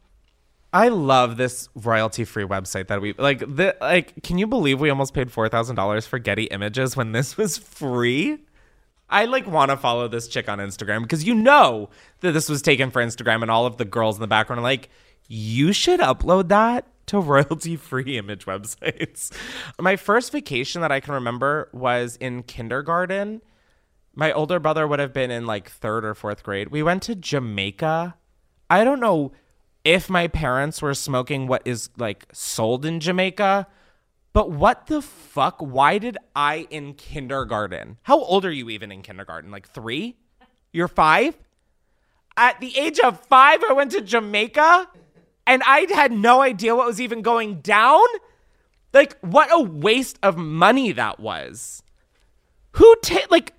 I 0.71 0.89
love 0.89 1.37
this 1.37 1.67
royalty 1.73 2.25
free 2.25 2.43
website 2.43 2.87
that 2.87 3.01
we 3.01 3.13
like. 3.13 3.39
The 3.39 3.75
like, 3.81 4.21
can 4.21 4.37
you 4.37 4.45
believe 4.45 4.79
we 4.79 4.89
almost 4.89 5.13
paid 5.13 5.31
four 5.31 5.49
thousand 5.49 5.75
dollars 5.75 6.05
for 6.05 6.19
Getty 6.19 6.45
Images 6.45 6.95
when 6.95 7.11
this 7.11 7.37
was 7.37 7.57
free? 7.57 8.39
I 9.09 9.25
like 9.25 9.47
want 9.47 9.71
to 9.71 9.77
follow 9.77 10.07
this 10.07 10.27
chick 10.27 10.47
on 10.47 10.59
Instagram 10.59 11.01
because 11.01 11.23
you 11.23 11.33
know 11.33 11.89
that 12.19 12.33
this 12.33 12.47
was 12.47 12.61
taken 12.61 12.91
for 12.91 13.01
Instagram, 13.01 13.41
and 13.41 13.49
all 13.49 13.65
of 13.65 13.77
the 13.77 13.85
girls 13.85 14.17
in 14.17 14.21
the 14.21 14.27
background 14.27 14.59
are 14.59 14.63
like, 14.63 14.89
you 15.27 15.73
should 15.73 15.99
upload 15.99 16.49
that 16.49 16.85
to 17.07 17.19
royalty 17.19 17.75
free 17.75 18.17
image 18.19 18.45
websites. 18.45 19.31
My 19.79 19.95
first 19.95 20.31
vacation 20.31 20.81
that 20.81 20.91
I 20.91 20.99
can 20.99 21.15
remember 21.15 21.69
was 21.73 22.15
in 22.17 22.43
kindergarten. 22.43 23.41
My 24.13 24.31
older 24.31 24.59
brother 24.59 24.87
would 24.87 24.99
have 24.99 25.13
been 25.13 25.31
in 25.31 25.47
like 25.47 25.71
third 25.71 26.05
or 26.05 26.13
fourth 26.13 26.43
grade. 26.43 26.69
We 26.69 26.83
went 26.83 27.01
to 27.03 27.15
Jamaica. 27.15 28.15
I 28.69 28.83
don't 28.83 28.99
know 28.99 29.31
if 29.89 30.07
my 30.07 30.27
parents 30.27 30.83
were 30.83 30.93
smoking 30.93 31.47
what 31.47 31.63
is 31.65 31.89
like 31.97 32.27
sold 32.31 32.85
in 32.85 32.99
Jamaica, 32.99 33.65
but 34.33 34.51
what 34.51 34.85
the 34.85 35.01
fuck? 35.01 35.55
Why 35.57 35.97
did 35.97 36.15
I 36.35 36.67
in 36.69 36.93
kindergarten? 36.93 37.97
How 38.03 38.19
old 38.19 38.45
are 38.45 38.51
you 38.51 38.69
even 38.69 38.91
in 38.91 39.01
kindergarten? 39.01 39.49
Like 39.49 39.67
three? 39.67 40.15
You're 40.71 40.87
five? 40.87 41.35
At 42.37 42.59
the 42.59 42.77
age 42.77 42.99
of 42.99 43.19
five, 43.25 43.63
I 43.67 43.73
went 43.73 43.89
to 43.93 44.01
Jamaica 44.01 44.89
and 45.47 45.63
I 45.65 45.87
had 45.91 46.11
no 46.11 46.43
idea 46.43 46.75
what 46.75 46.85
was 46.85 47.01
even 47.01 47.23
going 47.23 47.61
down. 47.61 48.05
Like, 48.93 49.17
what 49.21 49.51
a 49.51 49.59
waste 49.59 50.19
of 50.21 50.37
money 50.37 50.91
that 50.91 51.19
was. 51.19 51.81
Who 52.73 52.95
take, 53.01 53.31
like, 53.31 53.53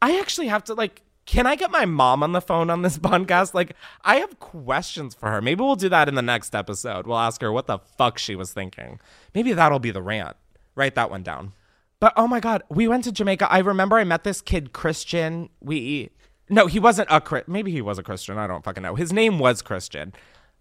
I 0.00 0.20
actually 0.20 0.46
have 0.46 0.62
to, 0.64 0.74
like, 0.74 1.02
can 1.26 1.46
I 1.46 1.56
get 1.56 1.70
my 1.70 1.84
mom 1.84 2.22
on 2.22 2.32
the 2.32 2.40
phone 2.40 2.70
on 2.70 2.82
this 2.82 2.98
podcast? 3.00 3.54
Like, 3.54 3.74
I 4.02 4.16
have 4.16 4.38
questions 4.38 5.14
for 5.14 5.30
her. 5.30 5.40
Maybe 5.40 5.62
we'll 5.62 5.76
do 5.76 5.88
that 5.88 6.08
in 6.08 6.14
the 6.14 6.22
next 6.22 6.54
episode. 6.54 7.06
We'll 7.06 7.18
ask 7.18 7.40
her 7.40 7.52
what 7.52 7.66
the 7.66 7.78
fuck 7.78 8.18
she 8.18 8.36
was 8.36 8.52
thinking. 8.52 9.00
Maybe 9.34 9.52
that'll 9.52 9.78
be 9.78 9.90
the 9.90 10.02
rant. 10.02 10.36
Write 10.74 10.94
that 10.96 11.10
one 11.10 11.22
down. 11.22 11.52
But 12.00 12.12
oh 12.16 12.26
my 12.26 12.40
God, 12.40 12.62
we 12.68 12.88
went 12.88 13.04
to 13.04 13.12
Jamaica. 13.12 13.50
I 13.50 13.60
remember 13.60 13.96
I 13.96 14.04
met 14.04 14.24
this 14.24 14.40
kid, 14.40 14.72
Christian. 14.72 15.48
We, 15.60 16.10
no, 16.50 16.66
he 16.66 16.78
wasn't 16.78 17.08
a, 17.10 17.20
Chri- 17.20 17.48
maybe 17.48 17.70
he 17.70 17.80
was 17.80 17.98
a 17.98 18.02
Christian. 18.02 18.36
I 18.36 18.46
don't 18.46 18.64
fucking 18.64 18.82
know. 18.82 18.94
His 18.94 19.12
name 19.12 19.38
was 19.38 19.62
Christian. 19.62 20.12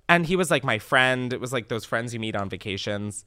And 0.08 0.26
he 0.26 0.36
was 0.36 0.52
like 0.52 0.64
my 0.64 0.80
friend. 0.80 1.34
It 1.34 1.42
was 1.42 1.52
like 1.52 1.68
those 1.68 1.86
friends 1.86 2.14
you 2.14 2.20
meet 2.20 2.36
on 2.36 2.50
vacations. 2.50 3.26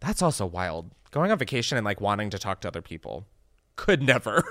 That's 0.00 0.22
also 0.22 0.46
wild. 0.46 0.90
Going 1.10 1.30
on 1.30 1.38
vacation 1.38 1.76
and 1.76 1.84
like 1.84 2.00
wanting 2.00 2.30
to 2.30 2.38
talk 2.38 2.60
to 2.62 2.68
other 2.68 2.82
people 2.82 3.26
could 3.76 4.02
never. 4.02 4.44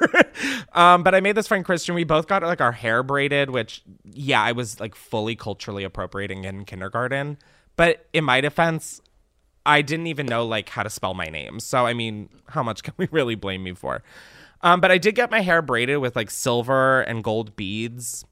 um, 0.74 1.03
but 1.03 1.15
I 1.15 1.19
made 1.19 1.36
this 1.36 1.47
friend 1.47 1.63
Christian. 1.63 1.95
We 1.95 2.03
both 2.03 2.28
got 2.28 2.43
like 2.43 2.61
our 2.61 2.71
hair 2.71 3.03
braided, 3.03 3.49
which 3.49 3.84
yeah, 4.11 4.41
I 4.41 4.51
was 4.51 4.80
like 4.80 4.95
fully 4.95 5.36
culturally 5.36 5.84
appropriating 5.84 6.43
in 6.43 6.65
kindergarten. 6.65 7.38
But 7.76 8.05
in 8.13 8.24
my 8.24 8.41
defense, 8.41 9.01
I 9.65 9.82
didn't 9.82 10.07
even 10.07 10.26
know 10.26 10.45
like 10.45 10.69
how 10.69 10.84
to 10.84 10.89
spell 10.89 11.13
my 11.13 11.26
name. 11.26 11.59
So 11.59 11.86
I 11.86 11.93
mean, 11.93 12.30
how 12.47 12.63
much 12.63 12.84
can 12.84 12.93
we 12.97 13.07
really 13.11 13.36
blame 13.36 13.63
me 13.63 13.74
for? 13.74 14.03
Um, 14.61 14.80
but 14.80 14.91
I 14.91 14.97
did 14.97 15.15
get 15.15 15.32
my 15.32 15.41
hair 15.41 15.61
braided 15.61 15.99
with 15.99 16.15
like 16.15 16.32
silver 16.32 17.01
and 17.01 17.24
gold 17.24 17.55
beads. 17.55 18.26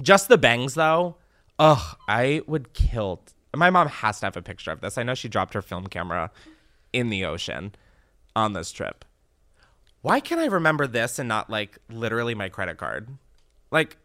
Just 0.00 0.28
the 0.28 0.38
bangs 0.38 0.74
though. 0.74 1.16
Ugh, 1.58 1.96
I 2.08 2.42
would 2.46 2.72
kill. 2.72 3.22
My 3.54 3.70
mom 3.70 3.86
has 3.86 4.18
to 4.20 4.26
have 4.26 4.36
a 4.36 4.42
picture 4.42 4.72
of 4.72 4.80
this. 4.80 4.98
I 4.98 5.04
know 5.04 5.14
she 5.14 5.28
dropped 5.28 5.54
her 5.54 5.62
film 5.62 5.86
camera 5.86 6.32
in 6.92 7.08
the 7.08 7.24
ocean 7.24 7.74
on 8.34 8.52
this 8.52 8.72
trip 8.72 9.04
why 10.04 10.20
can 10.20 10.38
I 10.38 10.44
remember 10.44 10.86
this 10.86 11.18
and 11.18 11.26
not 11.26 11.48
like 11.48 11.78
literally 11.88 12.34
my 12.34 12.50
credit 12.50 12.76
card? 12.76 13.08
Like, 13.70 13.96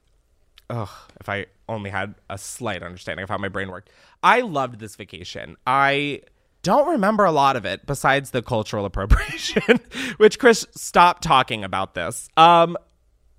ugh, 0.69 0.87
if 1.19 1.27
I 1.27 1.47
only 1.67 1.89
had 1.89 2.15
a 2.29 2.37
slight 2.37 2.81
understanding 2.81 3.23
of 3.23 3.29
how 3.29 3.37
my 3.37 3.49
brain 3.49 3.69
worked. 3.69 3.89
I 4.23 4.39
loved 4.39 4.79
this 4.79 4.95
vacation. 4.95 5.57
I 5.67 6.21
don't 6.63 6.87
remember 6.87 7.25
a 7.25 7.33
lot 7.33 7.57
of 7.57 7.65
it 7.65 7.85
besides 7.85 8.31
the 8.31 8.41
cultural 8.41 8.85
appropriation, 8.89 9.81
which 10.15 10.39
Chris 10.39 10.65
stopped 10.73 11.21
talking 11.21 11.65
about 11.65 11.95
this. 11.95 12.29
Um, 12.37 12.77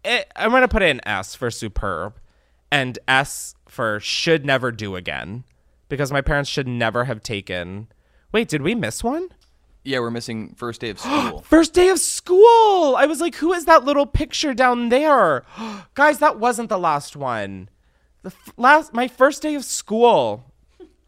it, 0.05 0.31
I'm 0.37 0.51
going 0.51 0.61
to 0.61 0.69
put 0.69 0.83
in 0.83 1.01
S 1.09 1.35
for 1.35 1.51
superb 1.51 2.21
and 2.71 2.99
S 3.09 3.55
for 3.69 4.01
should 4.01 4.45
never 4.45 4.71
do 4.71 4.97
again 4.97 5.45
because 5.89 6.13
my 6.13 6.21
parents 6.21 6.51
should 6.51 6.69
never 6.69 7.07
have 7.07 7.23
taken. 7.23 7.89
Wait, 8.33 8.49
did 8.49 8.61
we 8.61 8.75
miss 8.75 9.03
one? 9.03 9.31
Yeah, 9.83 10.01
we're 10.01 10.11
missing 10.11 10.55
first 10.57 10.81
day 10.81 10.91
of 10.91 10.99
school. 11.01 11.41
First 11.41 11.75
day 11.75 11.89
of 11.89 11.99
school. 11.99 12.97
I 12.97 13.07
was 13.07 13.21
like, 13.21 13.35
who 13.37 13.53
is 13.53 13.65
that 13.65 13.85
little 13.85 14.07
picture 14.07 14.55
down 14.55 14.89
there? 14.89 15.45
Guys, 15.95 16.19
that 16.19 16.39
wasn't 16.39 16.69
the 16.69 16.79
last 16.79 17.17
one. 17.17 17.69
The 18.23 18.29
f- 18.31 18.55
last 18.57 18.93
my 18.93 19.09
first 19.09 19.43
day 19.43 19.55
of 19.55 19.65
school. 19.65 20.45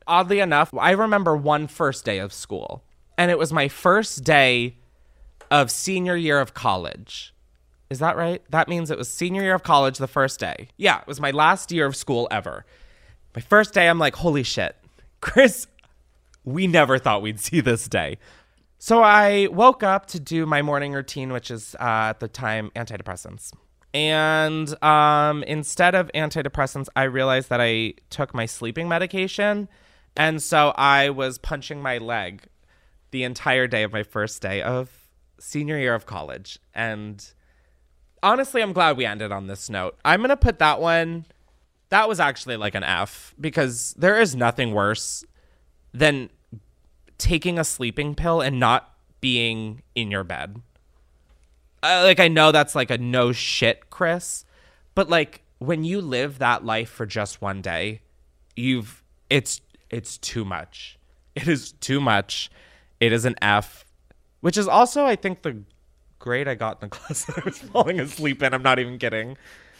Oddly 0.06 0.40
enough, 0.40 0.74
I 0.76 0.90
remember 0.92 1.36
one 1.36 1.68
first 1.68 2.04
day 2.04 2.18
of 2.18 2.32
school. 2.32 2.82
And 3.16 3.30
it 3.30 3.38
was 3.38 3.52
my 3.52 3.68
first 3.68 4.24
day 4.24 4.78
of 5.50 5.70
senior 5.70 6.16
year 6.16 6.40
of 6.40 6.54
college. 6.54 7.34
Is 7.90 7.98
that 7.98 8.16
right? 8.16 8.42
That 8.50 8.68
means 8.68 8.90
it 8.90 8.96
was 8.96 9.08
senior 9.08 9.42
year 9.42 9.54
of 9.54 9.62
college 9.62 9.98
the 9.98 10.08
first 10.08 10.40
day. 10.40 10.68
Yeah, 10.78 11.02
it 11.02 11.06
was 11.06 11.20
my 11.20 11.30
last 11.30 11.70
year 11.70 11.84
of 11.84 11.94
school 11.94 12.26
ever. 12.30 12.64
My 13.36 13.42
first 13.42 13.74
day, 13.74 13.86
I'm 13.86 13.98
like, 13.98 14.16
holy 14.16 14.42
shit. 14.42 14.74
Chris, 15.20 15.66
we 16.42 16.66
never 16.66 16.98
thought 16.98 17.22
we'd 17.22 17.38
see 17.38 17.60
this 17.60 17.86
day. 17.86 18.16
So 18.84 19.00
I 19.00 19.46
woke 19.52 19.84
up 19.84 20.06
to 20.06 20.18
do 20.18 20.44
my 20.44 20.60
morning 20.60 20.92
routine, 20.92 21.32
which 21.32 21.52
is 21.52 21.76
uh, 21.76 22.10
at 22.10 22.18
the 22.18 22.26
time 22.26 22.72
antidepressants. 22.74 23.52
And 23.94 24.82
um, 24.82 25.44
instead 25.44 25.94
of 25.94 26.10
antidepressants, 26.16 26.88
I 26.96 27.04
realized 27.04 27.48
that 27.50 27.60
I 27.60 27.94
took 28.10 28.34
my 28.34 28.44
sleeping 28.44 28.88
medication. 28.88 29.68
And 30.16 30.42
so 30.42 30.70
I 30.76 31.10
was 31.10 31.38
punching 31.38 31.80
my 31.80 31.98
leg 31.98 32.48
the 33.12 33.22
entire 33.22 33.68
day 33.68 33.84
of 33.84 33.92
my 33.92 34.02
first 34.02 34.42
day 34.42 34.62
of 34.62 34.90
senior 35.38 35.78
year 35.78 35.94
of 35.94 36.04
college. 36.04 36.58
And 36.74 37.24
honestly, 38.20 38.62
I'm 38.62 38.72
glad 38.72 38.96
we 38.96 39.06
ended 39.06 39.30
on 39.30 39.46
this 39.46 39.70
note. 39.70 39.96
I'm 40.04 40.18
going 40.18 40.30
to 40.30 40.36
put 40.36 40.58
that 40.58 40.80
one, 40.80 41.26
that 41.90 42.08
was 42.08 42.18
actually 42.18 42.56
like 42.56 42.74
an 42.74 42.82
F 42.82 43.32
because 43.40 43.94
there 43.96 44.20
is 44.20 44.34
nothing 44.34 44.72
worse 44.72 45.24
than 45.94 46.30
taking 47.22 47.56
a 47.56 47.64
sleeping 47.64 48.16
pill 48.16 48.40
and 48.40 48.58
not 48.58 48.94
being 49.20 49.80
in 49.94 50.10
your 50.10 50.24
bed. 50.24 50.60
Like 51.80 52.18
I 52.18 52.26
know 52.26 52.50
that's 52.50 52.74
like 52.74 52.90
a 52.90 52.98
no 52.98 53.30
shit, 53.30 53.90
Chris, 53.90 54.44
but 54.96 55.08
like 55.08 55.42
when 55.58 55.84
you 55.84 56.00
live 56.00 56.40
that 56.40 56.64
life 56.64 56.90
for 56.90 57.06
just 57.06 57.40
one 57.40 57.62
day, 57.62 58.00
you've 58.56 59.04
it's 59.30 59.60
it's 59.88 60.18
too 60.18 60.44
much. 60.44 60.98
It 61.34 61.48
is 61.48 61.72
too 61.72 62.00
much. 62.00 62.50
It 63.00 63.12
is 63.12 63.24
an 63.24 63.36
F, 63.40 63.84
which 64.40 64.58
is 64.58 64.66
also 64.66 65.06
I 65.06 65.14
think 65.14 65.42
the 65.42 65.62
grade 66.18 66.48
I 66.48 66.56
got 66.56 66.82
in 66.82 66.88
the 66.88 66.96
class 66.96 67.24
that 67.26 67.38
I 67.38 67.42
was 67.44 67.58
falling 67.58 68.00
asleep 68.00 68.42
in. 68.42 68.52
I'm 68.52 68.62
not 68.62 68.80
even 68.80 68.98
kidding. 68.98 69.36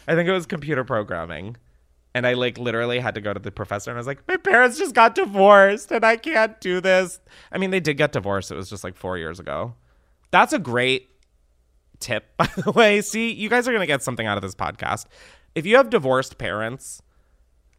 I 0.07 0.15
think 0.15 0.29
it 0.29 0.33
was 0.33 0.45
computer 0.45 0.85
programming. 0.85 1.57
And 2.15 2.27
I 2.27 2.33
like 2.33 2.57
literally 2.57 2.99
had 2.99 3.15
to 3.15 3.21
go 3.21 3.33
to 3.33 3.39
the 3.39 3.51
professor 3.51 3.89
and 3.89 3.97
I 3.97 3.99
was 3.99 4.07
like, 4.07 4.27
my 4.27 4.37
parents 4.37 4.77
just 4.77 4.93
got 4.93 5.15
divorced 5.15 5.91
and 5.91 6.05
I 6.05 6.15
can't 6.17 6.59
do 6.61 6.79
this. 6.79 7.19
I 7.51 7.57
mean, 7.57 7.71
they 7.71 7.79
did 7.79 7.97
get 7.97 8.11
divorced. 8.11 8.51
It 8.51 8.55
was 8.55 8.69
just 8.69 8.83
like 8.83 8.95
four 8.95 9.17
years 9.17 9.39
ago. 9.39 9.73
That's 10.29 10.53
a 10.53 10.59
great 10.59 11.09
tip, 11.99 12.25
by 12.37 12.49
the 12.57 12.71
way. 12.71 13.01
See, 13.01 13.31
you 13.31 13.49
guys 13.49 13.67
are 13.67 13.71
going 13.71 13.81
to 13.81 13.87
get 13.87 14.03
something 14.03 14.27
out 14.27 14.37
of 14.37 14.43
this 14.43 14.55
podcast. 14.55 15.05
If 15.55 15.65
you 15.65 15.77
have 15.77 15.89
divorced 15.89 16.37
parents, 16.37 17.01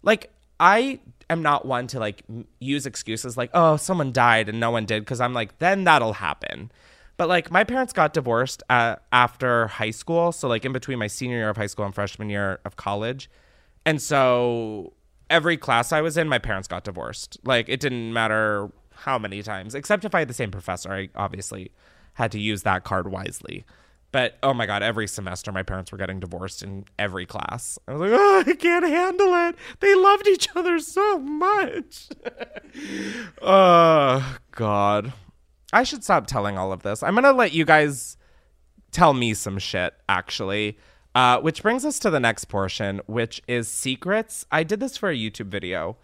like 0.03 0.33
I 0.59 1.01
am 1.31 1.43
not 1.43 1.67
one 1.67 1.87
to 1.89 1.99
like 1.99 2.23
use 2.61 2.87
excuses 2.87 3.37
like, 3.37 3.51
oh, 3.55 3.77
someone 3.77 4.13
died 4.13 4.49
and 4.49 4.61
no 4.61 4.71
one 4.71 4.85
did, 4.85 5.03
because 5.03 5.21
I'm 5.21 5.35
like, 5.35 5.59
then 5.59 5.85
that'll 5.85 6.15
happen. 6.15 6.71
But 7.17 7.29
like, 7.29 7.51
my 7.51 7.65
parents 7.65 7.93
got 7.93 8.13
divorced 8.13 8.63
uh, 8.69 8.97
after 9.13 9.69
high 9.69 9.91
school. 9.91 10.33
So, 10.33 10.49
like, 10.49 10.65
in 10.65 10.73
between 10.73 10.99
my 10.99 11.07
senior 11.07 11.37
year 11.37 11.49
of 11.49 11.57
high 11.57 11.67
school 11.67 11.85
and 11.85 11.95
freshman 11.95 12.29
year 12.29 12.61
of 12.65 12.77
college. 12.77 13.31
And 13.87 14.01
so, 14.01 14.95
every 15.29 15.57
class 15.57 15.93
I 15.93 16.01
was 16.01 16.17
in, 16.17 16.29
my 16.29 16.39
parents 16.39 16.69
got 16.69 16.85
divorced. 16.85 17.39
Like, 17.45 17.69
it 17.69 17.81
didn't 17.81 18.13
matter 18.13 18.71
how 18.95 19.19
many 19.19 19.43
times, 19.43 19.75
except 19.75 20.05
if 20.05 20.15
I 20.15 20.21
had 20.21 20.29
the 20.29 20.35
same 20.35 20.51
professor. 20.51 20.93
I 20.93 21.09
obviously 21.15 21.73
had 22.15 22.33
to 22.33 22.41
use 22.41 22.63
that 22.63 22.85
card 22.85 23.11
wisely. 23.11 23.65
But 24.15 24.39
oh 24.45 24.55
my 24.55 24.65
god, 24.65 24.85
every 24.85 25.09
semester 25.09 25.51
my 25.51 25.65
parents 25.65 25.91
were 25.91 25.99
getting 25.99 26.21
divorced 26.21 26.63
in 26.63 26.85
every 27.01 27.27
class. 27.27 27.81
I 27.89 27.95
was 27.95 28.01
like, 28.01 28.13
oh, 28.13 28.45
I 28.47 28.55
can't 28.55 28.85
handle 28.85 29.35
it. 29.49 29.57
They 29.81 29.93
loved 29.97 30.29
each 30.29 30.49
other 30.55 30.79
so 30.79 31.19
much. 31.19 32.11
oh 33.43 34.39
god. 34.53 35.13
I 35.73 35.83
should 35.83 36.05
stop 36.05 36.29
telling 36.29 36.57
all 36.57 36.73
of 36.73 36.85
this. 36.85 37.03
I'm 37.03 37.17
gonna 37.17 37.33
let 37.33 37.53
you 37.53 37.65
guys 37.65 38.17
tell 38.93 39.15
me 39.15 39.35
some 39.35 39.59
shit, 39.59 39.95
actually. 40.09 40.79
Uh, 41.15 41.41
which 41.41 41.63
brings 41.63 41.85
us 41.85 42.01
to 42.01 42.11
the 42.11 42.19
next 42.19 42.47
portion, 42.47 43.01
which 43.07 43.41
is 43.47 43.69
secrets. 43.69 44.45
I 44.51 44.65
did 44.65 44.81
this 44.81 44.97
for 44.97 45.11
a 45.11 45.15
YouTube 45.15 45.47
video. 45.47 45.97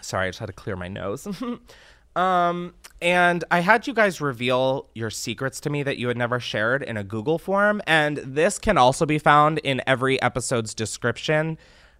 Sorry, 0.00 0.26
I 0.26 0.28
just 0.30 0.40
had 0.40 0.46
to 0.46 0.52
clear 0.52 0.74
my 0.74 0.88
nose. 0.88 1.28
um, 2.16 2.74
and 3.00 3.44
I 3.50 3.60
had 3.60 3.86
you 3.86 3.94
guys 3.94 4.20
reveal 4.20 4.88
your 4.92 5.10
secrets 5.10 5.60
to 5.60 5.70
me 5.70 5.84
that 5.84 5.98
you 5.98 6.08
had 6.08 6.16
never 6.16 6.40
shared 6.40 6.82
in 6.82 6.96
a 6.96 7.04
Google 7.04 7.38
form. 7.38 7.80
And 7.86 8.16
this 8.18 8.58
can 8.58 8.76
also 8.76 9.06
be 9.06 9.20
found 9.20 9.58
in 9.58 9.80
every 9.86 10.20
episode's 10.20 10.74
description. 10.74 11.56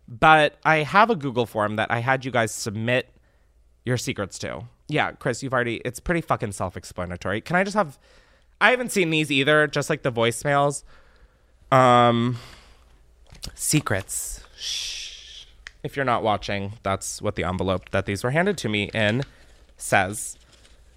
But 0.08 0.56
I 0.64 0.78
have 0.78 1.10
a 1.10 1.16
Google 1.16 1.46
form 1.46 1.76
that 1.76 1.90
I 1.90 2.00
had 2.00 2.24
you 2.24 2.32
guys 2.32 2.50
submit 2.50 3.10
your 3.84 3.96
secrets 3.96 4.38
to. 4.40 4.64
Yeah, 4.88 5.12
Chris, 5.12 5.42
you've 5.42 5.52
already, 5.52 5.76
it's 5.84 6.00
pretty 6.00 6.22
fucking 6.22 6.52
self 6.52 6.76
explanatory. 6.76 7.40
Can 7.42 7.54
I 7.54 7.62
just 7.62 7.76
have, 7.76 7.98
I 8.60 8.70
haven't 8.70 8.90
seen 8.90 9.10
these 9.10 9.30
either, 9.30 9.68
just 9.68 9.88
like 9.88 10.02
the 10.02 10.10
voicemails. 10.10 10.82
Um, 11.70 12.38
secrets. 13.54 14.42
Shh. 14.56 15.44
If 15.82 15.96
you're 15.96 16.04
not 16.04 16.22
watching, 16.22 16.72
that's 16.82 17.22
what 17.22 17.36
the 17.36 17.44
envelope 17.44 17.90
that 17.90 18.06
these 18.06 18.24
were 18.24 18.30
handed 18.30 18.58
to 18.58 18.68
me 18.68 18.90
in 18.94 19.22
says. 19.76 20.36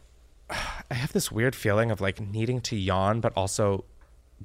I 0.50 0.94
have 0.94 1.14
this 1.14 1.32
weird 1.32 1.56
feeling 1.56 1.92
of 1.92 2.02
like 2.02 2.20
needing 2.20 2.62
to 2.62 2.76
yawn, 2.76 3.22
but 3.22 3.34
also 3.36 3.86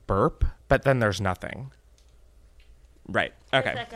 burp, 0.06 0.44
but 0.68 0.82
then 0.82 0.98
there's 0.98 1.20
nothing. 1.20 1.72
Right. 3.08 3.32
Okay. 3.54 3.86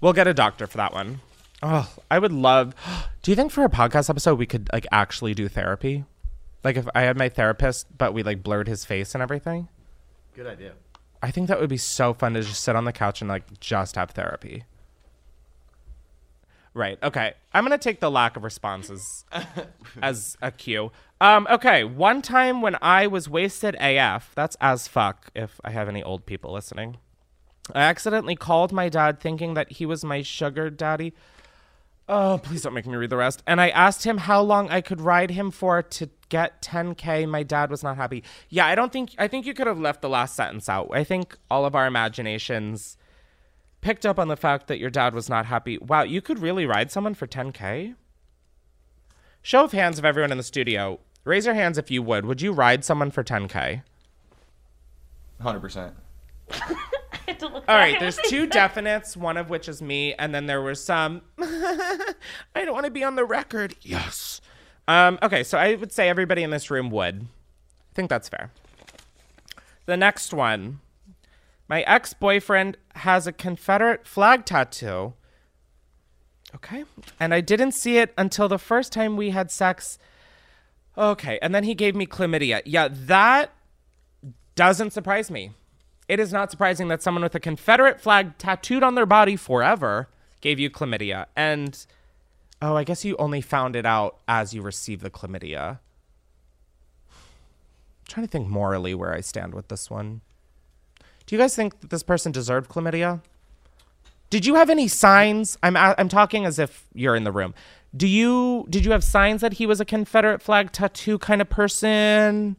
We'll 0.00 0.12
get 0.12 0.26
a 0.26 0.34
doctor 0.34 0.66
for 0.66 0.76
that 0.76 0.92
one. 0.92 1.20
Oh, 1.62 1.92
I 2.10 2.18
would 2.18 2.32
love. 2.32 2.74
Do 3.22 3.30
you 3.30 3.36
think 3.36 3.50
for 3.50 3.64
a 3.64 3.68
podcast 3.68 4.08
episode 4.08 4.38
we 4.38 4.46
could 4.46 4.70
like 4.72 4.86
actually 4.92 5.34
do 5.34 5.48
therapy? 5.48 6.04
Like 6.64 6.76
if 6.76 6.88
I 6.94 7.02
had 7.02 7.16
my 7.16 7.28
therapist, 7.28 7.86
but 7.96 8.14
we 8.14 8.22
like 8.22 8.42
blurred 8.42 8.68
his 8.68 8.84
face 8.84 9.14
and 9.14 9.22
everything. 9.22 9.68
Good 10.34 10.46
idea. 10.46 10.72
I 11.22 11.30
think 11.30 11.48
that 11.48 11.60
would 11.60 11.68
be 11.68 11.76
so 11.76 12.14
fun 12.14 12.34
to 12.34 12.42
just 12.42 12.62
sit 12.62 12.76
on 12.76 12.84
the 12.84 12.92
couch 12.92 13.20
and 13.20 13.28
like 13.28 13.60
just 13.60 13.96
have 13.96 14.10
therapy. 14.10 14.64
Right. 16.74 16.98
Okay. 17.02 17.34
I'm 17.52 17.64
gonna 17.64 17.78
take 17.78 17.98
the 17.98 18.10
lack 18.10 18.36
of 18.36 18.44
responses 18.44 19.24
as 20.02 20.36
a 20.40 20.52
cue. 20.52 20.92
Um. 21.20 21.48
Okay. 21.50 21.82
One 21.82 22.22
time 22.22 22.62
when 22.62 22.76
I 22.80 23.06
was 23.08 23.28
wasted 23.28 23.74
AF. 23.80 24.32
That's 24.36 24.56
as 24.60 24.86
fuck. 24.86 25.30
If 25.34 25.60
I 25.64 25.70
have 25.70 25.88
any 25.88 26.02
old 26.02 26.24
people 26.24 26.52
listening, 26.52 26.98
I 27.74 27.80
accidentally 27.80 28.36
called 28.36 28.72
my 28.72 28.88
dad 28.88 29.18
thinking 29.18 29.54
that 29.54 29.72
he 29.72 29.86
was 29.86 30.04
my 30.04 30.22
sugar 30.22 30.70
daddy. 30.70 31.14
Oh, 32.08 32.40
please 32.42 32.62
don't 32.62 32.72
make 32.72 32.86
me 32.86 32.96
read 32.96 33.10
the 33.10 33.18
rest. 33.18 33.42
And 33.46 33.60
I 33.60 33.68
asked 33.68 34.04
him 34.04 34.16
how 34.16 34.40
long 34.40 34.70
I 34.70 34.80
could 34.80 35.00
ride 35.00 35.30
him 35.30 35.50
for 35.50 35.82
to 35.82 36.08
get 36.30 36.62
10K. 36.62 37.28
My 37.28 37.42
dad 37.42 37.70
was 37.70 37.82
not 37.82 37.96
happy. 37.96 38.24
Yeah, 38.48 38.66
I 38.66 38.74
don't 38.74 38.90
think, 38.90 39.14
I 39.18 39.28
think 39.28 39.44
you 39.44 39.52
could 39.52 39.66
have 39.66 39.78
left 39.78 40.00
the 40.00 40.08
last 40.08 40.34
sentence 40.34 40.68
out. 40.70 40.88
I 40.92 41.04
think 41.04 41.36
all 41.50 41.66
of 41.66 41.74
our 41.74 41.86
imaginations 41.86 42.96
picked 43.82 44.06
up 44.06 44.18
on 44.18 44.28
the 44.28 44.36
fact 44.36 44.68
that 44.68 44.78
your 44.78 44.88
dad 44.88 45.14
was 45.14 45.28
not 45.28 45.46
happy. 45.46 45.76
Wow, 45.78 46.02
you 46.02 46.22
could 46.22 46.38
really 46.38 46.64
ride 46.64 46.90
someone 46.90 47.14
for 47.14 47.26
10K? 47.26 47.94
Show 49.42 49.64
of 49.64 49.72
hands 49.72 49.98
of 49.98 50.04
everyone 50.06 50.32
in 50.32 50.38
the 50.38 50.44
studio. 50.44 51.00
Raise 51.24 51.44
your 51.44 51.54
hands 51.54 51.76
if 51.76 51.90
you 51.90 52.02
would. 52.02 52.24
Would 52.24 52.40
you 52.40 52.52
ride 52.52 52.84
someone 52.84 53.10
for 53.10 53.22
10K? 53.22 53.82
100%. 55.42 55.92
All 57.68 57.76
right, 57.76 57.98
there's 58.00 58.18
two 58.28 58.46
definites, 58.46 59.16
one 59.16 59.36
of 59.36 59.50
which 59.50 59.68
is 59.68 59.82
me, 59.82 60.14
and 60.14 60.34
then 60.34 60.46
there 60.46 60.62
was 60.62 60.82
some. 60.82 61.22
I 61.38 62.14
don't 62.54 62.72
want 62.72 62.86
to 62.86 62.90
be 62.90 63.04
on 63.04 63.16
the 63.16 63.24
record. 63.24 63.74
Yes. 63.82 64.40
Um, 64.86 65.18
okay, 65.22 65.44
so 65.44 65.58
I 65.58 65.74
would 65.74 65.92
say 65.92 66.08
everybody 66.08 66.42
in 66.42 66.50
this 66.50 66.70
room 66.70 66.90
would. 66.90 67.22
I 67.22 67.94
think 67.94 68.08
that's 68.08 68.28
fair. 68.28 68.50
The 69.86 69.96
next 69.96 70.32
one. 70.32 70.80
My 71.68 71.82
ex 71.82 72.14
boyfriend 72.14 72.78
has 72.96 73.26
a 73.26 73.32
Confederate 73.32 74.06
flag 74.06 74.46
tattoo. 74.46 75.12
Okay. 76.54 76.84
And 77.20 77.34
I 77.34 77.42
didn't 77.42 77.72
see 77.72 77.98
it 77.98 78.14
until 78.16 78.48
the 78.48 78.58
first 78.58 78.92
time 78.92 79.16
we 79.16 79.30
had 79.30 79.50
sex. 79.50 79.98
Okay. 80.96 81.38
And 81.42 81.54
then 81.54 81.64
he 81.64 81.74
gave 81.74 81.94
me 81.94 82.06
chlamydia. 82.06 82.62
Yeah, 82.64 82.88
that 82.90 83.52
doesn't 84.54 84.92
surprise 84.92 85.30
me. 85.30 85.52
It 86.08 86.18
is 86.18 86.32
not 86.32 86.50
surprising 86.50 86.88
that 86.88 87.02
someone 87.02 87.22
with 87.22 87.34
a 87.34 87.40
Confederate 87.40 88.00
flag 88.00 88.38
tattooed 88.38 88.82
on 88.82 88.94
their 88.94 89.06
body 89.06 89.36
forever 89.36 90.08
gave 90.40 90.58
you 90.58 90.70
chlamydia. 90.70 91.26
And 91.36 91.86
oh, 92.62 92.76
I 92.76 92.84
guess 92.84 93.04
you 93.04 93.14
only 93.18 93.42
found 93.42 93.76
it 93.76 93.84
out 93.84 94.18
as 94.26 94.54
you 94.54 94.62
received 94.62 95.02
the 95.02 95.10
chlamydia. 95.10 95.78
I'm 97.10 98.06
trying 98.08 98.26
to 98.26 98.30
think 98.30 98.48
morally 98.48 98.94
where 98.94 99.12
I 99.12 99.20
stand 99.20 99.54
with 99.54 99.68
this 99.68 99.90
one. 99.90 100.22
Do 101.26 101.36
you 101.36 101.40
guys 101.40 101.54
think 101.54 101.80
that 101.80 101.90
this 101.90 102.02
person 102.02 102.32
deserved 102.32 102.70
chlamydia? 102.70 103.20
Did 104.30 104.46
you 104.46 104.54
have 104.54 104.70
any 104.70 104.88
signs? 104.88 105.58
I'm 105.62 105.76
I'm 105.76 106.08
talking 106.08 106.44
as 106.44 106.58
if 106.58 106.86
you're 106.94 107.16
in 107.16 107.24
the 107.24 107.32
room. 107.32 107.54
Do 107.96 108.06
you 108.06 108.66
did 108.68 108.84
you 108.84 108.92
have 108.92 109.04
signs 109.04 109.40
that 109.40 109.54
he 109.54 109.66
was 109.66 109.80
a 109.80 109.84
Confederate 109.84 110.42
flag 110.42 110.72
tattoo 110.72 111.18
kind 111.18 111.40
of 111.40 111.48
person? 111.48 112.56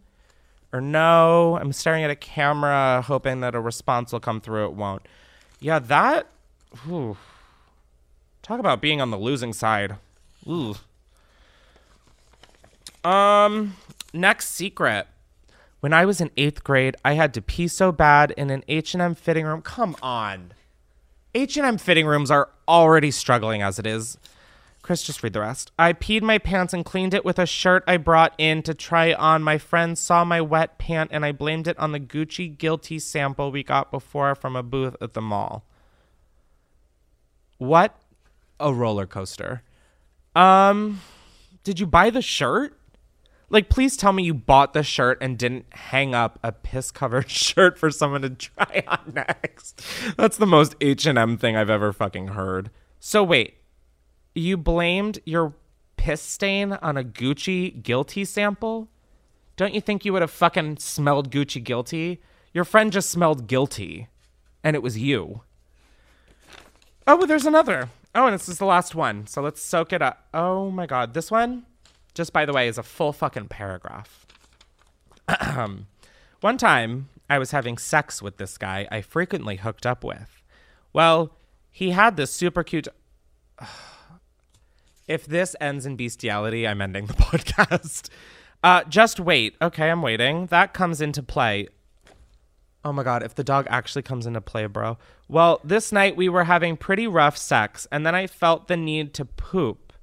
Or 0.72 0.82
no? 0.82 1.58
I'm 1.60 1.74
staring 1.74 2.04
at 2.04 2.12
a 2.12 2.16
camera 2.16 3.02
hoping 3.06 3.40
that 3.42 3.56
a 3.56 3.60
response 3.60 4.12
will 4.12 4.20
come 4.20 4.40
through. 4.40 4.66
It 4.66 4.74
won't. 4.74 5.02
Yeah, 5.60 5.80
that 5.80 6.28
whew. 6.84 7.18
Talk 8.42 8.60
about 8.60 8.82
being 8.82 9.02
on 9.02 9.12
the 9.12 9.18
losing 9.18 9.54
side. 9.54 9.96
Ooh. 10.48 10.76
Um 13.04 13.76
next 14.14 14.50
secret. 14.52 15.08
When 15.80 15.94
I 15.94 16.06
was 16.06 16.20
in 16.20 16.30
8th 16.32 16.64
grade, 16.64 16.98
I 17.06 17.14
had 17.14 17.34
to 17.36 17.42
pee 17.42 17.70
so 17.70 17.92
bad 17.94 18.32
in 18.32 18.50
an 18.50 18.66
H&M 18.68 19.16
fitting 19.16 19.46
room. 19.46 19.62
Come 19.62 19.96
on. 20.02 20.52
H&M 21.34 21.78
fitting 21.78 22.06
rooms 22.06 22.30
are 22.30 22.50
already 22.68 23.12
struggling 23.12 23.62
as 23.62 23.80
it 23.80 23.88
is. 23.88 24.18
Chris, 24.90 25.04
just 25.04 25.22
read 25.22 25.34
the 25.34 25.42
rest. 25.42 25.72
I 25.78 25.94
peed 25.94 26.24
my 26.24 26.40
pants 26.40 26.74
and 26.74 26.84
cleaned 26.84 27.14
it 27.14 27.24
with 27.24 27.38
a 27.38 27.46
shirt 27.46 27.84
I 27.86 27.98
brought 27.98 28.34
in 28.40 28.64
to 28.64 28.74
try 28.74 29.14
on. 29.14 29.44
My 29.44 29.60
friend 29.60 29.96
saw 29.96 30.26
my 30.26 30.42
wet 30.42 30.80
pant 30.80 31.12
and 31.14 31.24
I 31.24 31.32
blamed 31.32 31.68
it 31.68 31.78
on 31.78 31.92
the 31.92 32.00
Gucci 32.00 32.58
Guilty 32.58 32.98
sample 32.98 33.52
we 33.52 33.62
got 33.62 33.92
before 33.92 34.34
from 34.34 34.56
a 34.56 34.64
booth 34.64 34.96
at 35.00 35.14
the 35.14 35.22
mall. 35.22 35.64
What 37.60 38.02
a 38.60 38.74
roller 38.74 39.06
coaster. 39.06 39.62
Um, 40.36 41.02
did 41.64 41.80
you 41.80 41.86
buy 41.86 42.10
the 42.10 42.24
shirt? 42.24 42.76
Like, 43.52 43.70
please 43.70 43.96
tell 43.96 44.12
me 44.12 44.24
you 44.24 44.34
bought 44.34 44.74
the 44.74 44.82
shirt 44.82 45.20
and 45.22 45.38
didn't 45.38 45.68
hang 45.72 46.16
up 46.16 46.40
a 46.42 46.52
piss 46.52 46.90
covered 46.90 47.30
shirt 47.30 47.78
for 47.78 47.92
someone 47.92 48.24
to 48.24 48.32
try 48.32 48.84
on 48.88 49.02
next. 49.14 49.84
That's 50.18 50.38
the 50.38 50.48
most 50.48 50.76
H 50.82 51.06
and 51.06 51.20
M 51.20 51.38
thing 51.38 51.56
I've 51.56 51.70
ever 51.70 51.94
fucking 51.94 52.30
heard. 52.30 52.72
So 53.00 53.24
wait, 53.24 53.59
you 54.40 54.58
blamed 54.58 55.20
your 55.26 55.54
piss 55.98 56.22
stain 56.22 56.74
on 56.74 56.98
a 56.98 57.04
Gucci 57.04 57.82
guilty 57.84 58.26
sample? 58.26 58.88
Don't 59.58 59.74
you 59.74 59.82
think 59.82 60.06
you 60.06 60.14
would 60.14 60.22
have 60.22 60.32
fucking 60.32 60.78
smelled 60.78 61.32
Gucci 61.32 61.64
guilty? 61.64 62.22
Your 62.54 62.64
friend 62.64 62.92
just 62.92 63.10
smelled 63.10 63.48
guilty, 63.48 64.08
and 64.64 64.76
it 64.76 64.82
was 64.82 64.98
you. 64.98 65.42
Oh, 67.06 67.26
there's 67.26 67.46
another. 67.46 67.90
Oh, 68.16 68.26
and 68.26 68.34
this 68.34 68.50
is 68.50 68.58
the 68.58 68.66
last 68.66 68.96
one. 68.96 69.28
So 69.28 69.42
let's 69.42 69.62
soak 69.62 69.94
it 69.94 70.02
up. 70.02 70.28
Oh 70.34 70.72
my 70.72 70.86
god, 70.86 71.14
this 71.14 71.30
one, 71.30 71.66
just 72.14 72.34
by 72.34 72.46
the 72.46 72.54
way, 72.54 72.68
is 72.68 72.78
a 72.78 72.84
full 72.84 73.14
fucking 73.14 73.50
paragraph. 73.50 74.26
one 76.42 76.58
time, 76.58 77.10
I 77.30 77.38
was 77.38 77.52
having 77.52 77.78
sex 77.78 78.22
with 78.22 78.38
this 78.38 78.58
guy 78.58 78.88
I 78.92 79.02
frequently 79.02 79.58
hooked 79.58 79.86
up 79.86 80.04
with. 80.04 80.42
Well, 80.94 81.36
he 81.72 81.92
had 81.92 82.18
this 82.18 82.32
super 82.32 82.64
cute. 82.64 82.88
If 85.10 85.26
this 85.26 85.56
ends 85.60 85.88
in 85.88 85.96
bestiality, 85.96 86.68
I'm 86.68 86.82
ending 86.82 87.08
the 87.08 87.14
podcast. 87.30 88.10
Uh, 88.64 88.84
just 88.84 89.20
wait. 89.20 89.56
Okay, 89.60 89.90
I'm 89.90 90.04
waiting. 90.04 90.46
That 90.46 90.74
comes 90.74 91.02
into 91.02 91.24
play. 91.24 91.68
Oh 92.86 92.94
my 92.94 93.04
god, 93.04 93.24
if 93.24 93.34
the 93.34 93.44
dog 93.44 93.66
actually 93.70 94.04
comes 94.04 94.28
into 94.28 94.40
play, 94.40 94.68
bro. 94.68 94.98
Well, 95.28 95.62
this 95.64 95.92
night 95.92 96.16
we 96.16 96.30
were 96.30 96.44
having 96.44 96.78
pretty 96.78 97.08
rough 97.08 97.38
sex, 97.38 97.88
and 97.92 98.06
then 98.06 98.14
I 98.14 98.28
felt 98.28 98.68
the 98.68 98.78
need 98.78 99.14
to 99.16 99.26
poop. 99.26 99.94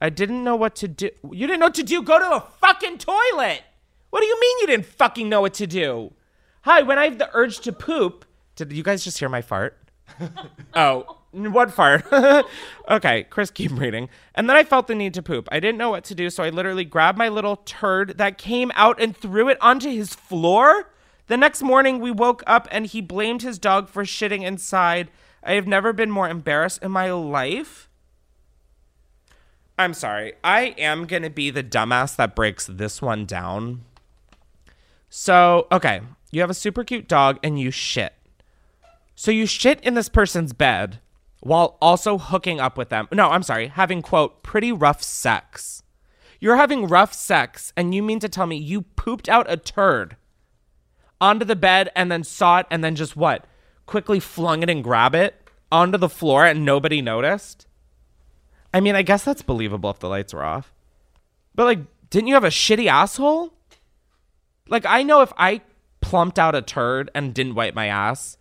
I 0.00 0.08
didn't 0.08 0.42
know 0.42 0.56
what 0.56 0.74
to 0.76 0.88
do. 0.88 1.10
You 1.30 1.46
didn't 1.46 1.60
know 1.60 1.66
what 1.66 1.74
to 1.74 1.82
do? 1.82 2.02
Go 2.02 2.18
to 2.18 2.36
a 2.36 2.40
fucking 2.40 2.98
toilet. 2.98 3.62
What 4.10 4.20
do 4.20 4.26
you 4.26 4.40
mean 4.40 4.58
you 4.62 4.66
didn't 4.68 4.86
fucking 4.86 5.28
know 5.28 5.42
what 5.42 5.54
to 5.54 5.66
do? 5.66 6.14
Hi, 6.62 6.82
when 6.82 6.98
I 6.98 7.04
have 7.04 7.18
the 7.18 7.30
urge 7.34 7.60
to 7.60 7.72
poop. 7.72 8.24
Did 8.56 8.72
you 8.72 8.82
guys 8.82 9.04
just 9.04 9.18
hear 9.18 9.28
my 9.28 9.42
fart? 9.42 9.78
oh, 10.74 11.18
what 11.36 11.70
fart? 11.70 12.04
okay, 12.90 13.24
Chris, 13.24 13.50
keep 13.50 13.72
reading. 13.78 14.08
And 14.34 14.48
then 14.48 14.56
I 14.56 14.64
felt 14.64 14.86
the 14.86 14.94
need 14.94 15.14
to 15.14 15.22
poop. 15.22 15.48
I 15.52 15.60
didn't 15.60 15.78
know 15.78 15.90
what 15.90 16.04
to 16.04 16.14
do, 16.14 16.30
so 16.30 16.42
I 16.42 16.50
literally 16.50 16.84
grabbed 16.84 17.18
my 17.18 17.28
little 17.28 17.56
turd 17.56 18.18
that 18.18 18.38
came 18.38 18.72
out 18.74 19.00
and 19.00 19.16
threw 19.16 19.48
it 19.48 19.58
onto 19.60 19.90
his 19.90 20.14
floor. 20.14 20.90
The 21.26 21.36
next 21.36 21.62
morning, 21.62 22.00
we 22.00 22.10
woke 22.10 22.42
up 22.46 22.68
and 22.70 22.86
he 22.86 23.00
blamed 23.00 23.42
his 23.42 23.58
dog 23.58 23.88
for 23.88 24.04
shitting 24.04 24.44
inside. 24.44 25.10
I 25.42 25.52
have 25.52 25.66
never 25.66 25.92
been 25.92 26.10
more 26.10 26.28
embarrassed 26.28 26.82
in 26.82 26.90
my 26.90 27.10
life. 27.10 27.88
I'm 29.78 29.92
sorry. 29.92 30.32
I 30.42 30.74
am 30.78 31.06
going 31.06 31.22
to 31.22 31.30
be 31.30 31.50
the 31.50 31.62
dumbass 31.62 32.16
that 32.16 32.34
breaks 32.34 32.66
this 32.66 33.02
one 33.02 33.26
down. 33.26 33.82
So, 35.10 35.66
okay, 35.70 36.00
you 36.30 36.40
have 36.40 36.50
a 36.50 36.54
super 36.54 36.82
cute 36.82 37.08
dog 37.08 37.38
and 37.42 37.60
you 37.60 37.70
shit. 37.70 38.14
So 39.14 39.30
you 39.30 39.46
shit 39.46 39.80
in 39.80 39.94
this 39.94 40.08
person's 40.08 40.52
bed 40.52 41.00
while 41.40 41.76
also 41.80 42.18
hooking 42.18 42.60
up 42.60 42.76
with 42.76 42.88
them. 42.88 43.08
No, 43.12 43.30
I'm 43.30 43.42
sorry, 43.42 43.68
having 43.68 44.02
quote, 44.02 44.42
pretty 44.42 44.72
rough 44.72 45.02
sex. 45.02 45.82
You're 46.40 46.56
having 46.56 46.86
rough 46.86 47.14
sex 47.14 47.72
and 47.76 47.94
you 47.94 48.02
mean 48.02 48.20
to 48.20 48.28
tell 48.28 48.46
me 48.46 48.56
you 48.56 48.82
pooped 48.82 49.28
out 49.28 49.50
a 49.50 49.56
turd 49.56 50.16
onto 51.20 51.44
the 51.44 51.56
bed 51.56 51.90
and 51.96 52.10
then 52.10 52.24
saw 52.24 52.58
it 52.58 52.66
and 52.70 52.84
then 52.84 52.94
just 52.94 53.16
what? 53.16 53.46
Quickly 53.86 54.20
flung 54.20 54.62
it 54.62 54.70
and 54.70 54.84
grab 54.84 55.14
it 55.14 55.50
onto 55.70 55.98
the 55.98 56.08
floor 56.08 56.44
and 56.44 56.64
nobody 56.64 57.00
noticed? 57.00 57.66
I 58.74 58.80
mean, 58.80 58.94
I 58.94 59.02
guess 59.02 59.24
that's 59.24 59.42
believable 59.42 59.90
if 59.90 59.98
the 59.98 60.08
lights 60.08 60.34
were 60.34 60.44
off. 60.44 60.74
But 61.54 61.64
like, 61.64 61.78
didn't 62.10 62.28
you 62.28 62.34
have 62.34 62.44
a 62.44 62.48
shitty 62.48 62.86
asshole? 62.86 63.52
Like, 64.68 64.84
I 64.84 65.02
know 65.02 65.22
if 65.22 65.32
I 65.38 65.62
plumped 66.00 66.38
out 66.38 66.54
a 66.54 66.62
turd 66.62 67.10
and 67.14 67.32
didn't 67.32 67.54
wipe 67.54 67.74
my 67.74 67.86
ass, 67.86 68.36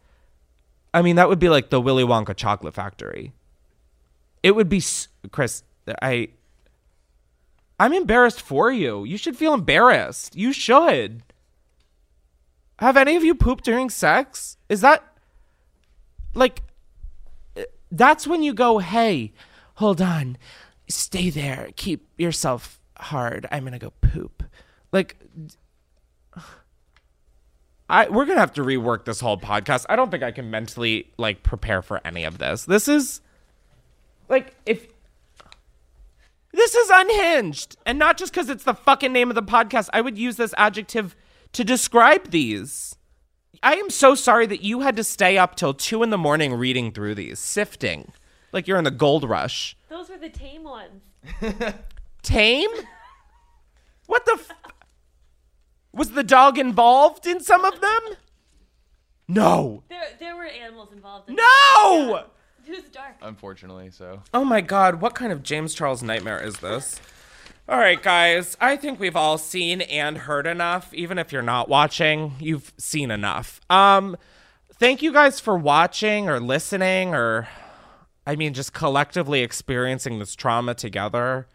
I 0.96 1.02
mean, 1.02 1.18
that 1.18 1.28
would 1.28 1.40
be 1.40 1.50
like 1.50 1.72
the 1.72 1.82
Willy 1.82 2.06
Wonka 2.06 2.34
chocolate 2.34 2.74
factory. 2.74 3.34
It 4.42 4.56
would 4.56 4.70
be, 4.70 4.82
Chris, 5.30 5.64
I. 6.02 6.30
I'm 7.78 7.92
embarrassed 7.92 8.42
for 8.42 8.72
you. 8.72 9.04
You 9.04 9.18
should 9.18 9.36
feel 9.36 9.54
embarrassed. 9.54 10.38
You 10.38 10.54
should. 10.54 11.24
Have 12.80 12.96
any 12.96 13.18
of 13.18 13.26
you 13.26 13.36
pooped 13.36 13.66
during 13.66 13.90
sex? 13.90 14.56
Is 14.70 14.80
that 14.80 15.04
like 16.34 16.62
eh, 17.58 17.66
that's 17.92 18.26
when 18.26 18.42
you 18.42 18.54
go, 18.54 18.78
"Hey, 18.78 19.34
hold 19.76 20.02
on. 20.02 20.38
Stay 20.88 21.30
there. 21.30 21.72
Keep 21.76 22.08
yourself 22.18 22.80
hard. 22.98 23.46
I'm 23.52 23.64
going 23.64 23.74
to 23.74 23.80
go 23.80 23.92
poop." 24.00 24.44
Like 24.94 25.18
I 27.90 28.10
we're 28.10 28.26
going 28.26 28.38
to 28.38 28.42
have 28.42 28.54
to 28.54 28.64
rework 28.64 29.06
this 29.06 29.20
whole 29.20 29.38
podcast. 29.38 29.86
I 29.90 29.96
don't 29.96 30.10
think 30.10 30.24
I 30.24 30.32
can 30.32 30.50
mentally 30.50 31.12
like 31.18 31.44
prepare 31.44 31.82
for 31.82 32.02
any 32.06 32.24
of 32.24 32.38
this. 32.38 32.66
This 32.66 32.88
is 32.88 33.22
like 34.28 34.56
if 34.66 34.88
this 36.56 36.74
is 36.74 36.90
unhinged. 36.92 37.76
And 37.86 38.00
not 38.00 38.18
just 38.18 38.34
because 38.34 38.50
it's 38.50 38.64
the 38.64 38.74
fucking 38.74 39.12
name 39.12 39.30
of 39.30 39.36
the 39.36 39.44
podcast. 39.44 39.90
I 39.94 40.02
would 40.02 40.18
use 40.18 40.38
this 40.38 40.54
adjective 40.58 41.16
to 41.54 41.64
describe 41.64 42.32
these. 42.32 42.96
I 43.62 43.76
am 43.76 43.90
so 43.90 44.16
sorry 44.16 44.46
that 44.48 44.62
you 44.62 44.82
had 44.82 44.96
to 44.96 45.04
stay 45.04 45.38
up 45.38 45.56
till 45.56 45.74
two 45.74 46.02
in 46.02 46.10
the 46.10 46.18
morning 46.18 46.54
reading 46.54 46.92
through 46.92 47.16
these, 47.16 47.40
sifting. 47.40 48.12
Like 48.52 48.68
you're 48.68 48.78
in 48.78 48.84
the 48.84 48.92
gold 48.92 49.28
rush. 49.28 49.76
Those 49.90 50.10
were 50.10 50.18
the 50.18 50.30
tame 50.30 50.64
ones. 50.64 51.02
Tame? 52.22 52.70
What 54.08 54.26
the 54.26 54.34
f- 54.34 54.52
Was 55.96 56.12
the 56.12 56.24
dog 56.24 56.58
involved 56.58 57.26
in 57.26 57.40
some 57.40 57.64
of 57.64 57.80
them? 57.80 58.02
No. 59.30 59.84
There, 59.90 60.04
there 60.20 60.36
were 60.36 60.44
animals 60.46 60.92
involved. 60.92 61.30
In 61.30 61.36
No! 61.36 62.26
It 62.68 62.70
was 62.70 62.84
dark. 62.92 63.16
Unfortunately, 63.22 63.90
so. 63.92 64.22
Oh 64.34 64.44
my 64.44 64.60
god, 64.60 65.00
what 65.00 65.16
kind 65.16 65.32
of 65.32 65.42
James 65.42 65.74
Charles 65.74 66.04
nightmare 66.04 66.44
is 66.44 66.58
this? 66.58 67.00
All 67.70 67.80
right, 67.80 68.02
guys, 68.02 68.58
I 68.60 68.76
think 68.76 69.00
we've 69.00 69.16
all 69.16 69.38
seen 69.38 69.82
and 69.82 70.18
heard 70.20 70.46
enough. 70.46 70.94
Even 70.94 71.18
if 71.18 71.32
you're 71.32 71.42
not 71.42 71.70
watching, 71.70 72.34
you've 72.40 72.74
seen 72.78 73.10
enough. 73.10 73.62
Um, 73.70 74.18
thank 74.74 75.02
you 75.02 75.14
guys 75.14 75.40
for 75.40 75.58
watching 75.58 76.28
or 76.28 76.40
listening 76.40 77.16
or, 77.16 77.48
I 78.28 78.36
mean, 78.36 78.54
just 78.54 78.74
collectively 78.74 79.42
experiencing 79.42 80.20
this 80.20 80.36
trauma 80.36 80.74
together. 80.76 81.48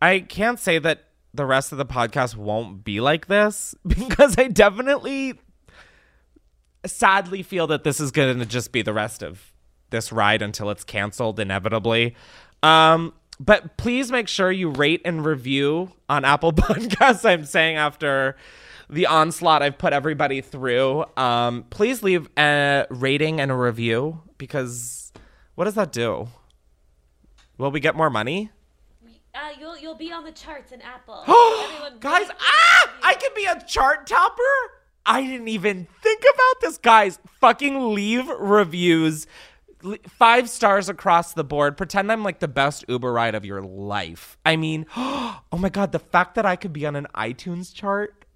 I 0.00 0.20
can't 0.20 0.60
say 0.60 0.78
that 0.78 1.04
the 1.34 1.46
rest 1.46 1.72
of 1.72 1.78
the 1.78 1.86
podcast 1.86 2.36
won't 2.36 2.84
be 2.84 3.00
like 3.00 3.26
this 3.26 3.74
because 3.86 4.36
I 4.38 4.48
definitely 4.48 5.40
sadly 6.84 7.42
feel 7.42 7.66
that 7.68 7.84
this 7.84 8.00
is 8.00 8.10
going 8.10 8.38
to 8.38 8.46
just 8.46 8.72
be 8.72 8.82
the 8.82 8.92
rest 8.92 9.22
of 9.22 9.52
this 9.90 10.12
ride 10.12 10.42
until 10.42 10.70
it's 10.70 10.84
canceled 10.84 11.38
inevitably. 11.38 12.16
Um, 12.62 13.12
but 13.38 13.76
please 13.76 14.10
make 14.10 14.28
sure 14.28 14.50
you 14.50 14.70
rate 14.70 15.02
and 15.04 15.24
review 15.24 15.92
on 16.08 16.24
Apple 16.24 16.52
Podcasts. 16.52 17.28
I'm 17.28 17.44
saying 17.44 17.76
after 17.76 18.36
the 18.90 19.06
onslaught 19.06 19.62
I've 19.62 19.78
put 19.78 19.92
everybody 19.92 20.40
through, 20.40 21.04
um, 21.16 21.64
please 21.70 22.02
leave 22.02 22.28
a 22.36 22.86
rating 22.90 23.40
and 23.40 23.50
a 23.50 23.54
review 23.54 24.20
because 24.38 25.12
what 25.54 25.64
does 25.64 25.74
that 25.74 25.92
do? 25.92 26.28
Will 27.58 27.70
we 27.70 27.80
get 27.80 27.94
more 27.94 28.10
money? 28.10 28.50
Uh, 29.34 29.48
you'll 29.58 29.78
you'll 29.78 29.94
be 29.94 30.12
on 30.12 30.24
the 30.24 30.32
charts 30.32 30.72
in 30.72 30.82
Apple. 30.82 31.24
Guys, 32.00 32.28
ah! 32.38 32.92
I 33.02 33.14
could 33.14 33.34
be 33.34 33.46
a 33.46 33.64
chart 33.66 34.06
topper. 34.06 34.42
I 35.06 35.22
didn't 35.22 35.48
even 35.48 35.88
think 36.02 36.20
about 36.20 36.60
this. 36.60 36.76
Guys, 36.76 37.18
fucking 37.40 37.94
leave 37.94 38.28
reviews. 38.28 39.26
Five 40.06 40.50
stars 40.50 40.90
across 40.90 41.32
the 41.32 41.44
board. 41.44 41.78
Pretend 41.78 42.12
I'm 42.12 42.22
like 42.22 42.40
the 42.40 42.48
best 42.48 42.84
Uber 42.88 43.10
ride 43.10 43.34
of 43.34 43.46
your 43.46 43.62
life. 43.62 44.36
I 44.44 44.56
mean, 44.56 44.84
oh 44.96 45.40
my 45.56 45.70
God, 45.70 45.92
the 45.92 45.98
fact 45.98 46.34
that 46.34 46.44
I 46.44 46.54
could 46.54 46.74
be 46.74 46.84
on 46.84 46.94
an 46.94 47.06
iTunes 47.14 47.74
chart. 47.74 48.26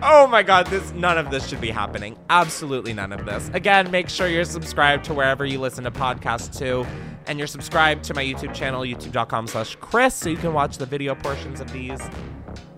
Oh 0.00 0.28
my 0.28 0.44
god, 0.44 0.68
this 0.68 0.92
none 0.92 1.18
of 1.18 1.32
this 1.32 1.48
should 1.48 1.60
be 1.60 1.70
happening. 1.70 2.16
Absolutely 2.30 2.94
none 2.94 3.12
of 3.12 3.26
this. 3.26 3.50
Again, 3.54 3.90
make 3.90 4.08
sure 4.08 4.28
you're 4.28 4.44
subscribed 4.44 5.04
to 5.06 5.14
wherever 5.14 5.44
you 5.44 5.58
listen 5.58 5.82
to 5.82 5.90
podcasts 5.90 6.56
too. 6.56 6.86
And 7.28 7.38
you're 7.38 7.46
subscribed 7.46 8.04
to 8.04 8.14
my 8.14 8.24
YouTube 8.24 8.54
channel, 8.54 8.80
youtube.com 8.80 9.46
slash 9.46 9.76
Chris, 9.76 10.14
so 10.14 10.30
you 10.30 10.36
can 10.38 10.54
watch 10.54 10.78
the 10.78 10.86
video 10.86 11.14
portions 11.14 11.60
of 11.60 11.70
these. 11.72 12.00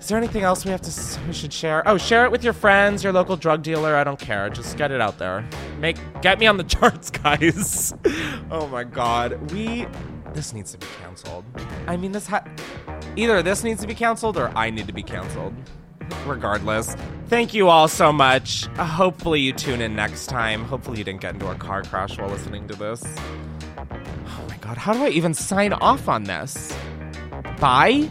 Is 0.01 0.09
there 0.09 0.17
anything 0.17 0.43
else 0.43 0.65
we 0.65 0.71
have 0.71 0.81
to 0.81 1.21
we 1.27 1.33
should 1.33 1.53
share? 1.53 1.87
Oh, 1.87 1.99
share 1.99 2.25
it 2.25 2.33
with 2.33 2.43
your 2.43 2.55
friends, 2.55 3.05
your 3.05 3.13
local 3.13 3.37
drug 3.37 3.63
dealer. 3.63 3.95
I 3.97 4.03
don't 4.03 4.19
care. 4.19 4.49
Just 4.49 4.79
get 4.79 4.91
it 4.91 5.01
out 5.01 5.19
there. 5.19 5.47
Make 5.79 5.99
get 6.23 6.41
me 6.41 6.47
on 6.47 6.57
the 6.57 6.65
charts, 6.75 7.11
guys. 7.11 7.95
oh 8.51 8.67
my 8.69 8.83
god. 8.83 9.53
We 9.53 9.87
this 10.33 10.55
needs 10.55 10.73
to 10.73 10.79
be 10.79 10.87
canceled. 11.03 11.45
I 11.87 11.97
mean 11.97 12.13
this 12.13 12.27
ha- 12.27 12.45
either 13.15 13.43
this 13.43 13.63
needs 13.63 13.81
to 13.83 13.87
be 13.87 13.95
canceled 13.95 14.37
or 14.39 14.49
I 14.57 14.71
need 14.71 14.87
to 14.87 14.93
be 14.95 15.03
canceled. 15.03 15.55
Regardless, 16.27 16.97
thank 17.27 17.53
you 17.55 17.69
all 17.69 17.87
so 17.87 18.11
much. 18.11 18.67
Hopefully 18.79 19.41
you 19.41 19.53
tune 19.53 19.81
in 19.81 19.95
next 19.95 20.27
time. 20.27 20.65
Hopefully 20.65 20.99
you 20.99 21.05
didn't 21.05 21.21
get 21.21 21.35
into 21.35 21.49
a 21.49 21.55
car 21.55 21.83
crash 21.83 22.19
while 22.19 22.31
listening 22.31 22.67
to 22.69 22.75
this. 22.75 23.05
Oh 23.91 24.45
my 24.49 24.57
god, 24.59 24.77
how 24.77 24.93
do 24.93 25.05
I 25.05 25.09
even 25.09 25.35
sign 25.35 25.73
off 25.73 26.09
on 26.09 26.25
this? 26.25 26.75
Bye? 27.59 28.11